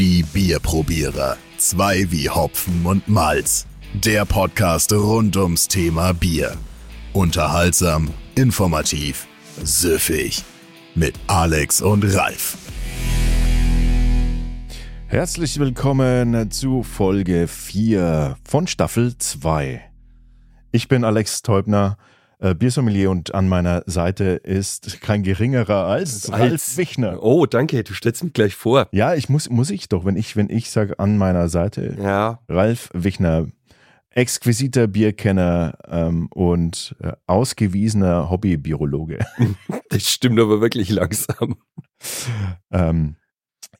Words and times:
Die 0.00 0.22
Bierprobierer. 0.22 1.36
Zwei 1.58 2.10
wie 2.10 2.30
Hopfen 2.30 2.86
und 2.86 3.06
Malz. 3.06 3.66
Der 3.92 4.24
Podcast 4.24 4.94
rund 4.94 5.36
ums 5.36 5.68
Thema 5.68 6.14
Bier. 6.14 6.56
Unterhaltsam, 7.12 8.08
informativ, 8.34 9.26
süffig. 9.62 10.42
Mit 10.94 11.20
Alex 11.26 11.82
und 11.82 12.02
Ralf. 12.16 12.56
Herzlich 15.06 15.60
willkommen 15.60 16.50
zu 16.50 16.82
Folge 16.82 17.46
4 17.46 18.38
von 18.42 18.66
Staffel 18.68 19.18
2. 19.18 19.82
Ich 20.72 20.88
bin 20.88 21.04
Alex 21.04 21.42
Teubner, 21.42 21.98
äh, 22.40 22.54
Biersommelier 22.54 23.10
und 23.10 23.34
an 23.34 23.48
meiner 23.48 23.82
Seite 23.86 24.24
ist 24.24 25.00
kein 25.00 25.22
geringerer 25.22 25.86
als 25.86 26.32
Ralf 26.32 26.76
Wichner. 26.76 27.22
Oh, 27.22 27.46
danke, 27.46 27.84
du 27.84 27.92
stellst 27.94 28.24
mich 28.24 28.32
gleich 28.32 28.54
vor. 28.54 28.88
Ja, 28.92 29.14
ich 29.14 29.28
muss, 29.28 29.50
muss 29.50 29.70
ich 29.70 29.88
doch, 29.88 30.04
wenn 30.04 30.16
ich, 30.16 30.36
wenn 30.36 30.48
ich 30.48 30.70
sage 30.70 30.98
an 30.98 31.18
meiner 31.18 31.48
Seite, 31.48 31.96
Ja, 32.00 32.40
Ralf 32.48 32.90
Wichner, 32.92 33.46
exquisiter 34.10 34.86
Bierkenner 34.88 35.78
ähm, 35.86 36.28
und 36.32 36.96
äh, 37.00 37.12
ausgewiesener 37.26 38.30
Hobbybiologe. 38.30 39.18
das 39.90 40.10
stimmt 40.10 40.40
aber 40.40 40.60
wirklich 40.60 40.90
langsam. 40.90 41.56
ähm, 42.72 43.16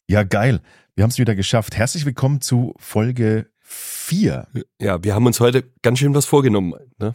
ja, 0.07 0.23
geil. 0.23 0.61
Wir 0.95 1.05
haben 1.05 1.11
es 1.11 1.19
wieder 1.19 1.35
geschafft. 1.35 1.77
Herzlich 1.77 2.05
willkommen 2.05 2.41
zu 2.41 2.75
Folge 2.79 3.47
4. 3.63 4.49
Ja, 4.81 5.03
wir 5.03 5.15
haben 5.15 5.27
uns 5.27 5.41
heute 5.41 5.65
ganz 5.83 5.99
schön 5.99 6.15
was 6.15 6.27
vorgenommen. 6.27 6.75
Ne? 6.99 7.15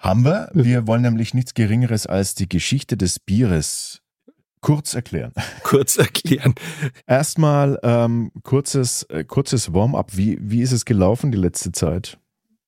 Haben 0.00 0.24
wir. 0.24 0.50
Wir 0.54 0.86
wollen 0.86 1.02
nämlich 1.02 1.34
nichts 1.34 1.54
Geringeres 1.54 2.06
als 2.06 2.34
die 2.34 2.48
Geschichte 2.48 2.96
des 2.96 3.20
Bieres 3.20 4.00
kurz 4.62 4.94
erklären. 4.94 5.32
Kurz 5.62 5.96
erklären. 5.96 6.54
Erstmal 7.06 7.78
ähm, 7.82 8.30
kurzes, 8.42 9.04
äh, 9.04 9.24
kurzes 9.24 9.72
Warm-up. 9.72 10.16
Wie, 10.16 10.36
wie 10.40 10.60
ist 10.62 10.72
es 10.72 10.84
gelaufen 10.84 11.30
die 11.32 11.38
letzte 11.38 11.72
Zeit? 11.72 12.18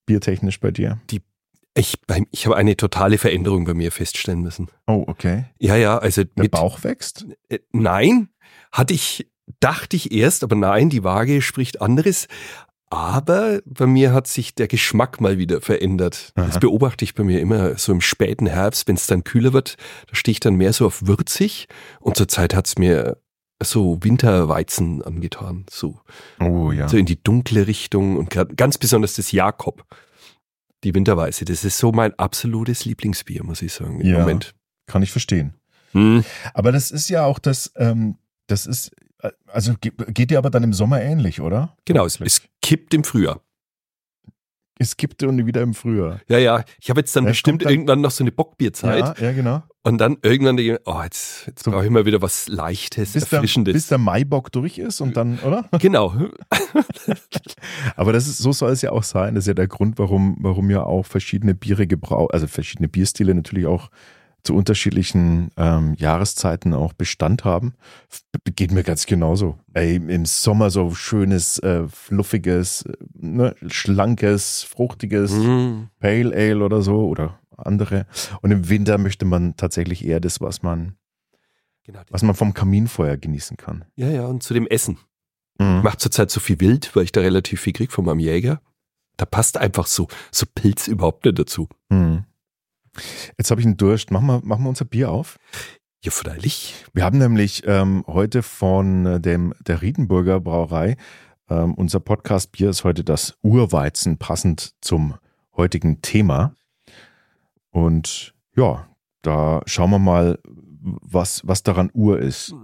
Biertechnisch 0.07 0.59
bei 0.61 0.71
dir? 0.71 1.01
Ich, 1.75 2.01
beim- 2.07 2.27
ich 2.31 2.47
habe 2.47 2.57
eine 2.57 2.77
totale 2.77 3.19
Veränderung 3.19 3.65
bei 3.65 3.75
mir 3.75 3.93
feststellen 3.93 4.41
müssen. 4.41 4.69
Oh, 4.87 5.05
okay. 5.07 5.47
Ja, 5.59 5.77
ja, 5.77 5.99
also 5.99 6.25
Der 6.25 6.45
mit. 6.45 6.53
Bauch 6.53 6.83
wächst? 6.85 7.27
Äh, 7.51 7.59
nein, 7.73 8.29
hatte 8.71 8.95
ich, 8.95 9.31
dachte 9.61 9.97
ich 9.97 10.13
erst, 10.13 10.45
aber 10.45 10.55
nein, 10.57 10.89
die 10.91 11.05
Waage 11.05 11.43
spricht 11.43 11.81
anderes. 11.83 12.27
Aber 12.93 13.63
bei 13.65 13.87
mir 13.87 14.13
hat 14.13 14.27
sich 14.27 14.55
der 14.55 14.69
Geschmack 14.69 15.19
mal 15.21 15.39
wieder 15.39 15.63
verändert. 15.63 16.33
Aha. 16.35 16.47
Das 16.47 16.61
beobachte 16.61 17.05
ich 17.07 17.15
bei 17.15 17.25
mir 17.25 17.41
immer 17.41 17.79
so 17.79 17.91
im 17.91 18.03
späten 18.03 18.47
Herbst, 18.47 18.87
wenn 18.87 18.97
es 18.97 19.07
dann 19.07 19.25
kühler 19.25 19.55
wird, 19.55 19.77
da 20.09 20.15
stehe 20.15 20.33
ich 20.33 20.41
dann 20.41 20.57
mehr 20.57 20.75
so 20.75 20.85
auf 20.87 21.07
würzig 21.07 21.69
und 22.01 22.19
zurzeit 22.19 22.55
hat's 22.55 22.77
mir 22.77 23.17
so 23.63 23.99
Winterweizen 24.03 25.03
angetan, 25.03 25.65
so, 25.71 26.01
Oh 26.39 26.71
ja. 26.71 26.87
so 26.89 26.99
in 26.99 27.07
die 27.07 27.23
dunkle 27.23 27.67
Richtung 27.67 28.17
und 28.19 28.29
grad, 28.29 28.57
ganz 28.59 28.77
besonders 28.77 29.15
das 29.15 29.33
Jakob, 29.33 29.85
die 30.85 30.95
Winterweiße. 30.95 31.45
Das 31.47 31.65
ist 31.65 31.79
so 31.79 31.93
mein 31.93 32.13
absolutes 32.19 32.85
Lieblingsbier, 32.85 33.43
muss 33.43 33.63
ich 33.63 33.73
sagen, 33.73 34.01
im 34.03 34.07
Ja. 34.11 34.19
Moment. 34.19 34.55
Kann 34.87 35.03
ich 35.03 35.13
verstehen. 35.13 35.55
Hm. 35.93 36.25
Aber 36.53 36.73
das 36.73 36.91
ist 36.91 37.09
ja 37.09 37.25
auch 37.25 37.39
das, 37.39 37.73
ähm, 37.77 38.17
das 38.49 38.67
ist, 38.67 38.91
also 39.47 39.75
ge- 39.81 39.93
geht 40.09 40.31
dir 40.31 40.39
aber 40.39 40.51
dann 40.51 40.63
im 40.65 40.73
Sommer 40.73 41.01
ähnlich, 41.01 41.41
oder? 41.41 41.77
Genau, 41.85 42.05
es, 42.07 42.21
es 42.21 42.43
kippt 42.61 42.95
im 42.95 43.05
Frühjahr. 43.05 43.41
Es 44.79 44.97
gibt 44.97 45.23
und 45.23 45.47
wieder 45.47 45.63
im 45.63 45.75
Frühjahr. 45.75 46.21
Ja, 46.29 46.39
ja. 46.39 46.65
Ich 46.81 46.91
habe 46.91 46.99
jetzt 47.01 47.15
dann 47.15 47.25
Ja, 47.25 47.31
bestimmt 47.31 47.65
dann- 47.65 47.71
irgendwann 47.71 48.01
noch 48.01 48.11
so 48.11 48.25
eine 48.25 48.33
Bockbierzeit. 48.33 49.19
Ja, 49.21 49.27
ja, 49.27 49.33
genau. 49.33 49.63
Und 49.85 49.99
dann 49.99 50.17
irgendwann 50.23 50.57
oh, 50.87 51.03
jetzt, 51.05 51.47
jetzt 51.47 51.63
So- 51.65 51.71
brauche 51.71 51.85
ich 51.85 51.91
mal 51.91 52.05
wieder 52.05 52.21
was 52.23 52.49
Leichtes, 52.49 53.13
Bis 53.13 53.29
der, 53.29 53.37
Erfrischendes. 53.39 53.75
bis 53.75 53.87
der 53.89 53.99
Maibock 53.99 54.51
durch 54.51 54.79
ist 54.79 55.01
und 55.01 55.17
dann, 55.17 55.39
oder? 55.41 55.69
genau. 55.79 56.15
Aber 57.97 58.13
das 58.13 58.27
ist, 58.27 58.39
so 58.39 58.53
soll 58.53 58.73
es 58.73 58.83
ja 58.83 58.91
auch 58.91 59.03
sein. 59.03 59.35
Das 59.35 59.45
ist 59.45 59.49
ja 59.49 59.55
der 59.55 59.69
Grund, 59.69 59.99
warum, 59.99 60.37
warum 60.41 60.71
ja 60.71 60.83
auch 60.83 61.05
verschiedene 61.07 61.55
Biere 61.55 61.87
gebraucht, 61.87 62.33
also 62.35 62.47
verschiedene 62.47 62.89
Bierstile 62.89 63.35
natürlich 63.35 63.67
auch 63.67 63.89
zu 64.45 64.55
unterschiedlichen 64.57 65.51
ähm, 65.57 65.95
Jahreszeiten 65.97 66.75
auch 66.75 66.93
Bestand 66.93 67.45
haben. 67.45 67.75
Geht 68.57 68.73
mir 68.73 68.83
ganz 68.83 69.07
genauso. 69.07 69.59
Ey, 69.73 69.97
im 69.97 70.25
Sommer 70.27 70.71
so 70.71 70.93
schönes, 70.95 71.59
äh, 71.61 71.87
fluffiges, 71.89 72.83
äh, 72.83 72.93
ne, 73.15 73.55
schlankes, 73.69 74.63
fruchtiges 74.65 75.33
Mm. 75.33 75.85
Pale 76.01 76.35
Ale 76.35 76.65
oder 76.65 76.83
so 76.83 77.07
oder 77.07 77.39
andere. 77.57 78.07
Und 78.41 78.51
im 78.51 78.69
Winter 78.69 78.99
möchte 78.99 79.25
man 79.25 79.57
tatsächlich 79.57 80.05
eher 80.05 80.19
das, 80.21 80.41
was 80.41 80.63
man, 80.63 80.97
Genau. 81.85 82.01
was 82.11 82.23
man 82.23 82.35
vom 82.35 82.53
Kaminfeuer 82.55 83.17
genießen 83.17 83.57
kann. 83.57 83.85
Ja, 83.95 84.09
ja, 84.09 84.27
und 84.27 84.43
zu 84.43 84.55
dem 84.55 84.67
Essen. 84.67 84.99
Mhm. 85.59 85.79
Ich 85.79 85.83
mache 85.85 85.99
zurzeit 85.99 86.31
so 86.31 86.41
viel 86.41 86.59
Wild, 86.61 86.95
weil 86.97 87.05
ich 87.05 87.13
da 87.13 87.21
relativ 87.21 87.61
viel 87.61 87.73
krieg 87.73 87.93
von 87.93 88.05
meinem 88.05 88.19
Jäger. 88.21 88.61
Da 89.17 89.25
passt 89.27 89.57
einfach 89.59 89.87
so, 89.87 90.09
so 90.33 90.47
Pilz 90.53 90.89
überhaupt 90.89 91.25
nicht 91.25 91.39
dazu. 91.39 91.69
Mhm. 91.91 92.25
Jetzt 93.39 93.51
habe 93.51 93.61
ich 93.61 93.67
einen 93.67 93.77
Durst. 93.77 94.11
Machen 94.11 94.27
wir, 94.27 94.41
machen 94.45 94.65
wir 94.65 94.69
unser 94.69 94.85
Bier 94.85 95.11
auf. 95.11 95.39
Ja, 96.05 96.11
freilich. 96.11 96.75
Wir 96.93 97.05
haben 97.05 97.19
nämlich 97.19 97.63
ähm, 97.67 98.05
heute 98.07 98.43
von 98.43 99.07
äh, 99.07 99.21
dem, 99.21 99.55
der 99.61 99.83
Riedenburger 99.83 100.41
Brauerei, 100.41 100.97
ähm, 101.49 101.75
unser 101.75 102.01
Podcast-Bier 102.01 102.71
ist 102.71 102.83
heute 102.85 103.05
das 103.05 103.37
Urweizen, 103.43 104.19
passend 104.19 104.73
zum 104.81 105.15
heutigen 105.57 106.03
Thema. 106.03 106.55
Und 107.71 108.35
ja, 108.57 108.89
da 109.23 109.63
schauen 109.67 109.91
wir 109.91 109.99
mal, 109.99 110.39
was, 110.45 111.47
was 111.47 111.63
daran 111.63 111.91
Ur 111.95 112.19
ist. 112.19 112.55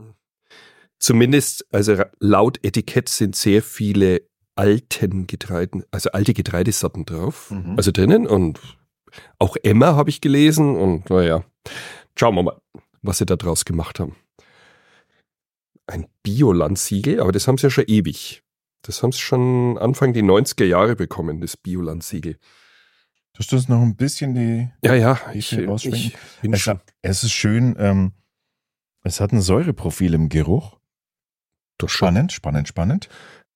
Zumindest, 0.98 1.64
also 1.72 2.02
laut 2.18 2.58
Etikett 2.64 3.08
sind 3.08 3.36
sehr 3.36 3.62
viele 3.62 4.22
alten 4.56 5.28
Getreiden, 5.28 5.84
also 5.92 6.10
alte 6.10 6.34
Getreidesorten 6.34 7.04
drauf, 7.04 7.52
Mhm. 7.52 7.74
also 7.76 7.92
drinnen 7.92 8.26
und 8.26 8.58
auch 9.38 9.56
Emma 9.62 9.94
habe 9.94 10.10
ich 10.10 10.20
gelesen 10.20 10.76
und 10.76 11.08
naja, 11.10 11.44
schauen 12.18 12.34
wir 12.34 12.42
mal, 12.42 12.60
was 13.02 13.18
sie 13.18 13.26
da 13.26 13.36
draus 13.36 13.64
gemacht 13.64 14.00
haben. 14.00 14.16
Ein 15.86 16.06
Biolandsiegel, 16.22 17.20
aber 17.20 17.32
das 17.32 17.48
haben 17.48 17.58
sie 17.58 17.64
ja 17.66 17.70
schon 17.70 17.84
ewig. 17.86 18.42
Das 18.82 19.02
haben 19.02 19.12
sie 19.12 19.20
schon 19.20 19.78
Anfang 19.78 20.12
die 20.12 20.22
90er 20.22 20.64
Jahre 20.64 20.96
bekommen, 20.96 21.40
das 21.40 21.56
Biolandsiegel. 21.56 22.38
Du 23.38 23.56
uns 23.56 23.68
noch 23.68 23.80
ein 23.80 23.94
bisschen 23.94 24.34
die. 24.34 24.68
Ja, 24.82 24.94
ja, 24.94 25.20
ich, 25.32 25.52
ich 25.52 26.16
bin 26.42 26.52
Es, 26.52 26.60
schon. 26.60 26.80
es 27.02 27.22
ist 27.22 27.32
schön, 27.32 27.76
ähm, 27.78 28.12
es 29.04 29.20
hat 29.20 29.32
ein 29.32 29.40
Säureprofil 29.40 30.14
im 30.14 30.28
Geruch. 30.28 30.78
Doch. 31.78 31.88
Spannend, 31.88 32.32
spannend, 32.32 32.66
spannend. 32.66 33.08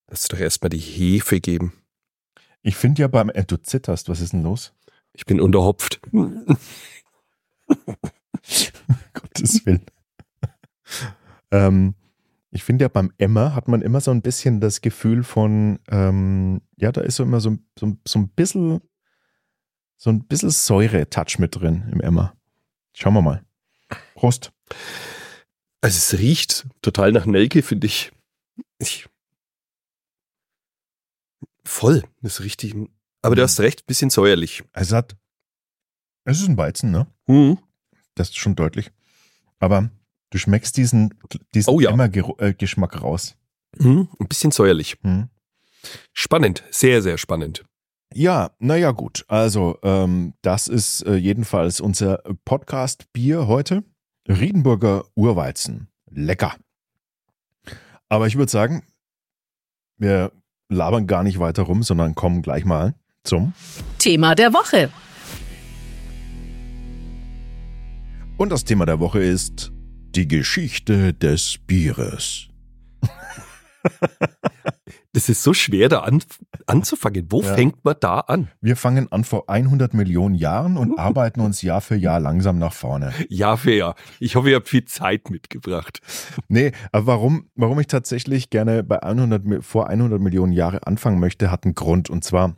Lass 0.08 0.28
doch 0.28 0.38
erstmal 0.38 0.70
die 0.70 0.78
Hefe 0.78 1.40
geben. 1.40 1.72
Ich 2.62 2.76
finde 2.76 3.02
ja 3.02 3.08
beim, 3.08 3.30
äh, 3.30 3.44
du 3.44 3.56
zitterst, 3.56 4.08
was 4.08 4.20
ist 4.20 4.32
denn 4.32 4.44
los? 4.44 4.72
Ich 5.14 5.26
bin 5.26 5.40
unterhopft. 5.40 6.00
Gottes 9.14 9.66
Willen. 9.66 9.84
ähm, 11.50 11.94
ich 12.50 12.64
finde 12.64 12.84
ja 12.84 12.88
beim 12.88 13.12
Emma 13.18 13.54
hat 13.54 13.68
man 13.68 13.80
immer 13.82 14.00
so 14.00 14.10
ein 14.10 14.20
bisschen 14.22 14.60
das 14.60 14.80
Gefühl 14.82 15.24
von, 15.24 15.78
ähm, 15.88 16.60
ja, 16.76 16.92
da 16.92 17.00
ist 17.00 17.16
so 17.16 17.22
immer 17.22 17.40
so, 17.40 17.56
so, 17.78 17.96
so 18.06 18.18
ein 18.18 18.28
bisschen, 18.28 18.80
so 19.96 20.10
ein 20.10 20.24
bisschen 20.26 20.50
Säure-Touch 20.50 21.38
mit 21.38 21.56
drin 21.56 21.88
im 21.90 22.00
Emma. 22.00 22.34
Schauen 22.94 23.14
wir 23.14 23.22
mal. 23.22 23.44
Prost. 24.14 24.52
Also 25.80 25.96
es 25.96 26.18
riecht 26.20 26.66
total 26.82 27.12
nach 27.12 27.26
Nelke, 27.26 27.62
finde 27.62 27.86
ich. 27.86 28.12
ich. 28.78 29.08
Voll, 31.64 32.02
das 32.20 32.34
ist 32.34 32.44
richtig. 32.44 32.74
Aber 33.22 33.36
du 33.36 33.42
hast 33.42 33.60
recht, 33.60 33.86
bisschen 33.86 34.10
säuerlich. 34.10 34.64
Es 34.72 34.92
hat, 34.92 35.16
es 36.24 36.40
ist 36.40 36.48
ein 36.48 36.56
Weizen, 36.56 36.90
ne? 36.90 37.06
Mhm. 37.26 37.58
Das 38.14 38.28
ist 38.30 38.38
schon 38.38 38.56
deutlich. 38.56 38.90
Aber 39.60 39.90
du 40.30 40.38
schmeckst 40.38 40.76
diesen, 40.76 41.14
diesen 41.54 41.72
Oh 41.72 41.80
ja. 41.80 41.90
Emma-Geschmack 41.90 43.00
raus. 43.00 43.36
Mhm. 43.78 44.08
Ein 44.18 44.28
bisschen 44.28 44.50
säuerlich. 44.50 44.98
Hm. 45.02 45.28
Spannend, 46.12 46.64
sehr, 46.70 47.00
sehr 47.00 47.16
spannend. 47.16 47.64
Ja, 48.12 48.50
naja, 48.58 48.90
gut. 48.90 49.24
Also, 49.28 49.78
ähm, 49.82 50.34
das 50.42 50.68
ist 50.68 51.02
äh, 51.06 51.14
jedenfalls 51.14 51.80
unser 51.80 52.18
Podcast-Bier 52.44 53.46
heute. 53.46 53.84
Riedenburger 54.28 55.04
Urweizen. 55.14 55.88
Lecker. 56.10 56.54
Aber 58.08 58.26
ich 58.26 58.36
würde 58.36 58.52
sagen, 58.52 58.82
wir 59.96 60.32
labern 60.68 61.06
gar 61.06 61.22
nicht 61.22 61.38
weiter 61.38 61.62
rum, 61.62 61.82
sondern 61.82 62.14
kommen 62.14 62.42
gleich 62.42 62.64
mal 62.64 62.94
zum. 63.24 63.52
Thema 63.98 64.34
der 64.34 64.52
Woche. 64.52 64.90
Und 68.36 68.50
das 68.50 68.64
Thema 68.64 68.86
der 68.86 68.98
Woche 69.00 69.20
ist 69.20 69.72
die 70.14 70.26
Geschichte 70.28 71.14
des 71.14 71.58
Bieres. 71.66 72.48
Das 75.14 75.28
ist 75.28 75.42
so 75.42 75.52
schwer, 75.52 75.90
da 75.90 75.98
an, 76.00 76.22
anzufangen. 76.66 77.26
Wo 77.28 77.42
Ja. 77.42 77.52
fängt 77.54 77.84
man 77.84 77.96
da 78.00 78.20
an? 78.20 78.48
Wir 78.62 78.76
fangen 78.76 79.12
an 79.12 79.24
vor 79.24 79.50
100 79.50 79.92
Millionen 79.92 80.34
Jahren 80.34 80.78
und 80.78 80.98
arbeiten 80.98 81.40
uns 81.42 81.60
Jahr 81.60 81.82
für 81.82 81.96
Jahr 81.96 82.18
langsam 82.18 82.58
nach 82.58 82.72
vorne. 82.72 83.12
Jahr 83.28 83.58
für 83.58 83.74
Jahr. 83.74 83.94
Ich 84.20 84.36
hoffe, 84.36 84.48
ihr 84.48 84.56
habt 84.56 84.70
viel 84.70 84.86
Zeit 84.86 85.28
mitgebracht. 85.28 86.00
Nee, 86.48 86.72
aber 86.92 87.06
warum, 87.08 87.50
warum 87.56 87.78
ich 87.80 87.88
tatsächlich 87.88 88.48
gerne 88.48 88.82
bei 88.84 89.02
100, 89.02 89.44
Mi- 89.44 89.60
vor 89.60 89.88
100 89.90 90.18
Millionen 90.18 90.52
Jahre 90.54 90.86
anfangen 90.86 91.20
möchte, 91.20 91.50
hat 91.50 91.64
einen 91.66 91.74
Grund. 91.74 92.08
Und 92.08 92.24
zwar 92.24 92.56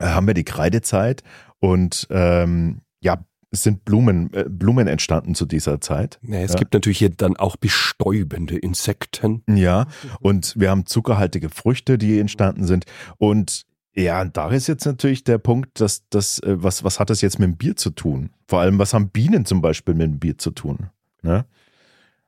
haben 0.00 0.26
wir 0.26 0.34
die 0.34 0.44
Kreidezeit 0.44 1.22
und 1.58 2.06
ähm, 2.10 2.80
ja, 3.00 3.24
es 3.50 3.62
sind 3.62 3.84
Blumen, 3.84 4.32
äh, 4.34 4.44
Blumen 4.48 4.86
entstanden 4.88 5.34
zu 5.34 5.46
dieser 5.46 5.80
Zeit. 5.80 6.18
Ja, 6.22 6.40
es 6.40 6.52
Ja. 6.52 6.58
gibt 6.58 6.74
natürlich 6.74 6.98
hier 6.98 7.10
dann 7.10 7.36
auch 7.36 7.56
bestäubende 7.56 8.58
Insekten. 8.58 9.42
Ja, 9.48 9.86
und 10.20 10.54
wir 10.58 10.70
haben 10.70 10.84
zuckerhaltige 10.86 11.48
Früchte, 11.48 11.96
die 11.98 12.18
entstanden 12.18 12.66
sind. 12.66 12.84
Und 13.18 13.64
ja, 13.94 14.24
da 14.26 14.50
ist 14.50 14.66
jetzt 14.66 14.84
natürlich 14.84 15.24
der 15.24 15.38
Punkt, 15.38 15.80
dass 15.80 16.02
das, 16.10 16.38
äh, 16.40 16.62
was, 16.62 16.84
was 16.84 17.00
hat 17.00 17.08
das 17.08 17.20
jetzt 17.22 17.38
mit 17.38 17.48
dem 17.48 17.56
Bier 17.56 17.76
zu 17.76 17.90
tun? 17.90 18.30
Vor 18.46 18.60
allem, 18.60 18.78
was 18.78 18.92
haben 18.92 19.08
Bienen 19.08 19.46
zum 19.46 19.62
Beispiel 19.62 19.94
mit 19.94 20.06
dem 20.06 20.18
Bier 20.18 20.36
zu 20.36 20.50
tun? 20.50 20.90
Ne? 21.22 21.46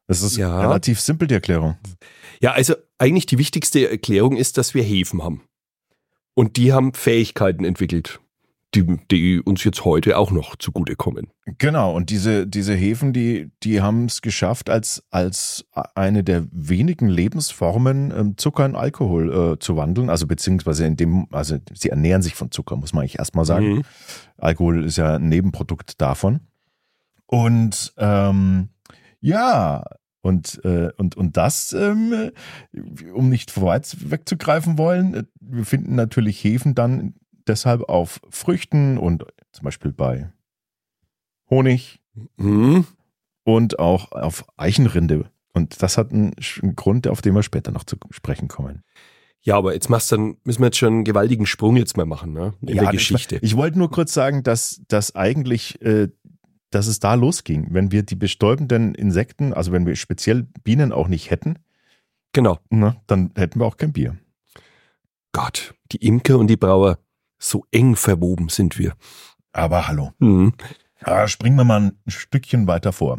Das 0.06 0.23
ist 0.23 0.38
Ja. 0.38 0.61
relativ 0.61 0.99
simpel, 1.00 1.29
die 1.29 1.35
Erklärung. 1.35 1.76
Ja, 2.41 2.53
also 2.53 2.75
eigentlich 2.97 3.26
die 3.26 3.37
wichtigste 3.37 3.91
Erklärung 3.91 4.37
ist, 4.37 4.56
dass 4.56 4.73
wir 4.73 4.82
Hefen 4.82 5.23
haben. 5.23 5.43
Und 6.38 6.56
die 6.56 6.73
haben 6.73 6.94
Fähigkeiten 6.94 7.64
entwickelt, 7.64 8.20
die, 8.73 8.87
die 9.11 9.40
uns 9.40 9.64
jetzt 9.64 9.85
heute 9.85 10.17
auch 10.17 10.31
noch 10.31 10.55
zugutekommen. 10.55 11.32
Genau, 11.58 11.93
und 11.93 12.11
diese, 12.11 12.46
diese 12.46 12.75
Hefen, 12.75 13.12
die, 13.12 13.50
die 13.64 13.82
haben 13.82 14.05
es 14.05 14.23
geschafft, 14.23 14.70
als, 14.70 15.02
als 15.11 15.64
eine 15.96 16.23
der 16.23 16.46
wenigen 16.52 17.08
Lebensformen 17.08 18.12
ähm, 18.17 18.37
Zucker 18.37 18.64
in 18.67 18.76
Alkohol 18.76 19.55
äh, 19.55 19.58
zu 19.58 19.76
wandeln. 19.76 20.11
Also 20.11 20.29
beziehungsweise 20.29 20.87
in 20.87 20.94
dem, 20.94 21.26
also 21.32 21.56
sie 21.75 21.88
ernähren 21.88 22.23
sich 22.23 22.37
von 22.37 22.52
Zucker, 22.52 22.76
muss 22.76 22.93
man 22.93 23.00
eigentlich 23.00 23.19
erstmal 23.19 23.44
sagen. 23.44 23.79
Mhm. 23.79 23.82
Alkohol 24.37 24.85
ist 24.85 24.96
ja 24.96 25.17
ein 25.17 25.29
Nebenprodukt 25.29 26.00
davon. 26.00 26.38
Und 27.26 27.93
ähm, 27.96 28.69
ja, 29.20 29.82
und, 30.20 30.61
äh, 30.65 30.91
und, 30.97 31.17
und 31.17 31.37
das, 31.37 31.73
ähm, 31.73 32.31
um 33.15 33.29
nicht 33.29 33.61
weit 33.61 33.97
wegzugreifen 34.11 34.79
wollen, 34.79 35.15
äh, 35.15 35.25
wir 35.41 35.65
finden 35.65 35.94
natürlich 35.94 36.43
Hefen 36.43 36.75
dann 36.75 37.15
deshalb 37.47 37.88
auf 37.88 38.20
Früchten 38.31 38.99
und 38.99 39.25
zum 39.53 39.65
Beispiel 39.65 39.93
bei 39.93 40.31
Honig 41.50 42.00
Mhm. 42.37 42.85
und 43.44 43.79
auch 43.79 44.12
auf 44.12 44.44
Eichenrinde. 44.56 45.31
Und 45.55 45.82
das 45.82 45.97
hat 45.97 46.12
einen, 46.12 46.32
Grund, 46.76 47.06
auf 47.06 47.23
den 47.23 47.35
wir 47.35 47.43
später 47.43 47.71
noch 47.71 47.85
zu 47.85 47.97
sprechen 48.11 48.49
kommen. 48.49 48.82
Ja, 49.41 49.56
aber 49.56 49.73
jetzt 49.73 49.88
machst 49.88 50.11
du 50.11 50.17
dann, 50.17 50.37
müssen 50.44 50.61
wir 50.61 50.67
jetzt 50.67 50.79
schon 50.79 50.93
einen 50.93 51.05
gewaltigen 51.05 51.47
Sprung 51.47 51.76
jetzt 51.76 51.97
mal 51.97 52.06
machen, 52.06 52.32
ne? 52.32 52.55
In 52.61 52.75
der 52.75 52.82
ich- 52.85 52.91
Geschichte. 52.91 53.38
Ich, 53.41 53.56
wollte 53.56 53.79
nur 53.79 53.91
kurz 53.91 54.12
sagen, 54.12 54.43
dass, 54.43 54.82
dass 54.88 55.14
eigentlich, 55.14 55.81
äh, 55.81 56.09
dass 56.70 56.87
es 56.87 57.00
da 57.00 57.15
losging. 57.15 57.69
Wenn 57.70 57.93
wir 57.93 58.03
die 58.03 58.17
bestäubenden 58.17 58.94
Insekten, 58.94 59.53
also 59.53 59.73
wenn 59.73 59.87
wir 59.87 59.97
speziell 59.97 60.43
Bienen 60.65 60.93
auch 60.93 61.09
nicht 61.09 61.31
hätten, 61.31 61.59
genau. 62.32 62.59
na, 62.70 62.97
dann 63.06 63.31
hätten 63.37 63.61
wir 63.61 63.67
auch 63.67 63.76
kein 63.76 63.93
Bier. 63.93 64.17
Gott, 65.32 65.75
die 65.93 65.99
Imker 65.99 66.38
und 66.38 66.49
die 66.49 66.56
Brauer, 66.56 66.99
so 67.38 67.65
eng 67.70 67.97
verwoben 67.97 68.49
sind 68.49 68.79
wir. 68.79 68.94
Aber 69.53 69.88
hallo. 69.88 70.12
Mhm. 70.19 70.53
Ah, 71.00 71.29
springen 71.29 71.56
wir 71.56 71.65
mal 71.65 71.81
ein 71.81 71.93
Stückchen 72.09 72.67
weiter 72.67 72.93
vor. 72.93 73.19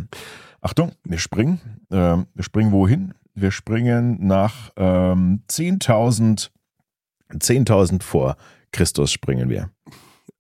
Achtung, 0.62 0.92
wir 1.04 1.18
springen. 1.18 1.80
Ähm, 1.90 2.28
wir 2.34 2.44
springen 2.44 2.72
wohin? 2.72 3.14
Wir 3.34 3.52
springen 3.52 4.28
nach 4.28 4.72
ähm, 4.76 5.44
10.000 5.50 6.50
10.000 7.32 8.02
vor 8.04 8.38
Christus 8.72 9.12
springen 9.12 9.50
wir. 9.50 9.72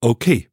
Okay. 0.01 0.49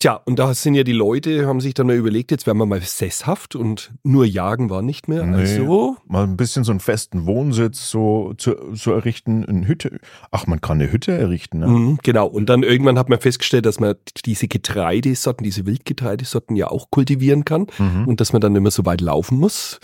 Tja, 0.00 0.14
und 0.24 0.38
da 0.38 0.54
sind 0.54 0.74
ja 0.74 0.82
die 0.82 0.92
Leute, 0.94 1.46
haben 1.46 1.60
sich 1.60 1.74
dann 1.74 1.86
mal 1.86 1.94
überlegt, 1.94 2.30
jetzt 2.30 2.46
werden 2.46 2.56
wir 2.56 2.64
mal 2.64 2.80
sesshaft 2.80 3.54
und 3.54 3.92
nur 4.02 4.24
jagen 4.24 4.70
war 4.70 4.80
nicht 4.80 5.08
mehr. 5.08 5.26
Nee. 5.26 5.36
Also, 5.42 5.96
Mal 6.06 6.24
ein 6.24 6.38
bisschen 6.38 6.64
so 6.64 6.72
einen 6.72 6.80
festen 6.80 7.26
Wohnsitz 7.26 7.90
so 7.90 8.32
zu, 8.38 8.54
zu 8.74 8.92
errichten, 8.92 9.44
eine 9.44 9.68
Hütte. 9.68 9.98
Ach, 10.30 10.46
man 10.46 10.62
kann 10.62 10.80
eine 10.80 10.90
Hütte 10.90 11.12
errichten. 11.12 11.58
Ne? 11.58 11.66
mhm, 11.66 11.98
genau. 12.02 12.26
Und 12.28 12.46
dann 12.48 12.62
irgendwann 12.62 12.98
hat 12.98 13.10
man 13.10 13.20
festgestellt, 13.20 13.66
dass 13.66 13.78
man 13.78 13.94
diese 14.24 14.48
Getreidesorten, 14.48 15.44
diese 15.44 15.66
Wildgetreidesorten 15.66 16.56
ja 16.56 16.68
auch 16.68 16.90
kultivieren 16.90 17.44
kann 17.44 17.66
Mhm. 17.78 18.08
und 18.08 18.20
dass 18.22 18.32
man 18.32 18.40
dann 18.40 18.56
immer 18.56 18.70
so 18.70 18.86
weit 18.86 19.02
laufen 19.02 19.38
muss. 19.38 19.80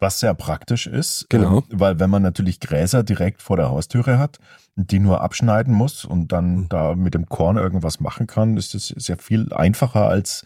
Was 0.00 0.20
sehr 0.20 0.34
praktisch 0.34 0.86
ist, 0.86 1.26
Genau. 1.28 1.58
ähm, 1.58 1.64
weil 1.70 1.98
wenn 1.98 2.10
man 2.10 2.22
natürlich 2.22 2.60
Gräser 2.60 3.02
direkt 3.02 3.42
vor 3.42 3.56
der 3.56 3.70
Haustüre 3.70 4.18
hat, 4.18 4.38
die 4.76 5.00
nur 5.00 5.20
abschneiden 5.22 5.74
muss 5.74 6.04
und 6.04 6.30
dann 6.32 6.54
Mhm. 6.56 6.68
da 6.68 6.94
mit 6.94 7.14
dem 7.14 7.26
Korn 7.26 7.56
irgendwas 7.56 7.98
machen 7.98 8.26
kann, 8.28 8.56
ist 8.56 8.74
es 8.76 8.88
sehr 8.88 9.18
viel 9.18 9.52
einfacher 9.52 10.08
als, 10.08 10.44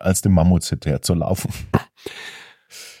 als 0.00 0.22
dem 0.22 0.32
Mammuts 0.32 0.70
hinterher 0.70 1.02
zu 1.02 1.14
laufen. 1.14 1.50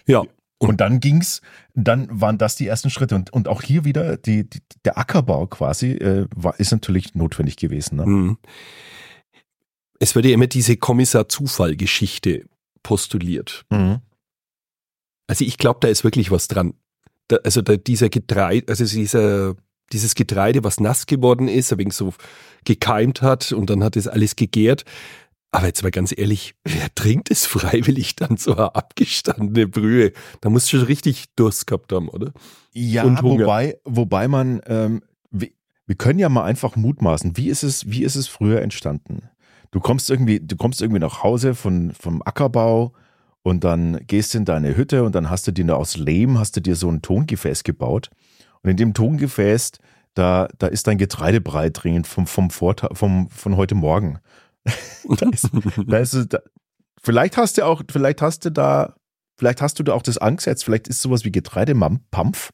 Ja. 0.06 0.22
Und 0.60 0.80
dann 0.80 0.98
ging's, 0.98 1.40
dann 1.74 2.08
waren 2.10 2.36
das 2.38 2.56
die 2.56 2.66
ersten 2.66 2.90
Schritte 2.90 3.14
und, 3.14 3.30
und 3.32 3.46
auch 3.46 3.62
hier 3.62 3.84
wieder 3.84 4.16
die, 4.16 4.48
die, 4.48 4.60
der 4.84 4.98
Ackerbau 4.98 5.46
quasi 5.46 5.92
äh, 5.92 6.26
war, 6.34 6.58
ist 6.58 6.72
natürlich 6.72 7.14
notwendig 7.14 7.56
gewesen. 7.58 7.96
Ne? 7.96 8.06
Mhm. 8.06 8.38
Es 10.00 10.14
wird 10.14 10.24
ja 10.24 10.32
immer 10.32 10.46
diese 10.48 10.76
Kommissar-Zufall-Geschichte 10.76 12.46
postuliert. 12.82 13.66
Mhm. 13.70 14.00
Also 15.28 15.44
ich 15.44 15.58
glaube, 15.58 15.78
da 15.80 15.88
ist 15.88 16.02
wirklich 16.02 16.32
was 16.32 16.48
dran. 16.48 16.74
Da, 17.28 17.36
also 17.44 17.62
da, 17.62 17.76
dieser 17.76 18.08
Getreide, 18.08 18.66
also 18.68 18.84
dieser, 18.84 19.54
dieses 19.92 20.14
Getreide, 20.14 20.64
was 20.64 20.80
nass 20.80 21.06
geworden 21.06 21.46
ist, 21.46 21.72
ein 21.72 21.78
wenig 21.78 21.94
so 21.94 22.14
gekeimt 22.64 23.22
hat 23.22 23.52
und 23.52 23.70
dann 23.70 23.84
hat 23.84 23.96
es 23.96 24.08
alles 24.08 24.34
gegärt. 24.34 24.84
Aber 25.50 25.66
jetzt 25.66 25.82
mal 25.82 25.90
ganz 25.90 26.12
ehrlich, 26.16 26.54
wer 26.64 26.94
trinkt 26.94 27.30
es 27.30 27.46
freiwillig 27.46 28.16
dann 28.16 28.36
so 28.36 28.54
eine 28.54 28.74
abgestandene 28.74 29.66
Brühe? 29.66 30.12
Da 30.40 30.50
musst 30.50 30.72
du 30.72 30.78
schon 30.78 30.86
richtig 30.86 31.26
Durst 31.36 31.66
gehabt 31.66 31.92
haben, 31.92 32.08
oder? 32.08 32.32
Ja, 32.72 33.22
wobei, 33.22 33.78
wobei 33.84 34.28
man, 34.28 34.60
ähm, 34.66 35.02
wir, 35.30 35.48
wir 35.86 35.96
können 35.96 36.18
ja 36.18 36.28
mal 36.28 36.44
einfach 36.44 36.76
mutmaßen, 36.76 37.36
wie 37.36 37.48
ist 37.48 37.62
es, 37.62 37.90
wie 37.90 38.02
ist 38.02 38.16
es 38.16 38.28
früher 38.28 38.60
entstanden? 38.60 39.22
Du 39.70 39.80
kommst 39.80 40.10
irgendwie, 40.10 40.40
du 40.40 40.56
kommst 40.56 40.82
irgendwie 40.82 41.00
nach 41.00 41.22
Hause 41.22 41.54
von, 41.54 41.92
vom 41.98 42.22
Ackerbau 42.22 42.92
und 43.42 43.64
dann 43.64 44.00
gehst 44.06 44.34
du 44.34 44.38
in 44.38 44.44
deine 44.44 44.76
Hütte 44.76 45.04
und 45.04 45.14
dann 45.14 45.30
hast 45.30 45.46
du 45.46 45.52
dir 45.52 45.76
aus 45.76 45.96
Lehm, 45.96 46.38
hast 46.38 46.56
du 46.56 46.60
dir 46.60 46.76
so 46.76 46.90
ein 46.90 47.02
Tongefäß 47.02 47.64
gebaut. 47.64 48.10
Und 48.62 48.70
in 48.70 48.76
dem 48.76 48.94
Tongefäß, 48.94 49.72
da, 50.14 50.48
da 50.58 50.66
ist 50.66 50.86
dein 50.86 50.98
Getreidebrei 50.98 51.70
drin 51.70 52.04
vom, 52.04 52.26
vom 52.26 52.50
Vortag, 52.50 52.90
vom, 52.96 53.30
von 53.30 53.56
heute 53.56 53.74
Morgen. 53.74 54.18
da 55.08 55.28
ist, 55.30 55.48
da 55.86 55.98
ist, 55.98 56.26
da, 56.34 56.40
vielleicht 57.02 57.36
hast 57.36 57.58
du 57.58 57.64
auch, 57.64 57.82
vielleicht 57.90 58.20
hast 58.20 58.44
du 58.44 58.50
da, 58.50 58.94
vielleicht 59.36 59.62
hast 59.62 59.78
du 59.78 59.82
da 59.84 59.94
auch 59.94 60.02
das 60.02 60.18
angesetzt, 60.18 60.64
vielleicht 60.64 60.88
ist 60.88 61.00
sowas 61.00 61.24
wie 61.24 61.32
Getreidepampf. 61.32 62.50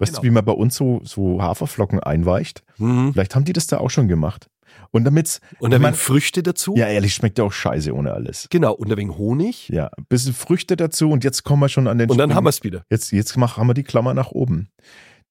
Weißt 0.00 0.12
Genau. 0.12 0.20
du, 0.20 0.26
wie 0.26 0.30
man 0.30 0.44
bei 0.44 0.52
uns 0.52 0.76
so, 0.76 1.00
so 1.04 1.42
Haferflocken 1.42 2.00
einweicht? 2.00 2.62
Mhm. 2.78 3.12
Vielleicht 3.12 3.34
haben 3.34 3.44
die 3.44 3.52
das 3.52 3.66
da 3.66 3.78
auch 3.78 3.90
schon 3.90 4.06
gemacht. 4.08 4.48
Und 4.90 5.04
damit's, 5.04 5.40
Und 5.60 5.72
wenig 5.72 5.96
Früchte 5.96 6.42
dazu. 6.42 6.74
ja 6.76 6.86
ehrlich, 6.86 7.14
schmeckt 7.14 7.38
ja 7.38 7.44
auch 7.44 7.52
scheiße 7.52 7.94
ohne 7.94 8.12
alles. 8.12 8.46
Genau, 8.50 8.72
und 8.74 8.90
ein 8.90 8.96
wenig 8.96 9.16
Honig. 9.16 9.68
Ja, 9.68 9.90
ein 9.96 10.06
bisschen 10.08 10.32
Früchte 10.34 10.76
dazu 10.76 11.10
und 11.10 11.24
jetzt 11.24 11.44
kommen 11.44 11.60
wir 11.60 11.68
schon 11.68 11.86
an 11.88 11.98
den 11.98 12.08
Und 12.10 12.16
dann 12.18 12.26
Springen. 12.30 12.36
haben 12.36 12.44
wir 12.44 12.50
es 12.50 12.62
wieder. 12.64 12.82
Jetzt, 12.90 13.12
jetzt 13.12 13.36
mach, 13.36 13.56
haben 13.58 13.66
wir 13.66 13.74
die 13.74 13.84
Klammer 13.84 14.14
nach 14.14 14.30
oben. 14.30 14.68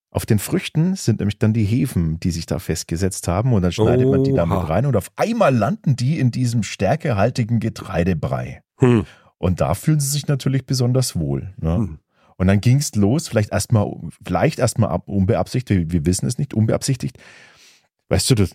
Auf 0.10 0.26
den 0.26 0.40
Früchten 0.40 0.96
sind 0.96 1.20
nämlich 1.20 1.38
dann 1.38 1.54
die 1.54 1.66
Hefen, 1.66 2.20
die 2.20 2.32
sich 2.32 2.46
da 2.46 2.60
festgesetzt 2.60 3.28
haben 3.28 3.52
und 3.54 3.62
dann 3.62 3.72
schneidet 3.72 4.08
man 4.08 4.24
die 4.24 4.32
da 4.34 4.44
Oha. 4.46 4.60
mit 4.62 4.70
rein 4.70 4.86
und 4.86 4.96
auf 4.96 5.12
einmal 5.16 5.54
landen 5.56 5.96
die 5.96 6.20
in 6.20 6.32
diesem 6.32 6.64
stärkehaltigen 6.64 7.60
Getreidebrei. 7.60 8.62
Hm. 8.80 9.06
Und 9.38 9.60
da 9.62 9.74
fühlen 9.74 10.00
sie 10.00 10.10
sich 10.10 10.28
natürlich 10.28 10.66
besonders 10.66 11.16
wohl. 11.18 11.54
Ne? 11.60 11.76
Hm. 11.76 12.00
Und 12.38 12.48
dann 12.48 12.62
ging 12.62 12.78
es 12.78 12.96
los, 12.96 13.28
vielleicht 13.28 13.52
erstmal, 13.52 13.92
vielleicht 14.24 14.60
erstmal 14.60 14.90
ab- 14.92 15.08
unbeabsichtigt, 15.10 15.92
wir 15.92 16.06
wissen 16.06 16.26
es 16.28 16.38
nicht, 16.38 16.54
unbeabsichtigt. 16.54 17.18
Weißt 18.10 18.30
du, 18.30 18.36
du, 18.36 18.48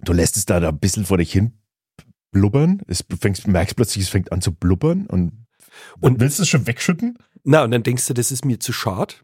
du 0.00 0.12
lässt 0.12 0.36
es 0.36 0.46
da, 0.46 0.60
da 0.60 0.68
ein 0.70 0.78
bisschen 0.78 1.04
vor 1.06 1.18
dich 1.18 1.32
hin 1.32 1.52
blubbern, 2.30 2.82
es 2.86 3.04
fängst, 3.20 3.48
merkst 3.48 3.74
plötzlich, 3.76 4.04
es 4.04 4.10
fängt 4.10 4.32
an 4.32 4.42
zu 4.42 4.52
blubbern 4.52 5.06
und, 5.06 5.46
Und- 6.00 6.20
willst 6.20 6.38
du 6.38 6.42
es 6.42 6.48
schon 6.48 6.66
wegschütten? 6.66 7.18
Na, 7.44 7.62
und 7.64 7.70
dann 7.70 7.82
denkst 7.82 8.06
du, 8.06 8.14
das 8.14 8.30
ist 8.30 8.44
mir 8.44 8.60
zu 8.60 8.72
schade. 8.72 9.14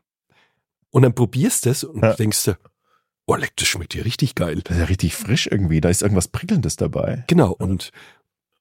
Und 0.90 1.02
dann 1.02 1.14
probierst 1.14 1.66
du 1.66 1.71
es 1.71 1.85
und 1.85 2.02
Ja. 2.02 2.14
denkst 2.14 2.45
du, 2.45 2.57
oh 3.26 3.35
leck, 3.35 3.52
das 3.57 3.69
schmeckt 3.69 3.95
ja 3.95 4.02
richtig 4.04 4.35
geil. 4.35 4.61
Das 4.62 4.76
ist 4.76 4.81
ja 4.81 4.87
richtig 4.87 5.14
frisch 5.16 5.47
irgendwie, 5.50 5.81
da 5.81 5.88
ist 5.90 6.02
irgendwas 6.02 6.28
Prickelndes 6.28 6.76
dabei. 6.76 7.25
Genau. 7.26 7.52
Und, 7.52 7.90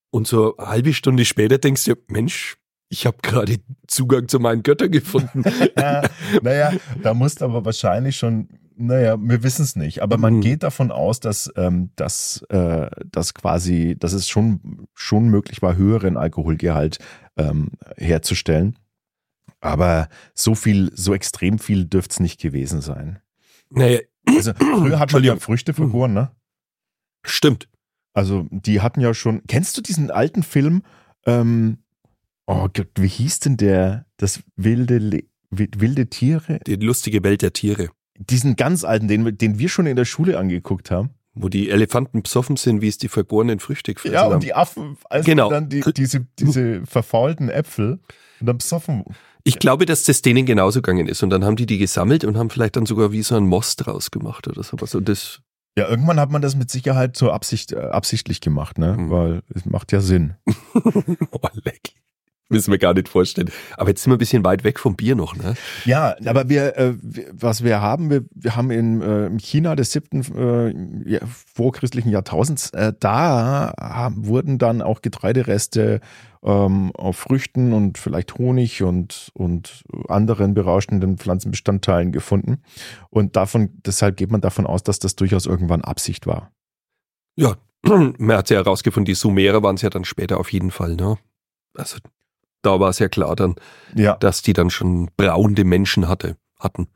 und 0.09 0.27
so 0.27 0.57
eine 0.57 0.67
halbe 0.67 0.93
Stunde 0.93 1.23
später 1.25 1.57
denkst 1.57 1.85
du, 1.85 1.95
Mensch, 2.07 2.57
ich 2.89 3.05
habe 3.05 3.17
gerade 3.21 3.57
Zugang 3.87 4.27
zu 4.27 4.39
meinen 4.39 4.63
Göttern 4.63 4.91
gefunden. 4.91 5.43
naja, 6.41 6.73
da 7.01 7.13
musst 7.13 7.41
du 7.41 7.45
aber 7.45 7.63
wahrscheinlich 7.65 8.17
schon, 8.17 8.49
naja, 8.75 9.17
wir 9.19 9.43
wissen 9.43 9.63
es 9.63 9.75
nicht, 9.75 10.01
aber 10.01 10.17
man 10.17 10.35
Mhm. 10.35 10.41
geht 10.41 10.63
davon 10.63 10.91
aus, 10.91 11.19
dass, 11.19 11.51
ähm, 11.55 11.91
dass, 11.95 12.41
äh, 12.49 12.89
dass 13.11 13.33
quasi, 13.33 13.95
dass 13.97 14.13
es 14.13 14.27
schon, 14.27 14.87
schon 14.93 15.29
möglich 15.29 15.61
war, 15.61 15.75
höheren 15.75 16.17
Alkoholgehalt 16.17 16.99
ähm, 17.37 17.71
herzustellen. 17.97 18.77
Aber 19.61 20.09
so 20.33 20.55
viel, 20.55 20.91
so 20.93 21.13
extrem 21.13 21.57
viel 21.59 21.85
dürfte 21.85 22.13
es 22.13 22.19
nicht 22.19 22.39
gewesen 22.41 22.81
sein. 22.81 23.19
naja, 23.69 23.99
Also 24.27 24.53
früher 24.53 24.99
hat 24.99 25.11
man 25.13 25.23
ja 25.23 25.35
Früchte 25.37 25.73
vergoren, 25.73 26.13
ne? 26.13 26.31
Stimmt. 27.25 27.69
Also 28.13 28.47
die 28.51 28.81
hatten 28.81 28.99
ja 29.01 29.13
schon. 29.13 29.41
Kennst 29.47 29.77
du 29.77 29.81
diesen 29.81 30.11
alten 30.11 30.43
Film? 30.43 30.83
Ähm, 31.25 31.79
oh 32.45 32.67
Gott, 32.73 32.89
wie 32.95 33.07
hieß 33.07 33.39
denn 33.39 33.57
der? 33.57 34.05
Das 34.17 34.43
wilde 34.55 34.97
Le 34.97 35.23
wilde 35.49 36.09
Tiere? 36.09 36.59
Die 36.65 36.75
lustige 36.75 37.23
Welt 37.23 37.41
der 37.41 37.53
Tiere. 37.53 37.89
Diesen 38.17 38.55
ganz 38.55 38.83
alten, 38.83 39.07
den, 39.07 39.37
den 39.37 39.59
wir 39.59 39.69
schon 39.69 39.85
in 39.87 39.95
der 39.95 40.05
Schule 40.05 40.37
angeguckt 40.37 40.91
haben. 40.91 41.11
Wo 41.35 41.49
die 41.49 41.71
Elefanten 41.71 42.21
besoffen 42.21 42.57
sind, 42.57 42.81
wie 42.81 42.87
es 42.87 42.99
die 42.99 43.07
vergorenen 43.07 43.59
Früchte 43.59 43.95
gefressen 43.95 44.13
Ja, 44.13 44.23
haben. 44.25 44.33
und 44.35 44.43
die 44.43 44.53
Affen, 44.53 44.97
also 45.09 45.25
Genau. 45.25 45.49
dann 45.49 45.67
die, 45.67 45.81
diese, 45.97 46.27
diese 46.37 46.85
verfaulten 46.85 47.49
Äpfel 47.49 47.99
und 48.39 48.45
dann 48.45 48.59
besoffen. 48.59 49.03
Ich 49.43 49.57
glaube, 49.57 49.87
dass 49.87 50.03
das 50.03 50.21
denen 50.21 50.45
genauso 50.45 50.81
gegangen 50.83 51.07
ist. 51.07 51.23
Und 51.23 51.31
dann 51.31 51.43
haben 51.43 51.55
die 51.55 51.65
die 51.65 51.79
gesammelt 51.79 52.23
und 52.23 52.37
haben 52.37 52.51
vielleicht 52.51 52.75
dann 52.75 52.85
sogar 52.85 53.11
wie 53.11 53.23
so 53.23 53.35
ein 53.35 53.47
Most 53.47 53.77
draus 53.85 54.11
gemacht 54.11 54.47
oder 54.47 54.61
sowas. 54.61 54.93
Und 54.93 55.09
das, 55.09 55.41
Ja, 55.75 55.89
irgendwann 55.89 56.19
hat 56.19 56.29
man 56.29 56.43
das 56.43 56.55
mit 56.55 56.69
Sicherheit 56.69 57.17
zur 57.17 57.33
Absicht, 57.33 57.71
äh, 57.71 57.77
absichtlich 57.77 58.39
gemacht, 58.39 58.77
ne? 58.77 58.95
Mhm. 58.95 59.09
Weil 59.09 59.41
es 59.55 59.65
macht 59.65 59.91
ja 59.91 60.01
Sinn. 60.01 60.35
oh, 60.75 61.39
leck. 61.63 61.93
Müssen 62.49 62.71
wir 62.71 62.77
gar 62.77 62.93
nicht 62.93 63.09
vorstellen. 63.09 63.49
Aber 63.77 63.89
jetzt 63.89 64.03
sind 64.03 64.11
wir 64.11 64.15
ein 64.15 64.19
bisschen 64.19 64.43
weit 64.43 64.63
weg 64.63 64.79
vom 64.79 64.95
Bier 64.95 65.15
noch, 65.15 65.35
ne? 65.35 65.55
Ja, 65.85 66.15
aber 66.25 66.49
wir, 66.49 66.77
äh, 66.77 66.93
was 67.31 67.63
wir 67.63 67.81
haben, 67.81 68.09
wir, 68.09 68.25
wir 68.35 68.55
haben 68.55 68.69
in 68.69 69.01
äh, 69.01 69.39
China 69.39 69.75
des 69.75 69.91
siebten 69.91 70.21
äh, 71.05 71.19
vorchristlichen 71.25 72.11
Jahrtausends, 72.11 72.69
äh, 72.71 72.93
da 72.99 73.73
haben, 73.79 74.27
wurden 74.27 74.57
dann 74.57 74.81
auch 74.81 75.01
Getreidereste 75.01 76.01
ähm, 76.43 76.91
auf 76.95 77.17
Früchten 77.17 77.73
und 77.73 77.97
vielleicht 77.97 78.37
Honig 78.37 78.83
und, 78.83 79.31
und 79.33 79.83
anderen 80.09 80.53
berauschenden 80.53 81.17
Pflanzenbestandteilen 81.17 82.11
gefunden. 82.11 82.61
Und 83.09 83.35
davon, 83.35 83.69
deshalb 83.85 84.17
geht 84.17 84.31
man 84.31 84.41
davon 84.41 84.67
aus, 84.67 84.83
dass 84.83 84.99
das 84.99 85.15
durchaus 85.15 85.45
irgendwann 85.45 85.81
Absicht 85.81 86.27
war. 86.27 86.51
Ja, 87.35 87.55
man 87.83 88.37
hat 88.37 88.49
ja 88.49 88.57
herausgefunden, 88.57 89.05
die 89.05 89.15
Sumerer 89.15 89.63
waren 89.63 89.75
es 89.75 89.81
ja 89.81 89.89
dann 89.89 90.05
später 90.05 90.39
auf 90.39 90.51
jeden 90.51 90.71
Fall, 90.71 90.95
ne? 90.95 91.17
Also 91.75 91.97
da 92.63 92.79
war 92.79 92.89
es 92.89 92.97
ja 92.99 93.07
klar 93.09 93.35
dann, 93.35 93.55
Ja. 93.93 94.15
dass 94.17 94.41
die 94.41 94.53
dann 94.53 94.69
schon 94.71 95.09
braunde 95.15 95.63
Menschen 95.63 96.07
hatte, 96.07 96.37
hatten. 96.59 96.87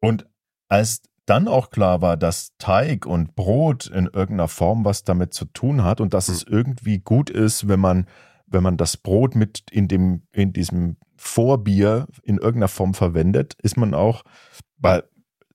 Und 0.00 0.26
als 0.68 1.02
dann 1.24 1.48
auch 1.48 1.70
klar 1.70 2.00
war, 2.02 2.16
dass 2.16 2.52
Teig 2.58 3.04
und 3.06 3.34
Brot 3.34 3.86
in 3.86 4.06
irgendeiner 4.06 4.46
Form 4.48 4.84
was 4.84 5.02
damit 5.04 5.34
zu 5.34 5.44
tun 5.46 5.82
hat 5.82 6.00
und 6.00 6.14
dass 6.14 6.28
Hm. 6.28 6.34
es 6.34 6.42
irgendwie 6.44 6.98
gut 7.00 7.30
ist, 7.30 7.66
wenn 7.66 7.80
man, 7.80 8.06
wenn 8.46 8.62
man 8.62 8.76
das 8.76 8.96
Brot 8.96 9.34
mit 9.34 9.64
in 9.72 9.88
dem, 9.88 10.22
in 10.32 10.52
diesem 10.52 10.96
Vorbier 11.16 12.06
in 12.22 12.36
irgendeiner 12.36 12.68
Form 12.68 12.94
verwendet, 12.94 13.56
ist 13.62 13.76
man 13.76 13.94
auch, 13.94 14.22
weil 14.78 15.02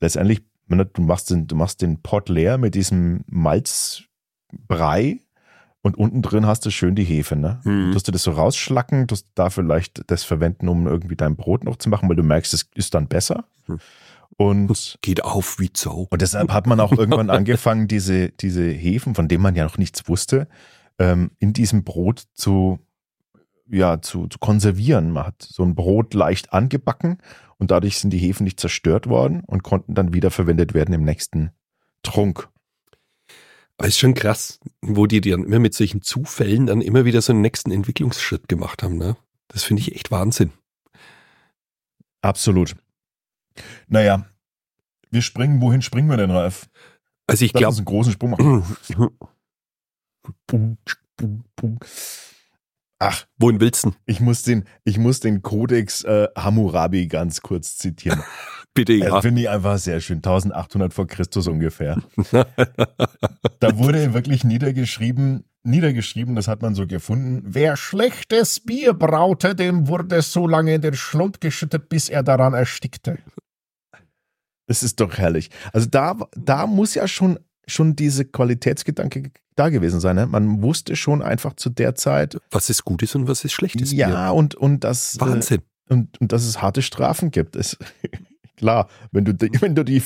letztendlich, 0.01 0.41
ne, 0.67 0.85
du 0.85 1.01
machst 1.03 1.29
den, 1.29 1.47
du 1.47 1.55
machst 1.55 1.81
den 1.81 2.01
Pot 2.01 2.27
leer 2.27 2.57
mit 2.57 2.75
diesem 2.75 3.23
Malzbrei 3.27 5.19
und 5.81 5.97
unten 5.97 6.21
drin 6.21 6.45
hast 6.45 6.65
du 6.65 6.69
schön 6.69 6.95
die 6.95 7.03
Hefe, 7.03 7.35
ne? 7.35 7.59
Mhm. 7.63 7.91
Tust 7.91 8.07
du 8.07 8.11
das 8.11 8.23
so 8.23 8.31
rausschlacken, 8.31 9.07
tust 9.07 9.27
da 9.35 9.49
vielleicht 9.49 10.03
das 10.07 10.23
verwenden, 10.23 10.67
um 10.67 10.87
irgendwie 10.87 11.15
dein 11.15 11.35
Brot 11.35 11.63
noch 11.63 11.77
zu 11.77 11.89
machen, 11.89 12.07
weil 12.07 12.15
du 12.15 12.23
merkst, 12.23 12.53
es 12.53 12.69
ist 12.75 12.93
dann 12.93 13.07
besser. 13.07 13.45
Hm. 13.65 13.79
Und, 14.37 14.97
Geht 15.01 15.23
auf 15.23 15.59
wie 15.59 15.73
Zau. 15.73 16.07
und 16.09 16.21
deshalb 16.21 16.51
hat 16.51 16.65
man 16.65 16.79
auch 16.79 16.91
irgendwann 16.91 17.29
angefangen, 17.31 17.87
diese, 17.87 18.29
diese 18.29 18.63
Hefen, 18.63 19.13
von 19.13 19.27
denen 19.27 19.43
man 19.43 19.55
ja 19.55 19.63
noch 19.63 19.77
nichts 19.77 20.07
wusste, 20.07 20.47
ähm, 20.99 21.31
in 21.39 21.53
diesem 21.53 21.83
Brot 21.83 22.23
zu, 22.33 22.79
ja, 23.67 24.01
zu, 24.01 24.27
zu 24.27 24.39
konservieren. 24.39 25.11
Man 25.11 25.25
hat 25.27 25.41
so 25.41 25.63
ein 25.63 25.75
Brot 25.75 26.13
leicht 26.13 26.53
angebacken 26.53 27.17
und 27.57 27.71
dadurch 27.71 27.97
sind 27.97 28.11
die 28.11 28.19
Hefen 28.19 28.43
nicht 28.43 28.59
zerstört 28.59 29.07
worden 29.07 29.43
und 29.45 29.63
konnten 29.63 29.95
dann 29.95 30.13
wiederverwendet 30.13 30.73
werden 30.73 30.93
im 30.93 31.03
nächsten 31.03 31.51
Trunk. 32.03 32.49
Aber 33.81 33.87
ist 33.87 33.97
schon 33.97 34.13
krass, 34.13 34.59
wo 34.81 35.07
die 35.07 35.21
dann 35.21 35.43
immer 35.43 35.57
mit 35.57 35.73
solchen 35.73 36.03
Zufällen 36.03 36.67
dann 36.67 36.81
immer 36.81 37.03
wieder 37.03 37.19
so 37.19 37.33
einen 37.33 37.41
nächsten 37.41 37.71
Entwicklungsschritt 37.71 38.47
gemacht 38.47 38.83
haben, 38.83 38.99
ne? 38.99 39.17
Das 39.47 39.63
finde 39.63 39.81
ich 39.81 39.95
echt 39.95 40.11
Wahnsinn. 40.11 40.51
Absolut. 42.21 42.75
Naja, 43.87 44.27
wir 45.09 45.23
springen, 45.23 45.61
wohin 45.61 45.81
springen 45.81 46.09
wir 46.11 46.17
denn, 46.17 46.29
Ralf? 46.29 46.69
Also 47.25 47.43
ich 47.43 47.53
glaube, 47.53 47.75
einen 47.75 47.85
großen 47.85 48.13
Sprung 48.13 48.29
machen. 48.29 48.63
Ach, 52.99 53.25
wohin 53.39 53.59
willst 53.59 53.85
du? 53.85 53.95
ich 54.05 54.19
muss 54.19 54.43
den, 54.43 54.65
ich 54.83 54.99
muss 54.99 55.21
den 55.21 55.41
Kodex 55.41 56.03
äh, 56.03 56.27
Hammurabi 56.37 57.07
ganz 57.07 57.41
kurz 57.41 57.77
zitieren. 57.77 58.21
Bitte 58.73 58.97
Das 58.99 59.09
ja. 59.09 59.21
finde 59.21 59.41
ich 59.41 59.49
einfach 59.49 59.77
sehr 59.77 59.99
schön. 59.99 60.17
1800 60.17 60.93
vor 60.93 61.07
Christus 61.07 61.47
ungefähr. 61.47 62.01
Da 63.59 63.77
wurde 63.77 64.13
wirklich 64.13 64.43
niedergeschrieben, 64.43 65.43
niedergeschrieben, 65.63 66.35
das 66.35 66.47
hat 66.47 66.61
man 66.61 66.73
so 66.73 66.87
gefunden. 66.87 67.43
Wer 67.45 67.77
schlechtes 67.77 68.59
Bier 68.59 68.93
braute, 68.93 69.55
dem 69.55 69.87
wurde 69.87 70.21
so 70.21 70.47
lange 70.47 70.73
in 70.75 70.81
den 70.81 70.95
Schlund 70.95 71.41
geschüttet, 71.41 71.89
bis 71.89 72.09
er 72.09 72.23
daran 72.23 72.53
erstickte. 72.53 73.19
Das 74.67 74.83
ist 74.83 74.99
doch 74.99 75.17
herrlich. 75.17 75.49
Also 75.73 75.87
da, 75.89 76.17
da 76.35 76.65
muss 76.65 76.95
ja 76.95 77.07
schon, 77.07 77.39
schon 77.67 77.95
diese 77.95 78.25
Qualitätsgedanke 78.25 79.31
da 79.55 79.69
gewesen 79.69 79.99
sein. 79.99 80.15
Ne? 80.15 80.25
Man 80.27 80.61
wusste 80.61 80.95
schon 80.95 81.21
einfach 81.21 81.53
zu 81.55 81.69
der 81.69 81.95
Zeit, 81.95 82.37
was 82.51 82.69
ist 82.69 82.85
Gutes 82.85 83.13
und 83.15 83.27
was 83.27 83.43
ist 83.43 83.51
Schlechtes 83.51 83.91
ja, 83.91 84.07
Bier? 84.07 84.33
und, 84.33 84.55
und 84.55 84.83
das. 84.83 85.17
Äh, 85.17 85.21
Wahnsinn. 85.21 85.61
und, 85.89 86.19
und 86.21 86.31
dass 86.31 86.45
es 86.45 86.61
harte 86.61 86.81
Strafen 86.81 87.31
gibt. 87.31 87.55
Ist 87.55 87.77
klar, 88.61 88.87
wenn 89.11 89.25
du, 89.25 89.33
die, 89.33 89.49
wenn 89.61 89.75
du 89.75 89.83
die, 89.83 90.01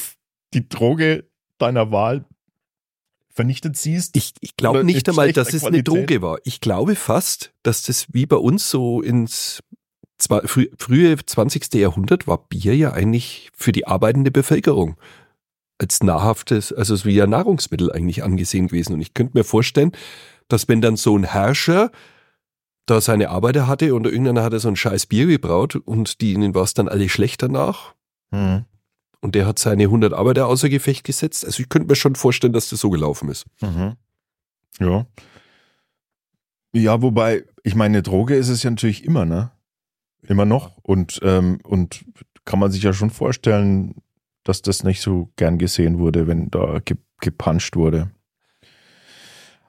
die 0.54 0.68
Droge 0.68 1.30
deiner 1.60 1.92
Wahl 1.92 2.26
vernichtet 3.30 3.78
siehst. 3.78 4.16
Ich, 4.16 4.34
ich 4.40 4.56
glaube 4.56 4.84
nicht 4.84 5.08
in 5.08 5.12
einmal, 5.12 5.32
dass 5.34 5.54
es 5.54 5.64
eine. 5.64 5.84
Droge 5.84 6.22
war. 6.22 6.40
Ich 6.46 6.62
glaube 6.62 6.96
fast, 6.96 7.54
dass 7.64 7.84
das 7.84 8.08
wie 8.14 8.26
bei 8.26 8.38
uns 8.38 8.70
so 8.70 9.02
ins 9.02 9.62
frü 10.18 10.68
frühe 10.80 11.18
20. 11.24 11.74
Jahrhundert 11.74 12.28
war 12.28 12.48
Bier 12.48 12.76
ja 12.76 12.94
eigentlich 12.94 13.50
für 13.54 13.74
die 13.74 13.86
arbeitende 13.86 14.32
Bevölkerung 14.32 14.96
als 15.78 16.02
nahrhaftes, 16.02 16.72
also 16.72 17.04
wie 17.04 17.22
ein 17.22 17.30
Nahrungsmittel 17.30 17.92
eigentlich 17.92 18.24
angesehen 18.24 18.68
gewesen. 18.68 18.94
Und 18.94 19.02
ich 19.02 19.14
könnte 19.14 19.38
mir 19.38 19.44
vorstellen, 19.44 19.92
dass 20.48 20.70
wenn 20.70 20.80
dann 20.80 20.96
so 20.96 21.18
ein 21.18 21.26
Herrscher 21.26 21.92
da 22.86 23.02
seine 23.02 23.30
Arbeiter 23.30 23.68
hatte 23.68 23.94
und 23.94 24.06
irgendeiner 24.06 24.44
hatte 24.44 24.60
so 24.60 24.70
ein 24.70 24.78
scheiß 24.78 25.08
Bier 25.08 25.26
gebraut 25.26 25.76
und 25.76 26.22
die 26.22 26.32
ihnen 26.32 26.56
war 26.56 26.64
es 26.64 26.74
dann 26.74 26.88
alle 26.88 27.10
schlecht 27.10 27.42
danach 27.42 27.96
Hm. 28.36 28.66
und 29.22 29.36
der 29.36 29.48
hat 29.48 29.60
seine 29.60 29.84
100 29.84 30.14
Arbeiter 30.14 30.48
außer 30.48 30.68
Gefecht 30.70 31.06
gesetzt. 31.06 31.46
Also 31.46 31.62
ich 31.62 31.70
könnte 31.70 31.88
mir 31.88 31.96
schon 31.96 32.16
vorstellen, 32.16 32.54
dass 32.54 32.70
das 32.70 32.82
so 32.82 32.90
gelaufen 32.90 33.30
ist. 33.30 33.46
Mhm. 33.62 33.96
Ja. 34.80 35.06
Ja, 36.74 37.02
wobei, 37.02 37.46
ich 37.64 37.76
meine, 37.76 37.98
eine 37.98 38.04
Droge 38.04 38.36
ist 38.36 38.50
es 38.50 38.62
ja 38.64 38.70
natürlich 38.70 39.06
immer, 39.06 39.24
ne? 39.26 39.52
Immer 40.24 40.44
noch. 40.44 40.78
Und, 40.82 41.22
ähm, 41.24 41.60
und 41.64 42.04
kann 42.44 42.60
man 42.60 42.72
sich 42.72 42.84
ja 42.84 42.92
schon 42.92 43.10
vorstellen, 43.10 43.96
dass 44.44 44.62
das 44.62 44.84
nicht 44.84 45.02
so 45.02 45.32
gern 45.38 45.58
gesehen 45.58 45.98
wurde, 46.00 46.28
wenn 46.28 46.52
da 46.52 46.80
ge 46.84 46.98
gepanscht 47.22 47.78
wurde. 47.78 48.12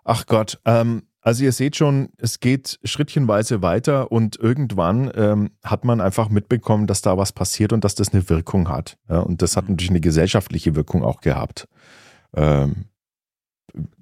Ach 0.03 0.27
Gott, 0.27 0.61
ähm, 0.65 1.06
also 1.27 1.43
ihr 1.43 1.51
seht 1.51 1.75
schon, 1.75 2.11
es 2.19 2.39
geht 2.39 2.79
schrittchenweise 2.85 3.61
weiter 3.61 4.13
und 4.13 4.39
irgendwann 4.39 5.11
ähm, 5.17 5.51
hat 5.65 5.85
man 5.85 6.01
einfach 6.01 6.29
mitbekommen, 6.29 6.87
dass 6.87 7.03
da 7.03 7.19
was 7.19 7.33
passiert 7.33 7.73
und 7.73 7.83
dass 7.83 7.97
das 7.97 8.15
eine 8.15 8.29
Wirkung 8.29 8.69
hat. 8.69 8.97
Ja, 9.09 9.19
und 9.19 9.43
das 9.43 9.57
hat 9.57 9.69
natürlich 9.69 9.91
eine 9.91 10.01
gesellschaftliche 10.01 10.77
Wirkung 10.77 11.03
auch 11.03 11.21
gehabt. 11.21 11.67
Ähm, 12.33 12.85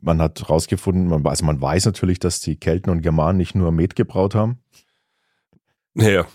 man 0.03 0.21
hat 0.21 0.51
rausgefunden, 0.51 1.07
man 1.07 1.25
weiß, 1.25 1.41
man 1.41 1.63
weiß 1.63 1.87
natürlich, 1.87 2.19
dass 2.19 2.41
die 2.41 2.57
Kelten 2.57 2.91
und 2.91 3.01
Germanen 3.01 3.39
nicht 3.39 3.55
nur 3.55 3.73
Met 3.73 3.97
gebraut 3.97 4.35
haben. 4.35 4.59
Naja. 5.95 6.27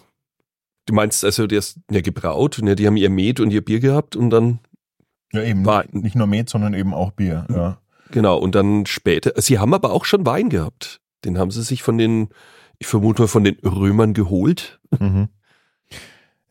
Du 0.88 0.96
meinst 0.96 1.24
also, 1.24 1.46
die 1.46 1.58
ist 1.58 1.80
ja 1.92 2.02
gebraut, 2.02 2.62
ne, 2.64 2.76
die 2.76 2.88
haben 2.88 2.98
ihr 2.98 3.12
Met 3.12 3.40
und 3.40 3.52
ihr 3.52 3.64
Bier 3.64 3.80
gehabt 3.80 4.16
und 4.16 4.32
dann, 4.32 4.58
Ja, 5.34 5.44
eben. 5.44 5.64
Wein. 5.68 5.88
Nicht, 5.92 6.04
nicht 6.04 6.16
nur 6.16 6.26
Met, 6.26 6.50
sondern 6.50 6.74
eben 6.74 6.96
auch 6.96 7.12
Bier. 7.12 7.46
Ja. 7.48 7.80
Genau, 8.12 8.38
und 8.38 8.56
dann 8.56 8.86
später, 8.86 9.34
sie 9.42 9.60
haben 9.60 9.74
aber 9.74 9.92
auch 9.92 10.06
schon 10.06 10.26
Wein 10.26 10.50
gehabt. 10.50 11.02
Den 11.26 11.38
haben 11.38 11.52
sie 11.52 11.64
sich 11.64 11.84
von 11.84 11.98
den, 11.98 12.30
ich 12.78 12.88
vermute 12.88 13.24
mal 13.24 13.28
von 13.28 13.44
den 13.44 13.58
Römern 13.66 14.14
geholt. 14.14 14.80
Mhm. 15.00 15.30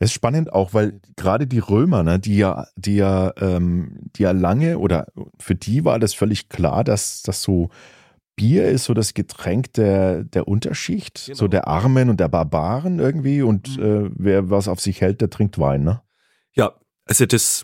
Ist 0.01 0.13
spannend 0.13 0.53
auch, 0.53 0.73
weil 0.73 1.01
gerade 1.17 1.45
die 1.45 1.59
Römer, 1.59 2.03
ne, 2.03 2.19
die 2.19 2.37
ja, 2.37 2.67
die 2.77 2.95
ja, 2.95 3.33
ähm, 3.41 3.99
die 4.15 4.23
ja 4.23 4.31
lange 4.31 4.77
oder 4.79 5.07
für 5.39 5.55
die 5.55 5.83
war 5.83 5.99
das 5.99 6.13
völlig 6.13 6.47
klar, 6.47 6.85
dass 6.85 7.21
das 7.21 7.41
so 7.43 7.69
Bier 8.37 8.69
ist 8.69 8.85
so 8.85 8.93
das 8.93 9.13
Getränk 9.13 9.73
der, 9.73 10.23
der 10.23 10.47
Unterschicht, 10.47 11.25
Genau. 11.25 11.37
so 11.37 11.47
der 11.49 11.67
Armen 11.67 12.09
und 12.09 12.21
der 12.21 12.29
Barbaren 12.29 12.99
irgendwie 12.99 13.41
und 13.41 13.77
Mhm. 13.77 13.83
äh, 14.07 14.09
wer 14.15 14.49
was 14.49 14.69
auf 14.69 14.79
sich 14.79 15.01
hält, 15.01 15.19
der 15.19 15.29
trinkt 15.29 15.59
Wein, 15.59 15.83
ne? 15.83 16.01
Ja, 16.53 16.71
also 17.05 17.25
das, 17.25 17.63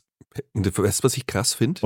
und 0.54 0.66
du 0.66 0.84
weißt, 0.84 1.04
was 1.04 1.18
ich 1.18 1.28
krass 1.28 1.54
finde? 1.54 1.82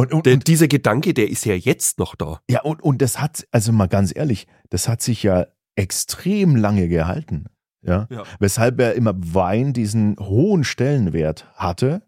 Dieser 0.46 0.68
Gedanke, 0.68 1.14
der 1.14 1.30
ist 1.30 1.46
ja 1.46 1.54
jetzt 1.56 2.00
noch 2.00 2.16
da. 2.16 2.42
ja, 2.50 2.62
und, 2.62 2.82
und 2.82 3.02
das 3.02 3.20
hat, 3.22 3.48
also 3.52 3.72
mal 3.72 3.88
ganz 3.88 4.16
ehrlich, 4.16 4.48
das 4.70 4.88
hat 4.88 5.02
sich 5.02 5.24
ja 5.24 5.48
extrem 5.76 6.56
lange 6.56 6.88
gehalten. 6.88 7.46
Ja? 7.82 8.08
Ja. 8.10 8.24
Weshalb 8.40 8.80
er 8.80 8.94
immer 8.96 9.14
Wein 9.16 9.74
diesen 9.74 10.18
hohen 10.20 10.64
Stellenwert 10.64 11.46
hatte 11.56 12.02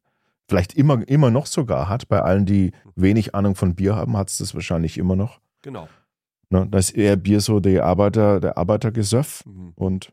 vielleicht 0.51 0.74
immer, 0.74 1.07
immer 1.07 1.31
noch 1.31 1.45
sogar 1.45 1.88
hat. 1.88 2.10
Bei 2.10 2.21
allen, 2.21 2.45
die 2.45 2.74
wenig 2.95 3.33
Ahnung 3.33 3.55
von 3.55 3.74
Bier 3.74 3.95
haben, 3.95 4.17
hat 4.17 4.29
es 4.29 4.38
das 4.39 4.53
wahrscheinlich 4.53 4.98
immer 4.98 5.15
noch. 5.15 5.39
Genau. 5.62 5.88
Ne? 6.50 6.67
Da 6.69 6.77
ist 6.77 6.89
eher 6.91 7.15
Bier 7.15 7.39
so 7.39 7.62
der 7.62 7.86
Arbeiter, 7.86 8.41
der 8.41 8.57
Arbeitergesöff 8.57 9.45
Mhm. 9.45 9.71
und 9.75 10.12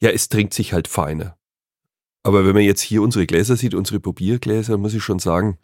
Ja, 0.00 0.10
es 0.10 0.28
trinkt 0.28 0.54
sich 0.54 0.72
halt 0.72 0.88
feiner. 0.88 1.36
Aber 2.22 2.46
wenn 2.46 2.54
man 2.54 2.62
jetzt 2.62 2.80
hier 2.80 3.02
unsere 3.02 3.26
Gläser 3.26 3.56
sieht, 3.56 3.74
unsere 3.74 4.00
Probiergläser, 4.00 4.78
muss 4.78 4.94
ich 4.94 5.02
schon 5.02 5.18
sagen, 5.18 5.58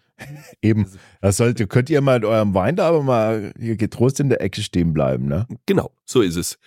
eben, 0.63 0.87
das 1.21 1.37
sollte, 1.37 1.67
könnt 1.67 1.91
ihr 1.91 2.01
mal 2.01 2.19
mit 2.19 2.29
eurem 2.29 2.55
Wein 2.55 2.77
da 2.77 2.89
aber 2.89 3.03
mal 3.03 3.53
hier 3.59 3.77
getrost 3.77 4.21
in 4.21 4.29
der 4.29 4.41
Ecke 4.41 4.63
stehen 4.63 4.93
bleiben, 4.93 5.27
ne? 5.27 5.47
genau, 5.67 5.93
so 6.05 6.21
ist 6.21 6.37
es. 6.37 6.59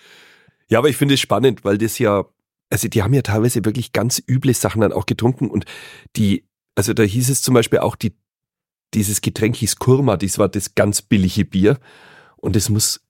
Ja, 0.68 0.78
aber 0.78 0.88
ich 0.88 0.96
finde 0.96 1.14
es 1.14 1.20
spannend, 1.20 1.64
weil 1.64 1.76
das 1.76 1.98
ja, 1.98 2.24
also 2.70 2.88
die 2.88 3.02
haben 3.02 3.12
ja 3.12 3.22
teilweise 3.22 3.64
wirklich 3.64 3.92
ganz 3.92 4.22
üble 4.26 4.54
Sachen 4.54 4.80
dann 4.80 4.92
auch 4.92 5.04
getrunken 5.04 5.50
und 5.50 5.66
die, 6.16 6.46
also 6.74 6.94
da 6.94 7.02
hieß 7.02 7.28
es 7.28 7.42
zum 7.42 7.52
Beispiel 7.52 7.80
auch, 7.80 7.96
die, 7.96 8.14
dieses 8.94 9.20
Getränk 9.20 9.56
hieß 9.56 9.76
Kurma, 9.76 10.16
das 10.16 10.38
war 10.38 10.48
das 10.48 10.74
ganz 10.74 11.02
billige 11.02 11.44
Bier 11.44 11.78
und 12.36 12.56
es 12.56 12.70
muss, 12.70 13.01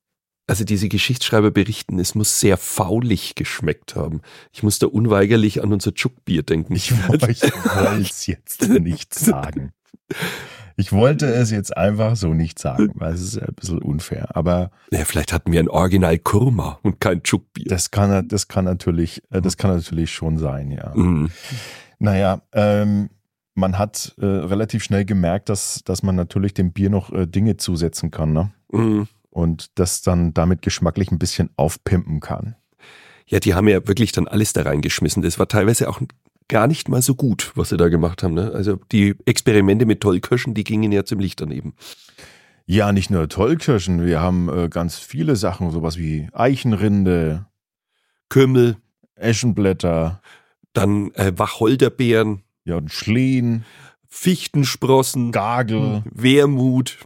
also 0.52 0.64
diese 0.64 0.90
Geschichtsschreiber 0.90 1.50
berichten, 1.50 1.98
es 1.98 2.14
muss 2.14 2.38
sehr 2.38 2.58
faulig 2.58 3.36
geschmeckt 3.36 3.96
haben. 3.96 4.20
Ich 4.52 4.62
muss 4.62 4.78
da 4.78 4.86
unweigerlich 4.86 5.62
an 5.62 5.72
unser 5.72 5.94
Tschuckbier 5.94 6.42
denken. 6.42 6.74
Ich, 6.76 6.92
wollte 7.08 7.30
es 7.30 8.26
jetzt 8.26 8.68
nicht 8.68 9.14
sagen. 9.14 9.72
Ich 10.76 10.92
wollte 10.92 11.24
es 11.24 11.50
jetzt 11.50 11.74
einfach 11.74 12.16
so 12.16 12.34
nicht 12.34 12.58
sagen, 12.58 12.92
weil 12.96 13.14
es 13.14 13.22
ist 13.22 13.38
ein 13.38 13.54
bisschen 13.54 13.78
unfair. 13.78 14.36
Aber 14.36 14.70
Ja, 14.90 15.06
vielleicht 15.06 15.32
hatten 15.32 15.52
wir 15.52 15.60
ein 15.60 15.70
Original 15.70 16.18
Kurma 16.18 16.78
und 16.82 17.00
kein 17.00 17.22
Tschuckbier. 17.22 17.64
das 17.68 17.90
kann, 17.90 18.28
das 18.28 18.46
kann 18.46 18.66
natürlich, 18.66 19.22
äh, 19.30 19.40
das 19.40 19.56
kann 19.56 19.74
natürlich 19.74 20.12
schon 20.12 20.36
sein, 20.36 20.70
ja. 20.70 20.92
Mhm. 20.94 21.30
Naja, 21.98 22.42
ähm, 22.52 23.08
man 23.54 23.78
hat 23.78 24.14
äh, 24.18 24.26
relativ 24.26 24.84
schnell 24.84 25.06
gemerkt, 25.06 25.48
dass, 25.48 25.80
dass 25.86 26.02
man 26.02 26.14
natürlich 26.14 26.52
dem 26.52 26.72
Bier 26.72 26.90
noch 26.90 27.10
äh, 27.10 27.26
Dinge 27.26 27.56
zusetzen 27.56 28.10
kann, 28.10 28.34
ne? 28.34 28.52
Mhm. 28.70 29.08
Und 29.32 29.70
das 29.78 30.02
dann 30.02 30.34
damit 30.34 30.62
geschmacklich 30.62 31.10
ein 31.10 31.18
bisschen 31.18 31.50
aufpimpen 31.56 32.20
kann. 32.20 32.54
Ja, 33.26 33.40
die 33.40 33.54
haben 33.54 33.66
ja 33.66 33.88
wirklich 33.88 34.12
dann 34.12 34.28
alles 34.28 34.52
da 34.52 34.62
reingeschmissen. 34.62 35.22
Das 35.22 35.38
war 35.38 35.48
teilweise 35.48 35.88
auch 35.88 36.00
gar 36.48 36.66
nicht 36.66 36.90
mal 36.90 37.00
so 37.00 37.14
gut, 37.14 37.50
was 37.54 37.70
sie 37.70 37.78
da 37.78 37.88
gemacht 37.88 38.22
haben. 38.22 38.34
Ne? 38.34 38.52
Also 38.52 38.78
die 38.92 39.14
Experimente 39.24 39.86
mit 39.86 40.02
Tollkirschen, 40.02 40.52
die 40.52 40.64
gingen 40.64 40.92
ja 40.92 41.04
ziemlich 41.04 41.34
daneben. 41.34 41.74
Ja, 42.66 42.92
nicht 42.92 43.10
nur 43.10 43.28
Tollkirschen, 43.28 44.04
wir 44.04 44.20
haben 44.20 44.48
äh, 44.48 44.68
ganz 44.68 44.98
viele 44.98 45.36
Sachen, 45.36 45.70
sowas 45.70 45.96
wie 45.96 46.28
Eichenrinde, 46.32 47.46
Kümmel, 48.28 48.76
Eschenblätter, 49.14 50.20
dann 50.72 51.10
äh, 51.14 51.32
Wacholderbeeren, 51.36 52.42
ja, 52.64 52.76
und 52.76 52.92
Schlehen, 52.92 53.64
Fichtensprossen, 54.08 55.32
Gagel, 55.32 56.02
Wermut, 56.10 56.98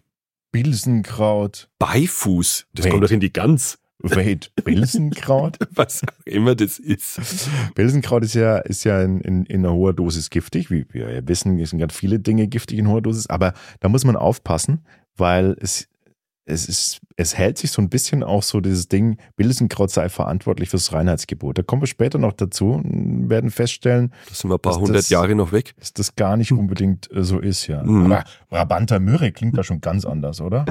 Bilsenkraut. 0.52 1.68
Beifuß. 1.78 2.66
Das 2.72 2.84
Wait. 2.84 2.92
kommt 2.92 3.04
doch 3.04 3.10
in 3.10 3.20
die 3.20 3.32
Gans. 3.32 3.78
Wait, 3.98 4.52
Bilsenkraut? 4.64 5.58
Was 5.74 6.02
auch 6.02 6.26
immer 6.26 6.54
das 6.54 6.78
ist. 6.78 7.18
Bilsenkraut 7.74 8.24
ist 8.24 8.34
ja, 8.34 8.58
ist 8.58 8.84
ja 8.84 9.02
in, 9.02 9.20
in, 9.20 9.46
in 9.46 9.64
einer 9.64 9.74
hoher 9.74 9.94
Dosis 9.94 10.30
giftig. 10.30 10.70
Wie 10.70 10.86
wir 10.90 11.10
ja 11.10 11.26
wissen, 11.26 11.64
sind 11.64 11.78
ganz 11.78 11.94
viele 11.94 12.18
Dinge 12.18 12.46
giftig 12.46 12.78
in 12.78 12.88
hoher 12.88 13.02
Dosis. 13.02 13.28
Aber 13.28 13.54
da 13.80 13.88
muss 13.88 14.04
man 14.04 14.16
aufpassen, 14.16 14.84
weil 15.16 15.56
es, 15.60 15.88
es 16.46 16.66
ist, 16.68 17.00
es 17.16 17.36
hält 17.36 17.58
sich 17.58 17.70
so 17.72 17.82
ein 17.82 17.88
bisschen 17.90 18.22
auch 18.22 18.42
so 18.42 18.60
dieses 18.60 18.88
Ding, 18.88 19.18
Bilsenkraut 19.36 19.90
sei 19.90 20.08
verantwortlich 20.08 20.68
fürs 20.70 20.92
Reinheitsgebot. 20.92 21.58
Da 21.58 21.62
kommen 21.62 21.82
wir 21.82 21.86
später 21.88 22.18
noch 22.18 22.32
dazu 22.32 22.70
und 22.72 23.28
werden 23.28 23.50
feststellen, 23.50 24.12
Das 24.28 24.38
sind 24.38 24.50
wir 24.50 24.54
ein 24.54 24.60
paar 24.60 24.76
hundert 24.78 24.96
das- 24.96 25.08
Jahre 25.10 25.34
noch 25.34 25.52
weg. 25.52 25.74
dass 25.78 25.92
das 25.92 26.14
gar 26.16 26.36
nicht 26.36 26.52
unbedingt 26.52 27.10
äh, 27.12 27.24
so 27.24 27.38
ist, 27.40 27.66
ja. 27.66 27.82
Mhm. 27.82 28.12
Aber 28.12 28.24
Brabanter 28.48 29.00
Möhre 29.00 29.32
klingt 29.32 29.58
da 29.58 29.64
schon 29.64 29.80
ganz 29.80 30.04
anders, 30.04 30.40
oder? 30.40 30.64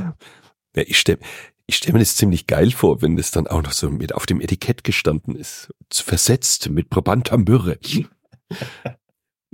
Ja, 0.75 0.83
ich 0.87 0.97
stelle 0.97 1.19
ich 1.67 1.77
stell 1.77 1.93
mir 1.93 1.99
das 1.99 2.15
ziemlich 2.15 2.45
geil 2.47 2.69
vor, 2.71 3.01
wenn 3.01 3.15
das 3.17 3.31
dann 3.31 3.47
auch 3.47 3.63
noch 3.63 3.71
so 3.71 3.89
mit 3.89 4.13
auf 4.13 4.25
dem 4.27 4.39
Etikett 4.39 4.83
gestanden 4.83 5.35
ist. 5.35 5.73
Versetzt 5.91 6.69
mit 6.69 6.89
Brabanter 6.89 7.37
Myrrhe. 7.37 7.79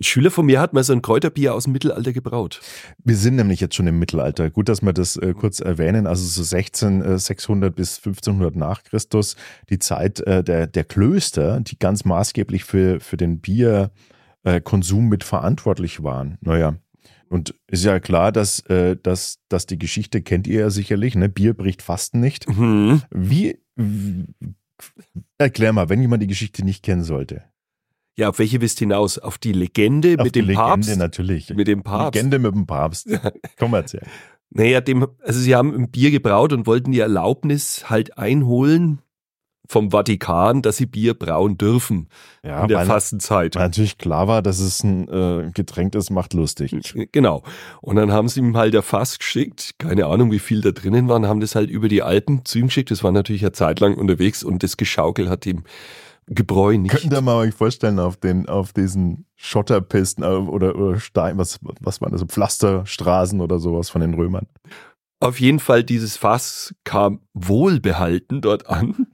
Schüler 0.01 0.31
von 0.31 0.45
mir 0.45 0.59
hat 0.59 0.73
mal 0.73 0.83
so 0.83 0.93
ein 0.93 1.01
Kräuterbier 1.01 1.53
aus 1.53 1.65
dem 1.65 1.73
Mittelalter 1.73 2.13
gebraut. 2.13 2.61
Wir 3.03 3.15
sind 3.15 3.35
nämlich 3.35 3.59
jetzt 3.59 3.75
schon 3.75 3.87
im 3.87 3.99
Mittelalter. 3.99 4.49
Gut, 4.49 4.69
dass 4.69 4.81
wir 4.81 4.93
das 4.93 5.17
äh, 5.17 5.33
kurz 5.33 5.59
erwähnen. 5.59 6.07
Also 6.07 6.25
so 6.25 6.43
16, 6.43 7.01
äh, 7.01 7.19
600 7.19 7.75
bis 7.75 7.97
1500 7.97 8.55
nach 8.55 8.83
Christus, 8.83 9.35
die 9.69 9.79
Zeit 9.79 10.19
äh, 10.21 10.43
der, 10.43 10.67
der 10.67 10.83
Klöster, 10.83 11.59
die 11.61 11.77
ganz 11.77 12.05
maßgeblich 12.05 12.63
für, 12.63 12.99
für 12.99 13.17
den 13.17 13.39
Bierkonsum 13.39 13.91
Konsum 14.63 15.09
mit 15.09 15.23
verantwortlich 15.23 16.01
waren. 16.01 16.37
Naja, 16.41 16.75
und 17.31 17.55
ist 17.67 17.85
ja 17.85 18.01
klar, 18.01 18.33
dass, 18.33 18.59
äh, 18.65 18.97
dass, 19.01 19.39
dass 19.47 19.65
die 19.65 19.79
Geschichte 19.79 20.21
kennt 20.21 20.47
ihr 20.47 20.59
ja 20.59 20.69
sicherlich. 20.69 21.15
Ne? 21.15 21.29
Bier 21.29 21.53
bricht 21.53 21.81
Fasten 21.81 22.19
nicht. 22.19 22.49
Mhm. 22.49 23.03
Wie, 23.09 23.57
erklär 25.37 25.71
mal, 25.71 25.87
wenn 25.87 26.01
jemand 26.01 26.21
die 26.21 26.27
Geschichte 26.27 26.65
nicht 26.65 26.83
kennen 26.83 27.03
sollte. 27.03 27.43
Ja, 28.21 28.29
auf 28.29 28.37
welche 28.39 28.61
wisst 28.61 28.77
hinaus? 28.77 29.17
Auf 29.17 29.39
die 29.39 29.51
Legende 29.51 30.15
Auf 30.19 30.25
mit 30.25 30.35
die 30.35 30.41
dem 30.41 30.47
Legende 30.49 30.63
Papst? 30.67 30.97
natürlich. 30.97 31.49
Mit 31.55 31.67
dem 31.67 31.81
Papst. 31.81 32.13
Legende 32.15 32.37
mit 32.37 32.53
dem 32.53 32.67
Papst. 32.67 33.09
Komm 33.57 33.71
mal 33.71 33.79
erzähl. 33.79 34.01
Naja, 34.51 34.79
dem, 34.79 35.07
also 35.23 35.39
sie 35.39 35.55
haben 35.55 35.73
ein 35.73 35.89
Bier 35.89 36.11
gebraut 36.11 36.53
und 36.53 36.67
wollten 36.67 36.91
die 36.91 36.99
Erlaubnis 36.99 37.89
halt 37.89 38.19
einholen 38.19 39.01
vom 39.67 39.89
Vatikan, 39.91 40.61
dass 40.61 40.77
sie 40.77 40.85
Bier 40.85 41.13
brauen 41.13 41.57
dürfen 41.57 42.09
Ja, 42.43 42.61
in 42.63 42.67
der 42.67 42.79
weil- 42.79 42.85
Fastenzeit. 42.85 43.55
Weil 43.55 43.63
natürlich 43.67 43.97
klar 43.97 44.27
war, 44.27 44.41
dass 44.41 44.59
es 44.59 44.83
ein 44.83 45.07
äh, 45.07 45.49
Getränk 45.53 45.95
ist, 45.95 46.09
macht 46.11 46.33
lustig. 46.33 46.93
Genau. 47.13 47.41
Und 47.81 47.95
dann 47.95 48.11
haben 48.11 48.27
sie 48.27 48.41
ihm 48.41 48.55
halt 48.57 48.73
der 48.73 48.81
Fass 48.83 49.17
geschickt, 49.17 49.75
keine 49.79 50.05
Ahnung, 50.07 50.31
wie 50.31 50.39
viel 50.39 50.61
da 50.61 50.71
drinnen 50.71 51.07
waren, 51.07 51.25
haben 51.27 51.39
das 51.39 51.55
halt 51.55 51.69
über 51.71 51.87
die 51.87 52.03
Alpen 52.03 52.43
zu 52.45 52.59
ihm 52.59 52.65
geschickt. 52.67 52.91
Das 52.91 53.03
war 53.03 53.11
natürlich 53.13 53.43
eine 53.43 53.53
Zeit 53.53 53.79
lang 53.79 53.95
unterwegs 53.95 54.43
und 54.43 54.61
das 54.61 54.75
Geschaukel 54.77 55.29
hat 55.29 55.45
ihm 55.45 55.63
Gebräu 56.27 56.77
nicht. 56.77 56.91
Könnt 56.91 57.11
ihr 57.11 57.21
mal 57.21 57.35
euch 57.35 57.53
vorstellen, 57.53 57.99
auf 57.99 58.17
den, 58.17 58.47
auf 58.47 58.73
diesen 58.73 59.25
Schotterpisten 59.35 60.23
äh, 60.23 60.27
oder, 60.27 60.75
oder 60.75 60.99
Stein, 60.99 61.37
was, 61.37 61.59
was 61.79 62.01
waren 62.01 62.11
das, 62.11 62.23
Pflasterstraßen 62.23 63.41
oder 63.41 63.59
sowas 63.59 63.89
von 63.89 64.01
den 64.01 64.13
Römern? 64.13 64.47
Auf 65.19 65.39
jeden 65.39 65.59
Fall, 65.59 65.83
dieses 65.83 66.17
Fass 66.17 66.73
kam 66.83 67.21
wohlbehalten 67.33 68.41
dort 68.41 68.67
an. 68.67 69.07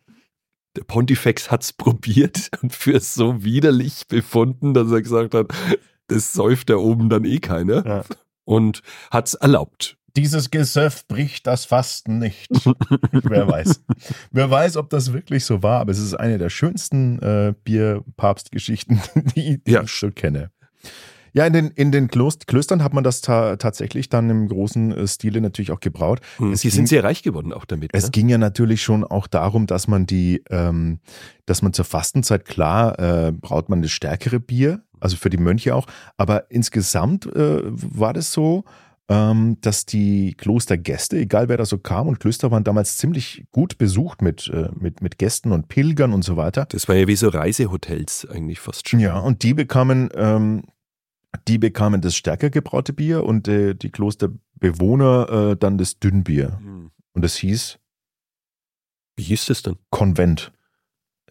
Der 0.76 0.84
Pontifex 0.84 1.50
hat's 1.50 1.74
probiert 1.74 2.50
und 2.62 2.74
für 2.74 3.00
so 3.00 3.44
widerlich 3.44 4.08
befunden, 4.08 4.74
dass 4.74 4.92
er 4.92 5.02
gesagt 5.02 5.34
hat, 5.34 5.48
das 6.08 6.34
säuft 6.34 6.70
da 6.70 6.76
oben 6.76 7.10
dann 7.10 7.26
eh 7.26 7.40
keiner. 7.40 7.86
Ja. 7.86 8.04
Und 8.46 8.82
hat's 9.12 9.34
erlaubt. 9.34 9.98
Dieses 10.18 10.50
Gesöff 10.52 11.08
bricht 11.08 11.46
das 11.48 11.66
Fasten 11.66 12.18
nicht. 12.18 12.50
Wer 13.12 13.48
weiß. 13.48 13.82
Wer 14.32 14.50
weiß, 14.50 14.76
ob 14.78 14.90
das 14.90 15.14
wirklich 15.14 15.46
so 15.46 15.62
war, 15.64 15.80
aber 15.80 15.92
es 15.92 16.00
ist 16.00 16.16
eine 16.16 16.38
der 16.40 16.50
schönsten 16.50 17.20
äh, 17.22 17.54
Bier-Papst-Geschichten, 17.64 19.00
die, 19.36 19.64
die 19.64 19.72
Ja. 19.72 19.84
ich 19.84 19.92
so 19.92 20.12
kenne. 20.12 20.52
Ja, 21.34 21.46
in 21.46 21.54
den, 21.54 21.68
in 21.72 21.92
den 21.92 22.08
Klost 22.08 22.48
Klöstern 22.48 22.84
hat 22.84 22.94
man 22.94 23.04
das 23.04 23.22
ta 23.22 23.58
tatsächlich 23.58 24.10
dann 24.10 24.28
im 24.32 24.48
großen 24.48 24.92
äh, 24.92 25.08
Stile 25.08 25.40
natürlich 25.40 25.72
auch 25.72 25.82
gebraut. 25.82 26.20
Es 26.52 26.62
Sie 26.62 26.70
ging- 26.70 26.76
sind 26.78 26.88
sehr 26.90 27.04
reich 27.04 27.22
geworden 27.22 27.54
auch 27.54 27.66
damit. 27.66 27.92
Es 27.94 28.06
ne? 28.06 28.10
ging 28.12 28.28
ja 28.30 28.40
natürlich 28.40 28.82
schon 28.82 29.04
auch 29.04 29.28
darum, 29.28 29.68
dass 29.68 29.88
man 29.88 30.08
die, 30.08 30.42
ähm, 30.50 31.00
dass 31.46 31.62
man 31.62 31.74
zur 31.74 31.86
Fastenzeit 31.86 32.46
klar 32.46 32.98
äh, 32.98 33.32
braut 33.34 33.70
man 33.70 33.84
das 33.84 33.92
stärkere 33.92 34.40
Bier, 34.40 34.82
also 35.00 35.16
für 35.16 35.30
die 35.30 35.38
Mönche 35.38 35.76
auch. 35.76 35.86
Aber 36.16 36.50
insgesamt 36.50 37.28
äh, 37.28 37.62
war 37.66 38.14
das 38.14 38.32
so, 38.32 38.64
dass 39.08 39.86
die 39.86 40.34
Klostergäste, 40.36 41.18
egal 41.18 41.48
wer 41.48 41.58
da 41.58 41.66
so 41.66 41.78
kam, 41.78 42.08
und 42.08 42.20
Klöster 42.20 42.52
waren 42.52 42.66
damals 42.66 42.98
ziemlich 42.98 43.46
gut 43.52 43.78
besucht 43.78 44.22
mit, 44.22 44.50
äh, 44.50 44.70
mit, 44.78 45.02
mit 45.02 45.18
Gästen 45.18 45.54
und 45.54 45.70
Pilgern 45.70 46.12
und 46.14 46.24
so 46.24 46.36
weiter. 46.36 46.66
Das 46.66 46.88
war 46.90 46.96
ja 46.96 47.08
wie 47.08 47.16
so 47.16 47.30
Reisehotels 47.30 48.28
eigentlich 48.30 48.60
fast 48.60 48.90
schon. 48.90 49.00
Ja, 49.00 49.20
und 49.20 49.44
die 49.44 49.54
bekamen, 49.54 50.10
ähm, 50.14 50.64
die 51.48 51.58
bekamen 51.58 52.02
das 52.02 52.16
stärker 52.16 52.50
gebraute 52.50 52.92
Bier 52.92 53.24
und 53.24 53.48
äh, 53.48 53.76
die 53.76 53.92
Klosterbewohner 53.92 55.52
äh, 55.52 55.58
dann 55.58 55.78
das 55.78 56.00
Dünnbier. 56.00 56.58
Hm. 56.60 56.92
Und 57.14 57.22
das 57.22 57.36
hieß 57.38 57.80
Wie 59.16 59.24
hieß 59.24 59.46
das 59.46 59.64
denn? 59.64 59.78
Konvent. 59.90 60.52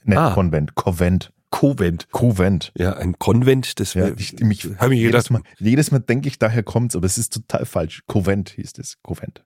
Ne, 0.02 0.18
Ah. 0.18 0.32
Konvent, 0.34 0.74
Konvent, 0.76 1.32
Konvent. 1.50 2.08
Konvent. 2.10 2.72
Ja, 2.76 2.94
ein 2.94 3.18
Konvent, 3.18 3.78
das 3.80 3.94
Ja, 3.94 4.08
ich, 4.16 4.38
mich, 4.40 4.64
hab 4.78 4.90
ich 4.90 4.98
jedes 4.98 5.28
gedacht, 5.28 5.30
Mal, 5.30 5.42
jedes 5.58 5.90
Mal 5.90 6.00
denke 6.00 6.28
ich, 6.28 6.38
daher 6.38 6.62
kommt's, 6.62 6.96
aber 6.96 7.06
es 7.06 7.18
ist 7.18 7.32
total 7.32 7.64
falsch. 7.64 8.02
Konvent 8.06 8.50
hieß 8.50 8.72
es, 8.78 9.00
Konvent. 9.02 9.44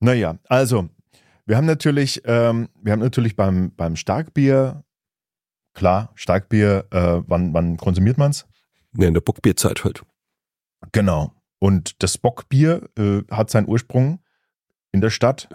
Naja, 0.00 0.38
also, 0.48 0.88
wir 1.46 1.56
haben 1.56 1.66
natürlich, 1.66 2.22
ähm, 2.26 2.68
wir 2.82 2.92
haben 2.92 3.00
natürlich 3.00 3.36
beim, 3.36 3.74
beim 3.74 3.96
Starkbier, 3.96 4.84
klar, 5.72 6.12
Starkbier, 6.14 6.86
äh, 6.90 7.22
wann, 7.26 7.54
wann 7.54 7.76
konsumiert 7.76 8.18
man's? 8.18 8.46
ne, 8.96 9.06
in 9.06 9.14
der 9.14 9.20
Bockbierzeit 9.20 9.84
halt. 9.84 10.04
Genau. 10.92 11.32
Und 11.58 12.02
das 12.02 12.18
Bockbier 12.18 12.88
äh, 12.98 13.22
hat 13.30 13.50
seinen 13.50 13.68
Ursprung 13.68 14.20
in 14.92 15.00
der 15.00 15.10
Stadt. 15.10 15.48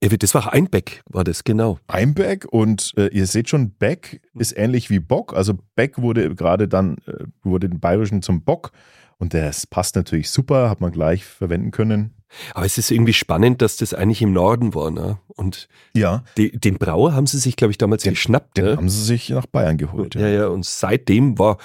Das 0.00 0.32
war 0.34 0.52
Einbeck, 0.52 1.02
war 1.10 1.24
das, 1.24 1.42
genau. 1.42 1.78
Einbeck 1.88 2.46
und 2.50 2.92
äh, 2.96 3.08
ihr 3.08 3.26
seht 3.26 3.48
schon, 3.48 3.72
Beck 3.72 4.20
ist 4.34 4.56
ähnlich 4.56 4.90
wie 4.90 5.00
Bock. 5.00 5.34
Also 5.34 5.54
Beck 5.74 5.98
wurde 5.98 6.34
gerade 6.36 6.68
dann, 6.68 6.98
äh, 7.06 7.24
wurde 7.42 7.68
den 7.68 7.80
Bayerischen 7.80 8.22
zum 8.22 8.42
Bock 8.42 8.70
und 9.18 9.34
das 9.34 9.66
passt 9.66 9.96
natürlich 9.96 10.30
super, 10.30 10.70
hat 10.70 10.80
man 10.80 10.92
gleich 10.92 11.24
verwenden 11.24 11.72
können. 11.72 12.14
Aber 12.54 12.64
es 12.66 12.78
ist 12.78 12.90
irgendwie 12.92 13.14
spannend, 13.14 13.60
dass 13.60 13.76
das 13.78 13.92
eigentlich 13.94 14.22
im 14.22 14.32
Norden 14.32 14.74
war, 14.74 14.90
ne? 14.92 15.18
Und 15.28 15.66
Ja, 15.94 16.22
die, 16.36 16.52
den 16.52 16.76
Brauer 16.78 17.14
haben 17.14 17.26
sie 17.26 17.38
sich, 17.38 17.56
glaube 17.56 17.70
ich, 17.72 17.78
damals 17.78 18.02
Den- 18.04 18.12
geschnappt, 18.12 18.58
den 18.58 18.64
ne? 18.66 18.76
haben 18.76 18.88
sie 18.90 19.02
sich 19.02 19.30
nach 19.30 19.46
Bayern 19.46 19.78
geholt. 19.78 20.14
Ja, 20.14 20.28
ja, 20.28 20.46
und 20.46 20.64
seitdem 20.64 21.38
war 21.38 21.56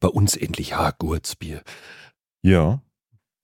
bei 0.00 0.08
uns 0.08 0.36
endlich 0.36 0.70
ja 0.70 0.92
Gurzbier. 0.96 1.60
Ja, 2.40 2.80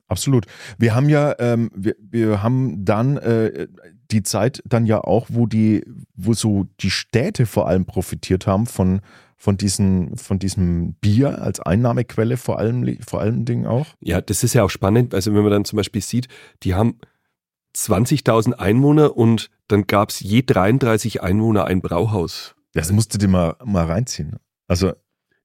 absolut. 0.06 0.46
Wir 0.78 0.94
haben 0.94 1.08
ja, 1.08 1.34
ähm, 1.38 1.70
wir, 1.74 1.96
wir 2.00 2.42
haben 2.42 2.84
dann 2.84 3.16
äh, 3.18 3.66
die 4.10 4.22
Zeit 4.22 4.62
dann 4.64 4.86
ja 4.86 5.00
auch, 5.02 5.26
wo 5.30 5.46
die, 5.46 5.84
wo 6.14 6.32
so 6.32 6.66
die 6.80 6.90
Städte 6.90 7.46
vor 7.46 7.68
allem 7.68 7.84
profitiert 7.84 8.46
haben 8.46 8.66
von 8.66 9.00
von 9.40 9.56
diesen, 9.56 10.16
von 10.16 10.40
diesem 10.40 10.94
Bier 10.94 11.40
als 11.40 11.60
Einnahmequelle 11.60 12.36
vor 12.36 12.58
allem, 12.58 12.98
vor 13.06 13.20
allem 13.20 13.44
Dingen 13.44 13.66
auch. 13.66 13.86
Ja, 14.00 14.20
das 14.20 14.42
ist 14.42 14.52
ja 14.52 14.64
auch 14.64 14.68
spannend. 14.68 15.14
Also 15.14 15.32
wenn 15.32 15.42
man 15.42 15.52
dann 15.52 15.64
zum 15.64 15.76
Beispiel 15.76 16.02
sieht, 16.02 16.26
die 16.64 16.74
haben 16.74 16.98
20.000 17.76 18.54
Einwohner 18.54 19.16
und 19.16 19.50
dann 19.68 19.86
gab 19.86 20.10
es 20.10 20.18
je 20.18 20.42
33 20.44 21.22
Einwohner 21.22 21.66
ein 21.66 21.80
Brauhaus. 21.80 22.56
Das 22.72 22.90
musst 22.90 23.14
du 23.14 23.18
dir 23.18 23.28
mal, 23.28 23.54
mal 23.64 23.86
reinziehen. 23.86 24.36
Also 24.66 24.92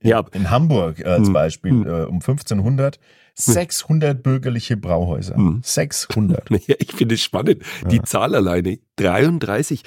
Ja. 0.04 0.24
in 0.34 0.50
Hamburg 0.50 1.00
äh, 1.00 1.06
als 1.06 1.28
Hm. 1.28 1.34
Beispiel 1.34 1.72
Hm. 1.72 1.88
äh, 1.88 2.04
um 2.04 2.16
1500 2.16 3.00
600 3.36 4.22
bürgerliche 4.22 4.78
Brauhäuser. 4.78 5.36
Hm. 5.36 5.62
600. 5.64 6.50
Ja, 6.68 6.76
ich 6.80 6.92
finde 6.94 7.16
es 7.16 7.22
spannend. 7.22 7.64
Die 7.90 7.96
Ja. 7.98 8.04
Zahl 8.04 8.36
alleine, 8.36 8.78
33. 8.98 9.82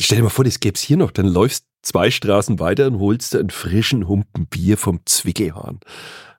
Stell 0.00 0.18
dir 0.18 0.24
mal 0.24 0.28
vor, 0.30 0.44
das 0.44 0.60
gäbe 0.60 0.74
es 0.74 0.82
hier 0.82 0.96
noch. 0.98 1.10
Dann 1.10 1.26
läufst 1.26 1.66
zwei 1.82 2.10
Straßen 2.10 2.58
weiter 2.58 2.86
und 2.88 2.98
holst 2.98 3.34
einen 3.36 3.50
frischen 3.50 4.06
Humpen 4.08 4.46
Bier 4.46 4.76
vom 4.76 5.00
Zwickehahn. 5.06 5.80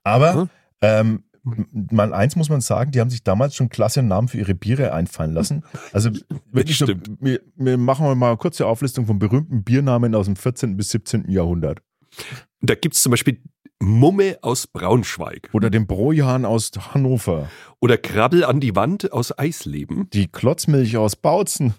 Aber 0.04 0.34
Hm? 0.34 0.49
ähm, 0.82 1.23
m- 1.45 1.67
mal 1.91 2.13
eins 2.13 2.36
muss 2.36 2.49
man 2.49 2.62
sagen, 2.62 2.91
die 2.91 2.99
haben 2.99 3.10
sich 3.10 3.23
damals 3.23 3.56
schon 3.56 3.69
klasse 3.69 4.04
Namen 4.04 4.28
für 4.28 4.38
ihre 4.38 4.54
Biere 4.56 4.93
einfallen 4.93 5.34
lassen. 5.34 5.63
Also 5.93 6.10
wirklich 6.51 6.78
so, 6.78 6.86
stimmt. 6.86 7.10
wir, 7.21 7.39
wir 7.56 7.78
machen 7.78 8.06
mal 8.19 8.28
eine 8.28 8.38
kurze 8.38 8.67
Auflistung 8.67 9.06
von 9.08 9.17
berühmten 9.19 9.63
Biernamen 9.63 10.13
aus 10.13 10.25
dem 10.25 10.36
14. 10.36 10.78
bis 10.78 10.89
17. 10.89 11.30
Jahrhundert. 11.32 11.80
Da 12.65 12.75
gibt 12.75 12.95
es 12.95 13.01
zum 13.01 13.12
Beispiel 13.12 13.41
Mumme 13.80 14.39
aus 14.41 14.67
Braunschweig 14.67 15.49
Oder 15.51 15.69
den 15.69 15.86
Brojan 15.86 16.45
aus 16.45 16.71
Hannover, 16.93 17.49
oder 17.80 17.97
Krabbel 17.97 18.43
an 18.43 18.60
die 18.60 18.75
Wand 18.75 19.12
aus 19.12 19.38
Eisleben, 19.38 20.10
die 20.12 20.28
Klotzmilch 20.28 20.97
aus 20.97 21.15
Bautzen, 21.15 21.73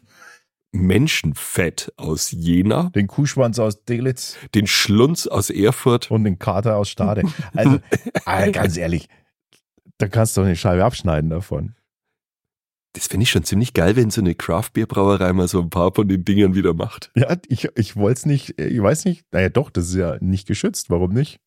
Menschenfett 0.72 1.92
aus 1.96 2.30
Jena, 2.30 2.90
den 2.94 3.06
Kuhschwanz 3.06 3.58
aus 3.58 3.84
Delitz 3.84 4.36
den 4.54 4.66
Schlunz 4.66 5.26
aus 5.26 5.48
Erfurt. 5.48 6.10
und 6.10 6.24
den 6.24 6.38
Kater 6.38 6.76
aus 6.76 6.90
Stade. 6.90 7.22
Also 7.54 7.78
ah, 8.26 8.48
ganz 8.50 8.76
ehrlich, 8.76 9.08
da 9.98 10.08
kannst 10.08 10.36
du 10.36 10.42
doch 10.42 10.46
eine 10.46 10.56
Scheibe 10.56 10.84
abschneiden 10.84 11.30
davon. 11.30 11.75
Das 12.96 13.08
finde 13.08 13.24
ich 13.24 13.30
schon 13.30 13.44
ziemlich 13.44 13.74
geil, 13.74 13.94
wenn 13.94 14.08
so 14.08 14.22
eine 14.22 14.34
Craft-Bier-Brauerei 14.34 15.34
mal 15.34 15.48
so 15.48 15.60
ein 15.60 15.68
paar 15.68 15.92
von 15.94 16.08
den 16.08 16.24
Dingern 16.24 16.54
wieder 16.54 16.72
macht. 16.72 17.10
Ja, 17.14 17.36
ich, 17.46 17.68
ich 17.76 17.94
wollte 17.94 18.18
es 18.20 18.26
nicht, 18.26 18.58
ich 18.58 18.80
weiß 18.80 19.04
nicht, 19.04 19.26
naja 19.32 19.50
doch, 19.50 19.68
das 19.68 19.88
ist 19.88 19.96
ja 19.96 20.16
nicht 20.20 20.48
geschützt, 20.48 20.88
warum 20.88 21.12
nicht? 21.12 21.38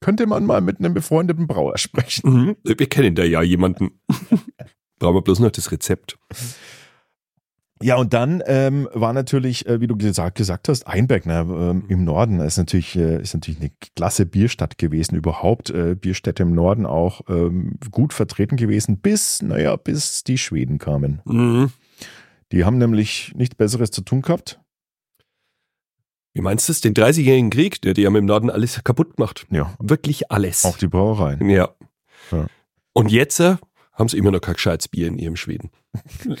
Könnte 0.00 0.26
man 0.26 0.44
mal 0.44 0.60
mit 0.60 0.80
einem 0.80 0.92
befreundeten 0.92 1.46
Brauer 1.46 1.78
sprechen. 1.78 2.28
Mhm. 2.28 2.56
Wir 2.64 2.88
kennen 2.88 3.14
da 3.14 3.22
ja 3.22 3.40
jemanden. 3.40 4.00
Brauchen 4.98 5.14
wir 5.14 5.22
bloß 5.22 5.38
noch 5.38 5.52
das 5.52 5.70
Rezept. 5.70 6.18
Ja, 7.82 7.96
und 7.96 8.12
dann 8.12 8.42
ähm, 8.46 8.88
war 8.92 9.14
natürlich, 9.14 9.66
äh, 9.66 9.80
wie 9.80 9.86
du 9.86 9.96
gesagt, 9.96 10.36
gesagt 10.36 10.68
hast, 10.68 10.86
Einbeck 10.86 11.24
ne, 11.24 11.46
ähm, 11.48 11.84
im 11.88 12.04
Norden 12.04 12.40
ist 12.40 12.58
natürlich, 12.58 12.94
äh, 12.94 13.22
ist 13.22 13.32
natürlich 13.32 13.58
eine 13.60 13.70
klasse 13.96 14.26
Bierstadt 14.26 14.76
gewesen, 14.76 15.16
überhaupt 15.16 15.70
äh, 15.70 15.94
Bierstädte 15.94 16.42
im 16.42 16.54
Norden 16.54 16.84
auch 16.84 17.22
ähm, 17.28 17.78
gut 17.90 18.12
vertreten 18.12 18.56
gewesen, 18.56 18.98
bis, 18.98 19.40
naja, 19.40 19.76
bis 19.76 20.24
die 20.24 20.36
Schweden 20.36 20.78
kamen. 20.78 21.22
Mhm. 21.24 21.70
Die 22.52 22.64
haben 22.64 22.76
nämlich 22.76 23.32
nichts 23.34 23.54
Besseres 23.54 23.90
zu 23.90 24.02
tun 24.02 24.20
gehabt. 24.20 24.60
Wie 26.34 26.42
meinst 26.42 26.68
du 26.68 26.72
es? 26.72 26.80
Den 26.80 26.94
30-jährigen 26.94 27.50
Krieg? 27.50 27.84
Ja, 27.84 27.92
die 27.94 28.06
haben 28.06 28.16
im 28.16 28.26
Norden 28.26 28.50
alles 28.50 28.84
kaputt 28.84 29.16
gemacht. 29.16 29.46
Ja, 29.50 29.74
Wirklich 29.80 30.30
alles. 30.30 30.64
auch 30.64 30.76
die 30.76 30.86
Brauereien. 30.86 31.48
ja. 31.48 31.70
Ja. 32.30 32.46
Und 32.92 33.10
jetzt 33.10 33.40
äh, 33.40 33.56
haben 33.94 34.08
sie 34.08 34.18
immer 34.18 34.30
noch 34.30 34.40
kein 34.40 34.54
gescheites 34.54 34.88
Bier 34.88 35.08
in 35.08 35.18
ihrem 35.18 35.36
Schweden. 35.36 35.70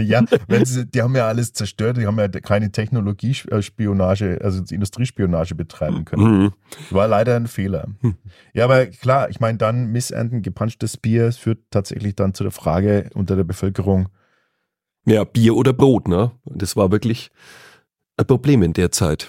Ja, 0.00 0.24
wenn 0.48 0.64
sie, 0.64 0.86
die 0.86 1.02
haben 1.02 1.14
ja 1.14 1.28
alles 1.28 1.52
zerstört, 1.52 1.96
die 1.98 2.06
haben 2.06 2.18
ja 2.18 2.28
keine 2.28 2.72
Technologiespionage, 2.72 4.40
also 4.42 4.62
Industriespionage 4.74 5.54
betreiben 5.54 6.04
können. 6.04 6.42
Mhm. 6.42 6.52
War 6.90 7.08
leider 7.08 7.36
ein 7.36 7.46
Fehler. 7.46 7.88
Hm. 8.00 8.14
Ja, 8.54 8.64
aber 8.64 8.86
klar, 8.86 9.28
ich 9.30 9.40
meine, 9.40 9.58
dann 9.58 9.92
missernten, 9.92 10.42
gepanschtes 10.42 10.96
Bier 10.96 11.32
führt 11.32 11.58
tatsächlich 11.70 12.16
dann 12.16 12.34
zu 12.34 12.42
der 12.42 12.52
Frage 12.52 13.10
unter 13.14 13.36
der 13.36 13.44
Bevölkerung, 13.44 14.08
Ja, 15.04 15.24
Bier 15.24 15.54
oder 15.54 15.72
Brot, 15.72 16.08
ne? 16.08 16.32
Das 16.44 16.76
war 16.76 16.90
wirklich 16.90 17.30
ein 18.16 18.26
Problem 18.26 18.62
in 18.62 18.72
der 18.72 18.90
Zeit. 18.90 19.28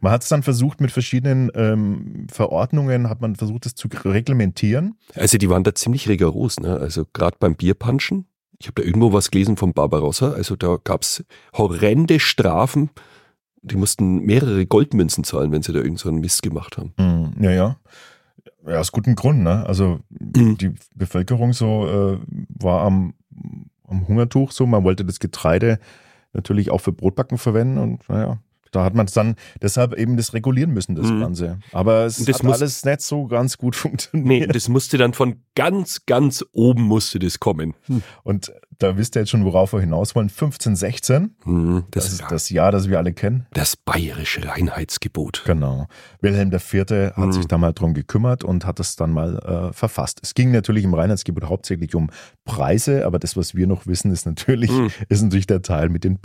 man 0.00 0.12
hat 0.12 0.22
es 0.22 0.28
dann 0.28 0.42
versucht 0.42 0.80
mit 0.80 0.90
verschiedenen 0.90 1.50
ähm, 1.54 2.26
Verordnungen, 2.30 3.08
hat 3.08 3.20
man 3.20 3.36
versucht, 3.36 3.66
es 3.66 3.74
zu 3.74 3.88
reglementieren. 4.04 4.96
Also 5.14 5.38
die 5.38 5.48
waren 5.48 5.64
da 5.64 5.74
ziemlich 5.74 6.08
rigoros, 6.08 6.58
ne? 6.60 6.76
Also 6.76 7.04
gerade 7.12 7.36
beim 7.38 7.54
Bierpanschen. 7.54 8.26
Ich 8.60 8.66
habe 8.66 8.80
da 8.80 8.86
irgendwo 8.86 9.12
was 9.12 9.30
gelesen 9.30 9.56
vom 9.56 9.72
Barbarossa. 9.72 10.32
Also 10.32 10.54
da 10.56 10.78
gab's 10.82 11.24
horrende 11.56 12.20
Strafen. 12.20 12.90
Die 13.62 13.76
mussten 13.76 14.20
mehrere 14.20 14.66
Goldmünzen 14.66 15.24
zahlen, 15.24 15.50
wenn 15.52 15.62
sie 15.62 15.72
da 15.72 15.80
irgend 15.80 15.98
so 15.98 16.08
einen 16.08 16.20
Mist 16.20 16.42
gemacht 16.42 16.76
haben. 16.76 16.92
Hm, 16.98 17.32
ja, 17.42 17.50
ja. 17.50 17.76
Ja, 18.66 18.78
aus 18.78 18.92
gutem 18.92 19.14
Grund, 19.14 19.40
ne? 19.42 19.64
Also 19.66 20.00
Mhm. 20.10 20.58
die 20.58 20.74
Bevölkerung 20.94 21.52
so 21.54 21.86
äh, 21.86 22.18
war 22.62 22.82
am, 22.82 23.14
am 23.88 24.06
Hungertuch 24.08 24.52
so, 24.52 24.66
man 24.66 24.84
wollte 24.84 25.04
das 25.04 25.18
Getreide 25.20 25.78
natürlich 26.32 26.70
auch 26.70 26.80
für 26.80 26.92
Brotbacken 26.92 27.38
verwenden 27.38 27.78
und 27.78 28.08
naja, 28.08 28.38
da 28.70 28.84
hat 28.84 28.94
man 28.94 29.06
es 29.06 29.12
dann 29.12 29.34
deshalb 29.62 29.94
eben 29.94 30.16
das 30.16 30.32
regulieren 30.34 30.72
müssen, 30.72 30.94
das 30.94 31.06
Mhm. 31.06 31.20
Ganze. 31.20 31.58
Aber 31.72 32.04
es 32.06 32.24
das 32.24 32.36
hat 32.38 32.42
muss- 32.44 32.60
alles 32.60 32.84
nicht 32.84 33.00
so 33.00 33.26
ganz 33.26 33.58
gut 33.58 33.74
Nee, 33.76 33.80
funktioniert. 33.80 34.54
das 34.54 34.68
musste 34.68 34.98
dann 34.98 35.12
von 35.14 35.42
ganz, 35.54 36.06
ganz 36.06 36.44
oben 36.52 36.82
musste 36.82 37.18
das 37.18 37.40
kommen. 37.40 37.74
Und 38.22 38.52
da 38.78 38.96
wisst 38.96 39.14
ihr 39.16 39.20
jetzt 39.22 39.28
schon, 39.30 39.44
worauf 39.44 39.72
wir 39.74 39.80
hinaus 39.80 40.14
wollen. 40.14 40.28
1516, 40.30 41.36
Hm, 41.44 41.84
das, 41.90 42.04
Das, 42.04 42.12
ist 42.12 42.22
das, 42.22 42.28
das 42.30 42.50
Jahr, 42.50 42.72
das 42.72 42.88
wir 42.88 42.98
alle 42.98 43.12
kennen. 43.12 43.46
bayerische 43.84 44.46
Reinheitsgebot. 44.48 45.42
Genau. 45.44 45.86
Wilhelm 46.20 46.50
IV. 46.52 47.12
hat 47.14 47.16
Mhm. 47.18 47.32
sich 47.32 47.46
da 47.46 47.58
mal 47.58 47.72
drum 47.72 47.94
gekümmert 47.94 48.44
und 48.44 48.64
hat 48.64 48.80
es 48.80 48.96
dann 48.96 49.12
mal 49.12 49.38
äh, 49.70 49.72
verfasst. 49.72 50.20
Es 50.22 50.34
ging 50.34 50.50
natürlich 50.52 50.84
im 50.84 50.94
Reinheitsgebot 50.94 51.44
hauptsächlich 51.44 51.94
um 51.94 52.10
Preise, 52.44 53.04
aber 53.06 53.18
das, 53.18 53.36
was 53.36 53.54
wir 53.54 53.66
noch 53.66 53.86
wissen, 53.86 54.10
ist 54.10 54.26
natürlich, 54.26 54.70
Mhm. 54.70 54.88
ist 55.08 55.22
natürlich 55.22 55.46
der 55.46 55.62
Teil 55.62 55.88
mit 55.88 56.04
den 56.04 56.18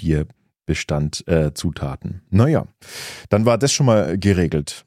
Bierbestand 0.65 1.27
äh, 1.27 1.53
Zutaten. 1.53 2.21
Naja, 2.29 2.67
dann 3.29 3.45
war 3.45 3.57
das 3.57 3.71
schon 3.71 3.85
mal 3.85 4.17
geregelt. 4.17 4.85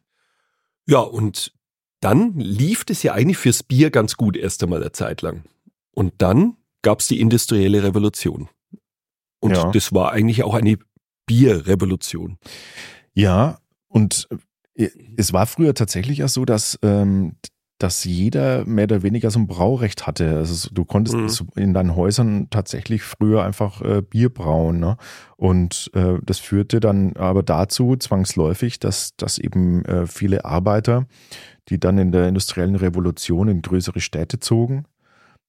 Ja, 0.87 0.99
und 1.01 1.53
dann 2.01 2.35
lief 2.39 2.85
es 2.89 3.03
ja 3.03 3.13
eigentlich 3.13 3.39
fürs 3.39 3.63
Bier 3.63 3.91
ganz 3.91 4.17
gut 4.17 4.37
erst 4.37 4.63
einmal 4.63 4.81
eine 4.81 4.93
Zeit 4.93 5.23
lang. 5.23 5.45
Und 5.93 6.15
dann 6.19 6.57
gab's 6.83 7.07
die 7.09 7.21
industrielle 7.21 7.83
Revolution. 7.83 8.49
Und 9.41 9.57
Ja. 9.57 9.71
das 9.71 9.93
war 9.93 10.13
eigentlich 10.13 10.43
auch 10.43 10.55
eine 10.55 10.79
Bierrevolution. 11.27 12.39
Ja, 13.15 13.59
und 13.89 14.29
äh, 14.75 14.89
es 15.17 15.33
war 15.33 15.47
früher 15.47 15.75
tatsächlich 15.75 16.25
auch 16.25 16.29
so, 16.29 16.45
dass, 16.45 16.79
ähm, 16.83 17.37
dass 17.79 18.03
jeder 18.05 18.65
mehr 18.65 18.85
oder 18.85 19.03
weniger 19.05 19.31
so 19.31 19.39
ein 19.39 19.47
Braurecht 19.47 20.07
hatte. 20.07 20.37
Also 20.37 20.55
so- 20.55 20.71
du 20.73 20.85
konntest 20.85 21.17
Mhm. 21.43 21.49
in 21.63 21.75
deinen 21.75 21.95
Häusern 21.95 22.49
tatsächlich 22.51 23.03
früher 23.03 23.45
einfach 23.45 23.81
äh, 23.83 24.03
Bier 24.03 24.29
brauen. 24.35 24.81
Ne? 24.81 24.97
Und 25.37 25.91
äh, 25.95 26.15
das 26.25 26.39
führte 26.41 26.81
dann 26.81 27.15
aber 27.17 27.43
dazu 27.45 27.95
zwangsläufig, 27.97 28.81
dass, 28.81 29.15
dass 29.17 29.39
eben 29.39 29.85
äh, 29.85 30.07
viele 30.07 30.45
Arbeiter, 30.45 31.07
die 31.69 31.79
dann 31.79 31.99
in 31.99 32.11
der 32.11 32.27
industriellen 32.29 32.75
Revolution 32.75 33.47
in 33.49 33.63
größere 33.63 34.01
Städte 34.01 34.41
zogen, 34.41 34.85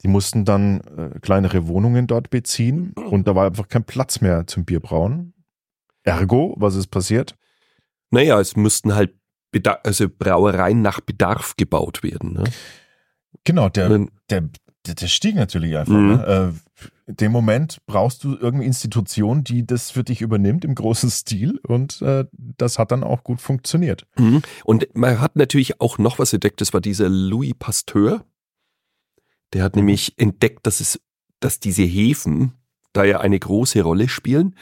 die 0.03 0.07
mussten 0.07 0.45
dann 0.45 0.81
äh, 0.81 1.19
kleinere 1.21 1.67
Wohnungen 1.67 2.05
dort 2.07 2.29
beziehen 2.29 2.93
und 3.09 3.27
da 3.27 3.33
war 3.35 3.47
einfach 3.47 3.67
kein 3.67 3.83
Platz 3.85 4.21
mehr 4.21 4.45
zum 4.45 4.65
Bierbrauen. 4.65 5.33
Ergo, 6.03 6.55
was 6.57 6.75
ist 6.75 6.87
passiert? 6.87 7.35
Naja, 8.11 8.39
es 8.39 8.55
mussten 8.55 8.93
halt 8.95 9.15
Beda 9.51 9.79
also 9.83 10.07
Brauereien 10.09 10.81
nach 10.81 10.99
Bedarf 11.01 11.55
gebaut 11.57 12.03
werden. 12.03 12.33
Ne? 12.33 12.43
Genau, 13.43 13.69
der, 13.69 13.89
der, 14.29 14.49
der, 14.85 14.95
der 14.95 15.07
stieg 15.07 15.35
natürlich 15.35 15.77
einfach. 15.77 15.93
Mhm. 15.93 16.07
Ne? 16.07 16.53
Äh, 16.53 16.89
in 17.07 17.15
dem 17.15 17.31
Moment 17.31 17.79
brauchst 17.87 18.23
du 18.23 18.33
irgendeine 18.33 18.65
Institution, 18.65 19.43
die 19.43 19.65
das 19.65 19.89
für 19.89 20.03
dich 20.03 20.21
übernimmt 20.21 20.63
im 20.63 20.75
großen 20.75 21.09
Stil 21.09 21.59
und 21.67 22.01
äh, 22.03 22.25
das 22.31 22.77
hat 22.77 22.91
dann 22.91 23.03
auch 23.03 23.23
gut 23.23 23.41
funktioniert. 23.41 24.05
Mhm. 24.17 24.43
Und 24.63 24.87
man 24.95 25.19
hat 25.19 25.35
natürlich 25.35 25.81
auch 25.81 25.97
noch 25.97 26.19
was 26.19 26.33
entdeckt, 26.33 26.61
das 26.61 26.71
war 26.73 26.81
dieser 26.81 27.09
Louis 27.09 27.53
Pasteur. 27.57 28.25
Der 29.53 29.63
hat 29.63 29.75
Mhm. 29.75 29.79
nämlich 29.79 30.13
entdeckt, 30.19 30.67
dass 30.67 30.79
es, 30.79 31.01
dass 31.39 31.59
diese 31.59 31.81
Hefen 31.83 32.53
da 32.93 33.03
ja 33.03 33.19
eine 33.19 33.39
große 33.39 33.81
Rolle 33.81 34.07
spielen 34.07 34.55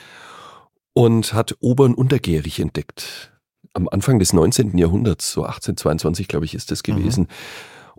und 0.94 1.34
hat 1.34 1.58
ober- 1.60 1.84
und 1.86 1.96
untergärig 1.96 2.60
entdeckt. 2.60 3.34
Am 3.78 3.88
Anfang 3.88 4.18
des 4.18 4.34
19. 4.34 4.76
Jahrhunderts, 4.76 5.32
so 5.32 5.44
1822, 5.44 6.28
glaube 6.28 6.46
ich, 6.46 6.56
ist 6.56 6.72
das 6.72 6.82
gewesen. 6.82 7.26
Mhm. 7.26 7.28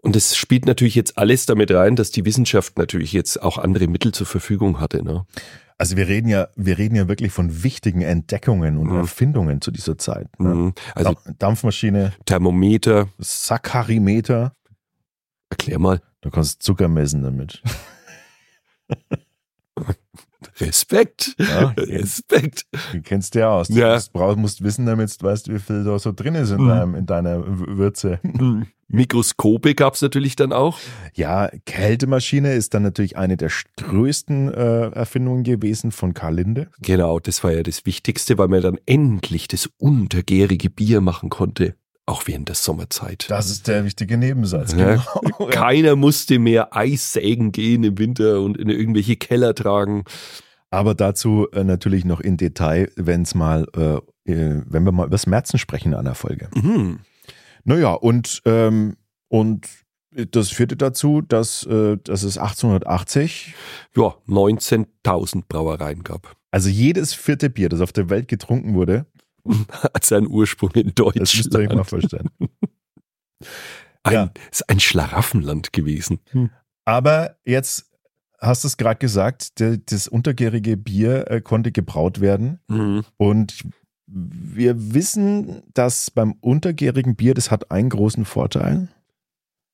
Und 0.01 0.17
es 0.17 0.37
spielt 0.37 0.67
natürlich 0.67 0.97
jetzt 0.97 1.17
alles 1.19 1.47
damit 1.47 1.71
rein, 1.71 1.95
dass 1.95 2.11
die 2.11 2.25
Wissenschaft 2.25 2.79
natürlich 2.79 3.13
jetzt 3.13 3.41
auch 3.41 3.59
andere 3.59 3.87
Mittel 3.87 4.13
zur 4.13 4.27
Verfügung 4.27 4.81
hatte. 4.81 5.05
Ne? 5.05 5.25
Also 5.77 5.97
wir 5.97 6.09
reden 6.09 6.29
ja, 6.29 6.49
wir 6.57 6.79
reden 6.79 6.97
ja 6.97 7.07
wirklich 7.07 7.31
von 7.31 7.63
wichtigen 7.63 8.03
Entdeckungen 8.03 8.77
und 8.77 8.91
mhm. 8.91 8.99
Erfindungen 8.99 9.61
zu 9.61 9.71
dieser 9.71 9.99
Zeit. 9.99 10.29
Ne? 10.41 10.55
Mhm. 10.55 10.75
Also 10.97 11.15
Dampfmaschine, 11.39 12.13
Thermometer, 12.27 13.09
Saccarimeter. 13.19 14.53
Erklär 15.49 15.79
mal. 15.79 16.03
Du 16.23 16.31
kannst 16.31 16.65
Zucker 16.65 16.89
messen 16.89 17.23
damit. 17.23 17.63
Respekt. 20.61 21.35
Ja, 21.39 21.69
Respekt. 21.77 22.67
Du 22.93 23.03
kennst 23.03 23.35
ja 23.35 23.51
aus. 23.51 23.69
Ja. 23.69 23.99
Du 23.99 24.05
brauchst, 24.13 24.39
musst 24.39 24.63
wissen, 24.63 24.87
damit 24.87 25.21
du 25.21 25.27
weißt, 25.27 25.49
wie 25.53 25.59
viel 25.59 25.85
da 25.85 25.99
so 25.99 26.13
drin 26.13 26.35
ist 26.35 26.51
in, 26.51 26.63
mhm. 26.63 26.69
deinem, 26.69 26.95
in 26.95 27.07
deiner 27.07 27.43
Würze. 27.47 28.21
Mhm. 28.23 28.67
Mikroskope 28.91 29.75
gab 29.75 29.95
es 29.95 30.03
natürlich 30.03 30.35
dann 30.35 30.53
auch. 30.53 30.79
Ja, 31.15 31.51
Kältemaschine 31.67 32.55
ist 32.55 32.73
dann 32.73 32.83
natürlich 32.83 33.19
eine 33.19 33.37
der 33.37 33.51
größten 33.77 34.53
äh, 34.53 34.89
Erfindungen 34.91 35.45
gewesen 35.45 35.93
von 35.93 36.15
Karl 36.15 36.37
Linde. 36.37 36.69
Genau, 36.81 37.21
das 37.21 37.45
war 37.45 37.53
ja 37.53 37.63
das 37.63 37.85
Wichtigste, 37.85 38.39
weil 38.39 38.49
man 38.49 38.63
dann 38.63 38.79
endlich 38.87 39.47
das 39.47 39.69
untergärige 39.79 40.71
Bier 40.71 41.03
machen 41.03 41.29
konnte. 41.29 41.75
Auch 42.07 42.23
während 42.25 42.49
der 42.49 42.55
Sommerzeit. 42.55 43.27
Das 43.29 43.51
ist 43.51 43.69
der 43.69 43.85
wichtige 43.85 44.17
Nebensatz. 44.17 44.73
Ja. 44.73 45.05
Genau. 45.23 45.51
Keiner 45.51 45.95
musste 45.95 46.39
mehr 46.39 46.75
Eis 46.75 47.13
sägen 47.13 47.53
gehen 47.53 47.85
im 47.85 47.99
Winter 47.99 48.41
und 48.41 48.57
in 48.57 48.71
irgendwelche 48.71 49.17
Keller 49.17 49.55
tragen. 49.55 50.05
Aber 50.71 50.95
dazu 50.95 51.49
äh, 51.53 51.65
natürlich 51.65 52.05
noch 52.05 52.21
in 52.21 52.37
Detail, 52.37 52.91
wenn 52.97 53.23
es 53.23 53.35
mal, 53.35 53.67
äh, 53.75 53.97
äh, 54.31 54.63
wenn 54.67 54.85
wir 54.85 54.93
mal 54.93 55.07
über 55.07 55.15
das 55.15 55.27
Märzen 55.27 55.59
sprechen 55.59 55.93
in 55.93 55.99
einer 55.99 56.15
Folge. 56.15 56.49
Mhm. 56.55 57.01
Naja, 57.65 57.93
und, 57.93 58.43
ähm, 58.45 58.97
und 59.29 59.67
das 60.11 60.51
führte 60.51 60.77
dazu, 60.77 61.21
dass, 61.23 61.65
äh, 61.67 61.97
dass 62.03 62.23
es 62.23 62.39
1880 62.39 63.55
ja, 63.97 64.15
19.000 64.27 65.45
Brauereien 65.49 66.03
gab. 66.03 66.37
Also 66.51 66.69
jedes 66.69 67.15
vierte 67.15 67.51
Bier, 67.51 67.69
das 67.69 67.81
auf 67.81 67.93
der 67.93 68.11
Welt 68.11 68.29
getrunken 68.29 68.75
wurde, 68.75 69.07
hat 69.71 70.05
seinen 70.05 70.29
Ursprung 70.29 70.71
in 70.73 70.95
Deutschland. 70.95 71.29
Das 71.29 71.37
müsst 71.37 71.55
ihr 71.55 71.61
euch 71.61 71.75
mal 71.75 71.85
vorstellen. 71.85 72.31
Ein, 74.03 74.13
ja. 74.13 74.31
ist 74.51 74.69
ein 74.69 74.81
Schlaraffenland 74.81 75.73
gewesen. 75.73 76.21
Hm. 76.31 76.51
Aber 76.85 77.37
jetzt 77.45 77.88
hast 78.39 78.65
du 78.65 78.69
es 78.69 78.77
gerade 78.77 78.99
gesagt, 78.99 79.61
der, 79.61 79.79
das 79.79 80.09
untergärige 80.09 80.77
Bier 80.77 81.31
äh, 81.31 81.41
konnte 81.41 81.73
gebraut 81.73 82.21
werden. 82.21 82.61
Mhm. 82.69 83.05
Und 83.17 83.65
wir 84.07 84.95
wissen, 84.95 85.63
dass 85.75 86.11
beim 86.11 86.33
untergärigen 86.41 87.15
Bier, 87.17 87.35
das 87.35 87.51
hat 87.51 87.71
einen 87.71 87.91
großen 87.91 88.25
Vorteil. 88.25 88.89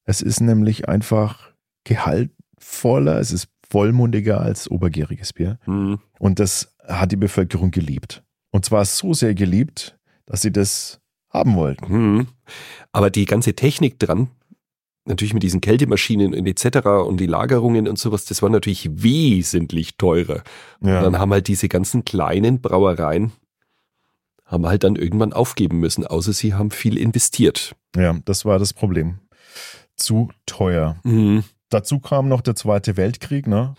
Es 0.04 0.22
ist 0.22 0.40
nämlich 0.40 0.88
einfach 0.88 1.52
gehaltvoller, 1.84 3.18
es 3.20 3.32
ist 3.32 3.48
vollmundiger 3.70 4.40
als 4.40 4.70
obergäriges 4.70 5.32
Bier. 5.32 5.58
Mhm. 5.66 6.00
Und 6.18 6.40
das 6.40 6.74
hat 6.86 7.12
die 7.12 7.16
Bevölkerung 7.16 7.70
geliebt. 7.70 8.22
Und 8.50 8.64
zwar 8.64 8.84
so 8.84 9.14
sehr 9.14 9.34
geliebt, 9.34 9.98
dass 10.26 10.42
sie 10.42 10.52
das 10.52 11.00
haben 11.28 11.56
wollten. 11.56 11.92
Mhm. 11.92 12.26
Aber 12.92 13.10
die 13.10 13.24
ganze 13.24 13.54
Technik 13.54 13.98
dran, 13.98 14.28
natürlich 15.04 15.34
mit 15.34 15.42
diesen 15.42 15.60
Kältemaschinen 15.60 16.34
und 16.34 16.46
etc. 16.46 16.86
und 16.86 17.18
die 17.18 17.26
Lagerungen 17.26 17.88
und 17.88 17.98
sowas, 17.98 18.24
das 18.24 18.42
war 18.42 18.50
natürlich 18.50 18.88
wesentlich 18.90 19.96
teurer. 19.96 20.42
Ja. 20.80 20.98
Und 20.98 21.04
dann 21.04 21.18
haben 21.18 21.32
halt 21.32 21.48
diese 21.48 21.68
ganzen 21.68 22.04
kleinen 22.04 22.60
Brauereien 22.60 23.32
haben 24.44 24.66
halt 24.66 24.84
dann 24.84 24.96
irgendwann 24.96 25.32
aufgeben 25.32 25.80
müssen, 25.80 26.06
außer 26.06 26.32
sie 26.32 26.54
haben 26.54 26.70
viel 26.70 26.98
investiert. 26.98 27.74
Ja, 27.96 28.16
das 28.24 28.44
war 28.44 28.58
das 28.58 28.72
Problem. 28.72 29.18
Zu 29.96 30.30
teuer. 30.46 30.96
Mhm. 31.02 31.44
Dazu 31.70 31.98
kam 31.98 32.28
noch 32.28 32.40
der 32.40 32.54
Zweite 32.54 32.96
Weltkrieg, 32.96 33.46
ne? 33.46 33.74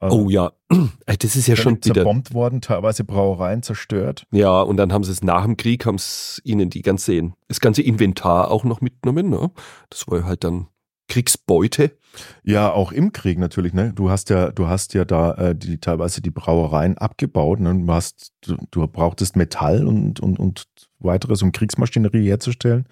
Also 0.00 0.24
oh 0.24 0.30
ja, 0.30 0.52
das 1.06 1.36
ist 1.36 1.46
ja 1.46 1.56
schon 1.56 1.76
wieder 1.76 1.94
zerbombt 1.94 2.32
worden, 2.32 2.62
teilweise 2.62 3.04
Brauereien 3.04 3.62
zerstört. 3.62 4.26
Ja, 4.32 4.62
und 4.62 4.78
dann 4.78 4.92
haben 4.92 5.04
sie 5.04 5.12
es 5.12 5.22
nach 5.22 5.44
dem 5.44 5.58
Krieg, 5.58 5.84
haben 5.84 5.96
es 5.96 6.40
ihnen 6.42 6.70
die 6.70 6.80
ganze, 6.80 7.32
das 7.48 7.60
ganze 7.60 7.82
Inventar 7.82 8.50
auch 8.50 8.64
noch 8.64 8.80
mitgenommen. 8.80 9.28
Ne? 9.28 9.50
Das 9.90 10.08
war 10.08 10.24
halt 10.24 10.42
dann 10.42 10.68
Kriegsbeute. 11.08 11.98
Ja, 12.42 12.72
auch 12.72 12.92
im 12.92 13.12
Krieg 13.12 13.38
natürlich. 13.38 13.74
Ne? 13.74 13.92
Du 13.92 14.10
hast 14.10 14.30
ja, 14.30 14.50
du 14.50 14.68
hast 14.68 14.94
ja 14.94 15.04
da 15.04 15.34
äh, 15.34 15.54
die, 15.54 15.78
teilweise 15.78 16.22
die 16.22 16.30
Brauereien 16.30 16.96
abgebaut. 16.96 17.60
Ne? 17.60 17.78
Du, 17.84 17.92
hast, 17.92 18.32
du, 18.40 18.56
du 18.70 18.86
brauchtest 18.86 19.36
Metall 19.36 19.86
und, 19.86 20.18
und, 20.20 20.38
und 20.38 20.64
weiteres, 20.98 21.42
um 21.42 21.52
Kriegsmaschinerie 21.52 22.26
herzustellen. 22.26 22.86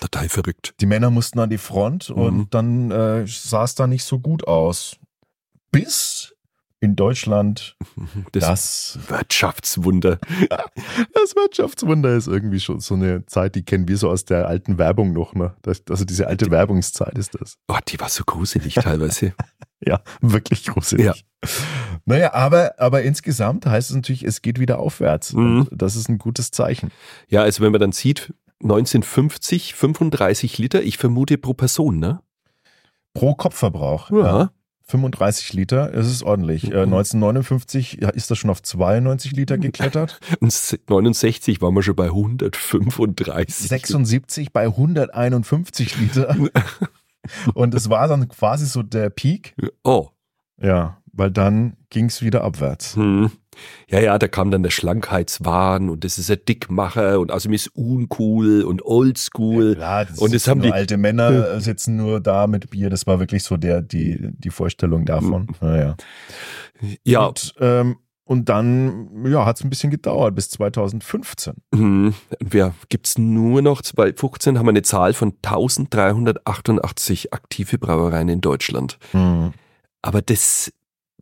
Total 0.00 0.28
verrückt. 0.28 0.74
Die 0.80 0.86
Männer 0.86 1.10
mussten 1.10 1.38
an 1.38 1.50
die 1.50 1.58
Front 1.58 2.10
mhm. 2.10 2.22
und 2.22 2.54
dann 2.54 2.90
äh, 2.90 3.26
sah 3.26 3.62
es 3.62 3.76
da 3.76 3.86
nicht 3.86 4.04
so 4.04 4.18
gut 4.18 4.48
aus. 4.48 4.96
Bis 5.70 6.34
in 6.80 6.96
Deutschland 6.96 7.76
das, 8.32 8.44
das, 8.44 8.98
Wirtschaftswunder. 9.08 10.18
Das 11.12 11.36
Wirtschaftswunder 11.36 12.14
ist 12.16 12.26
irgendwie 12.26 12.60
schon 12.60 12.80
so 12.80 12.94
eine 12.94 13.26
Zeit, 13.26 13.54
die 13.54 13.62
kennen 13.62 13.86
wir 13.88 13.96
so 13.98 14.08
aus 14.08 14.24
der 14.24 14.48
alten 14.48 14.78
Werbung 14.78 15.12
noch. 15.12 15.34
Ne? 15.34 15.54
Das, 15.62 15.82
also 15.90 16.04
diese 16.04 16.26
alte 16.26 16.46
die, 16.46 16.50
Werbungszeit 16.50 17.16
ist 17.18 17.34
das. 17.38 17.58
Oh, 17.68 17.76
die 17.86 18.00
war 18.00 18.08
so 18.08 18.24
gruselig 18.24 18.74
teilweise. 18.74 19.34
ja, 19.80 20.00
wirklich 20.20 20.64
gruselig. 20.64 21.04
Ja. 21.06 21.14
Naja, 22.06 22.32
aber, 22.32 22.74
aber 22.78 23.02
insgesamt 23.02 23.66
heißt 23.66 23.90
es 23.90 23.96
natürlich, 23.96 24.24
es 24.24 24.40
geht 24.42 24.58
wieder 24.58 24.78
aufwärts. 24.78 25.34
Mhm. 25.34 25.68
das 25.70 25.96
ist 25.96 26.08
ein 26.08 26.18
gutes 26.18 26.50
Zeichen. 26.50 26.90
Ja, 27.28 27.42
also 27.42 27.62
wenn 27.62 27.72
man 27.72 27.80
dann 27.80 27.92
sieht, 27.92 28.32
1950 28.62 29.74
35 29.74 30.58
Liter, 30.58 30.82
ich 30.82 30.98
vermute 30.98 31.38
pro 31.38 31.54
Person, 31.54 31.98
ne? 31.98 32.20
Pro 33.14 33.34
Kopfverbrauch. 33.34 34.10
Ja. 34.10 34.18
ja. 34.18 34.50
35 34.90 35.52
Liter, 35.52 35.94
es 35.94 36.06
ist 36.06 36.22
ordentlich. 36.22 36.64
Mhm. 36.64 36.72
Äh, 36.72 36.82
1959 36.82 38.02
ist 38.02 38.30
das 38.30 38.38
schon 38.38 38.50
auf 38.50 38.62
92 38.62 39.32
Liter 39.32 39.58
geklettert. 39.58 40.20
Und 40.40 40.52
69 40.88 41.60
waren 41.62 41.74
wir 41.74 41.82
schon 41.82 41.96
bei 41.96 42.06
135. 42.06 43.68
76 43.68 44.52
bei 44.52 44.66
151 44.66 45.98
Liter. 45.98 46.36
Und 47.54 47.74
es 47.74 47.88
war 47.88 48.08
dann 48.08 48.28
quasi 48.28 48.66
so 48.66 48.82
der 48.82 49.10
Peak. 49.10 49.54
Oh. 49.84 50.08
Ja, 50.60 50.98
weil 51.12 51.30
dann 51.30 51.76
ging 51.90 52.06
es 52.06 52.22
wieder 52.22 52.44
abwärts. 52.44 52.96
Hm. 52.96 53.30
Ja, 53.88 54.00
ja, 54.00 54.18
da 54.18 54.28
kam 54.28 54.50
dann 54.50 54.62
der 54.62 54.70
Schlankheitswahn 54.70 55.88
und 55.88 56.04
das 56.04 56.18
ist 56.18 56.30
ein 56.30 56.38
Dickmacher 56.48 57.18
und 57.18 57.32
außerdem 57.32 57.54
ist 57.54 57.68
uncool 57.74 58.62
und 58.62 58.84
oldschool. 58.84 59.70
Ja, 59.70 59.74
klar, 59.74 60.04
das 60.04 60.18
und 60.18 60.34
das 60.34 60.46
haben 60.48 60.62
die 60.62 60.72
alte 60.72 60.96
Männer 60.96 61.60
sitzen 61.60 61.96
nur 61.96 62.20
da 62.20 62.46
mit 62.46 62.70
Bier. 62.70 62.90
Das 62.90 63.06
war 63.06 63.18
wirklich 63.18 63.42
so 63.42 63.56
der 63.56 63.82
die 63.82 64.18
die 64.32 64.50
Vorstellung 64.50 65.04
davon. 65.04 65.48
Naja. 65.60 65.96
Ja. 67.04 67.26
Und, 67.26 67.54
ähm, 67.60 67.96
und 68.24 68.48
dann 68.48 69.26
ja, 69.26 69.44
hat 69.44 69.56
es 69.56 69.64
ein 69.64 69.70
bisschen 69.70 69.90
gedauert 69.90 70.36
bis 70.36 70.50
2015. 70.50 71.54
Mhm. 71.72 72.14
Wir 72.38 72.74
gibt's 72.88 73.18
nur 73.18 73.60
noch 73.60 73.82
2015 73.82 74.56
haben 74.56 74.66
wir 74.66 74.70
eine 74.70 74.82
Zahl 74.82 75.14
von 75.14 75.34
1388 75.42 77.34
aktive 77.34 77.78
Brauereien 77.78 78.28
in 78.28 78.40
Deutschland. 78.40 78.98
Mhm. 79.12 79.52
Aber 80.00 80.22
das, 80.22 80.72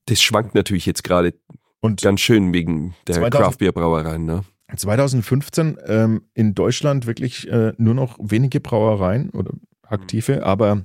das 0.05 0.21
schwankt 0.21 0.55
natürlich 0.55 0.85
jetzt 0.85 1.03
gerade 1.03 1.33
und 1.81 2.03
ganz 2.03 2.21
schön 2.21 2.53
wegen 2.53 2.95
der 3.07 3.31
Craft 3.31 3.59
Beer 3.59 3.73
Brauereien. 3.73 4.25
Ne? 4.25 4.45
2015 4.75 5.79
ähm, 5.87 6.23
in 6.35 6.55
Deutschland 6.55 7.07
wirklich 7.07 7.49
äh, 7.49 7.73
nur 7.79 7.95
noch 7.95 8.19
wenige 8.21 8.61
Brauereien 8.61 9.31
oder 9.31 9.53
aktive, 9.83 10.37
mhm. 10.37 10.43
aber 10.43 10.85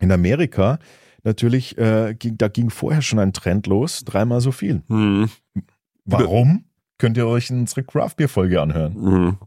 in 0.00 0.12
Amerika 0.12 0.78
natürlich, 1.24 1.76
äh, 1.78 2.14
ging, 2.18 2.38
da 2.38 2.48
ging 2.48 2.70
vorher 2.70 3.02
schon 3.02 3.18
ein 3.18 3.32
Trend 3.32 3.66
los, 3.66 4.04
dreimal 4.04 4.40
so 4.40 4.52
viel. 4.52 4.82
Mhm. 4.88 5.28
Warum? 6.04 6.64
Könnt 6.96 7.16
ihr 7.16 7.26
euch 7.26 7.50
unsere 7.50 7.84
Craft 7.84 8.14
Beer 8.16 8.28
Folge 8.28 8.60
anhören. 8.60 8.94
Mhm. 8.94 9.38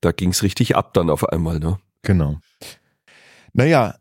Da 0.00 0.12
ging 0.12 0.30
es 0.30 0.42
richtig 0.42 0.76
ab 0.76 0.94
dann 0.94 1.10
auf 1.10 1.28
einmal, 1.28 1.58
ne? 1.58 1.78
Genau. 2.02 2.38
Naja, 3.52 3.94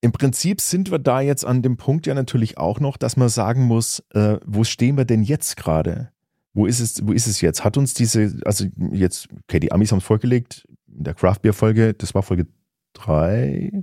im 0.00 0.12
Prinzip 0.12 0.60
sind 0.60 0.90
wir 0.90 0.98
da 0.98 1.20
jetzt 1.20 1.44
an 1.44 1.62
dem 1.62 1.76
Punkt 1.76 2.06
ja 2.06 2.14
natürlich 2.14 2.58
auch 2.58 2.80
noch, 2.80 2.96
dass 2.96 3.16
man 3.16 3.28
sagen 3.28 3.62
muss, 3.62 4.02
äh, 4.14 4.38
wo 4.44 4.64
stehen 4.64 4.96
wir 4.96 5.04
denn 5.04 5.22
jetzt 5.22 5.56
gerade? 5.56 6.10
Wo 6.52 6.66
ist 6.66 6.80
es, 6.80 7.06
wo 7.06 7.12
ist 7.12 7.26
es 7.26 7.40
jetzt? 7.40 7.64
Hat 7.64 7.76
uns 7.76 7.94
diese, 7.94 8.38
also 8.44 8.66
jetzt, 8.92 9.28
okay, 9.44 9.60
die 9.60 9.72
Amis 9.72 9.92
haben 9.92 9.98
es 9.98 10.04
vorgelegt, 10.04 10.66
in 10.96 11.04
der 11.04 11.14
Craft 11.14 11.40
Beer 11.42 11.52
Folge, 11.52 11.94
das 11.94 12.14
war 12.14 12.22
Folge 12.22 12.46
drei. 12.92 13.72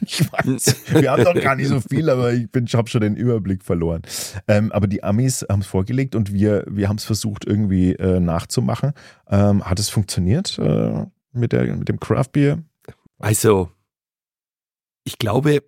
Ich 0.00 0.32
weiß, 0.32 0.84
wir 1.02 1.10
haben 1.10 1.22
noch 1.22 1.34
gar 1.34 1.54
nicht 1.54 1.68
so 1.68 1.82
viel, 1.82 2.08
aber 2.08 2.32
ich 2.32 2.48
ich 2.54 2.74
habe 2.74 2.88
schon 2.88 3.02
den 3.02 3.14
Überblick 3.14 3.62
verloren. 3.62 4.00
Ähm, 4.48 4.72
aber 4.72 4.86
die 4.86 5.04
Amis 5.04 5.44
haben 5.50 5.60
es 5.60 5.66
vorgelegt 5.66 6.14
und 6.14 6.32
wir, 6.32 6.64
wir 6.66 6.88
haben 6.88 6.96
es 6.96 7.04
versucht 7.04 7.44
irgendwie 7.44 7.92
äh, 7.92 8.18
nachzumachen. 8.18 8.94
Ähm, 9.28 9.62
hat 9.62 9.78
es 9.78 9.90
funktioniert 9.90 10.58
äh, 10.58 11.04
mit, 11.32 11.52
der, 11.52 11.76
mit 11.76 11.90
dem 11.90 12.00
Craft 12.00 12.32
Beer? 12.32 12.62
Also, 13.18 13.68
ich 15.06 15.18
glaube, 15.18 15.62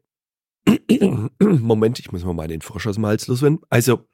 Moment, 1.40 1.98
ich 1.98 2.12
muss 2.12 2.24
mal 2.24 2.35
meinen 2.35 2.61
Frosch 2.61 2.87
aus 2.87 2.96
dem 2.96 3.07
Hals 3.07 3.27
loswerden. 3.29 3.61
Also, 3.70 4.07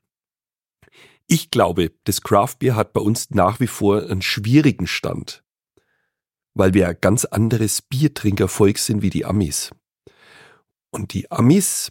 Ich 1.26 1.50
glaube, 1.50 1.92
das 2.04 2.20
Craft 2.20 2.56
Beer 2.58 2.76
hat 2.76 2.92
bei 2.92 3.00
uns 3.00 3.30
nach 3.30 3.58
wie 3.58 3.66
vor 3.66 4.02
einen 4.02 4.22
schwierigen 4.22 4.86
Stand, 4.86 5.42
weil 6.54 6.74
wir 6.74 6.88
ein 6.88 6.98
ganz 7.00 7.24
anderes 7.24 7.80
Biertrinkervolk 7.82 8.78
sind 8.78 9.00
wie 9.02 9.10
die 9.10 9.24
Amis. 9.24 9.70
Und 10.90 11.14
die 11.14 11.30
Amis, 11.30 11.90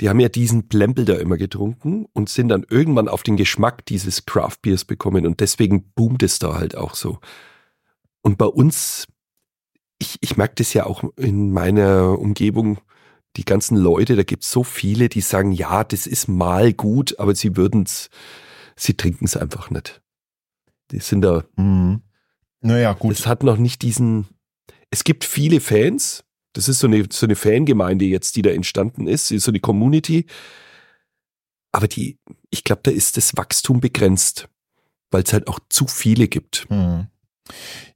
die 0.00 0.08
haben 0.08 0.20
ja 0.20 0.28
diesen 0.28 0.68
Plempel 0.68 1.04
da 1.04 1.14
immer 1.14 1.36
getrunken 1.36 2.06
und 2.12 2.28
sind 2.28 2.48
dann 2.48 2.66
irgendwann 2.68 3.08
auf 3.08 3.22
den 3.22 3.36
Geschmack 3.36 3.86
dieses 3.86 4.26
Craft 4.26 4.58
Beers 4.60 4.84
bekommen 4.84 5.24
und 5.24 5.40
deswegen 5.40 5.92
boomt 5.92 6.22
es 6.24 6.38
da 6.40 6.54
halt 6.56 6.76
auch 6.76 6.94
so. 6.96 7.20
Und 8.22 8.38
bei 8.38 8.46
uns, 8.46 9.06
ich, 9.98 10.18
ich 10.20 10.36
merke 10.36 10.56
das 10.56 10.72
ja 10.74 10.86
auch 10.86 11.04
in 11.16 11.52
meiner 11.52 12.18
Umgebung, 12.18 12.78
die 13.36 13.44
ganzen 13.44 13.76
Leute, 13.76 14.16
da 14.16 14.22
gibt 14.22 14.44
es 14.44 14.50
so 14.50 14.62
viele, 14.62 15.08
die 15.08 15.20
sagen, 15.20 15.52
ja, 15.52 15.84
das 15.84 16.06
ist 16.06 16.28
mal 16.28 16.72
gut, 16.72 17.18
aber 17.18 17.34
sie 17.34 17.56
würden 17.56 17.82
es, 17.84 18.08
sie 18.76 18.94
trinken 18.94 19.26
es 19.26 19.36
einfach 19.36 19.70
nicht. 19.70 20.02
Die 20.90 21.00
sind 21.00 21.22
da. 21.22 21.44
Mhm. 21.56 22.02
Naja, 22.60 22.92
gut. 22.94 23.12
Es 23.12 23.26
hat 23.26 23.42
noch 23.42 23.58
nicht 23.58 23.82
diesen. 23.82 24.26
Es 24.90 25.04
gibt 25.04 25.24
viele 25.24 25.60
Fans. 25.60 26.24
Das 26.52 26.68
ist 26.68 26.78
so 26.78 26.86
eine, 26.86 27.06
so 27.10 27.26
eine 27.26 27.36
Fangemeinde 27.36 28.06
jetzt, 28.06 28.36
die 28.36 28.42
da 28.42 28.50
entstanden 28.50 29.06
ist, 29.06 29.28
so 29.28 29.50
eine 29.50 29.60
Community. 29.60 30.24
Aber 31.72 31.88
die, 31.88 32.18
ich 32.50 32.64
glaube, 32.64 32.80
da 32.84 32.90
ist 32.90 33.18
das 33.18 33.36
Wachstum 33.36 33.80
begrenzt, 33.80 34.48
weil 35.10 35.22
es 35.22 35.34
halt 35.34 35.48
auch 35.48 35.58
zu 35.68 35.86
viele 35.86 36.28
gibt. 36.28 36.66
Mhm. 36.70 37.08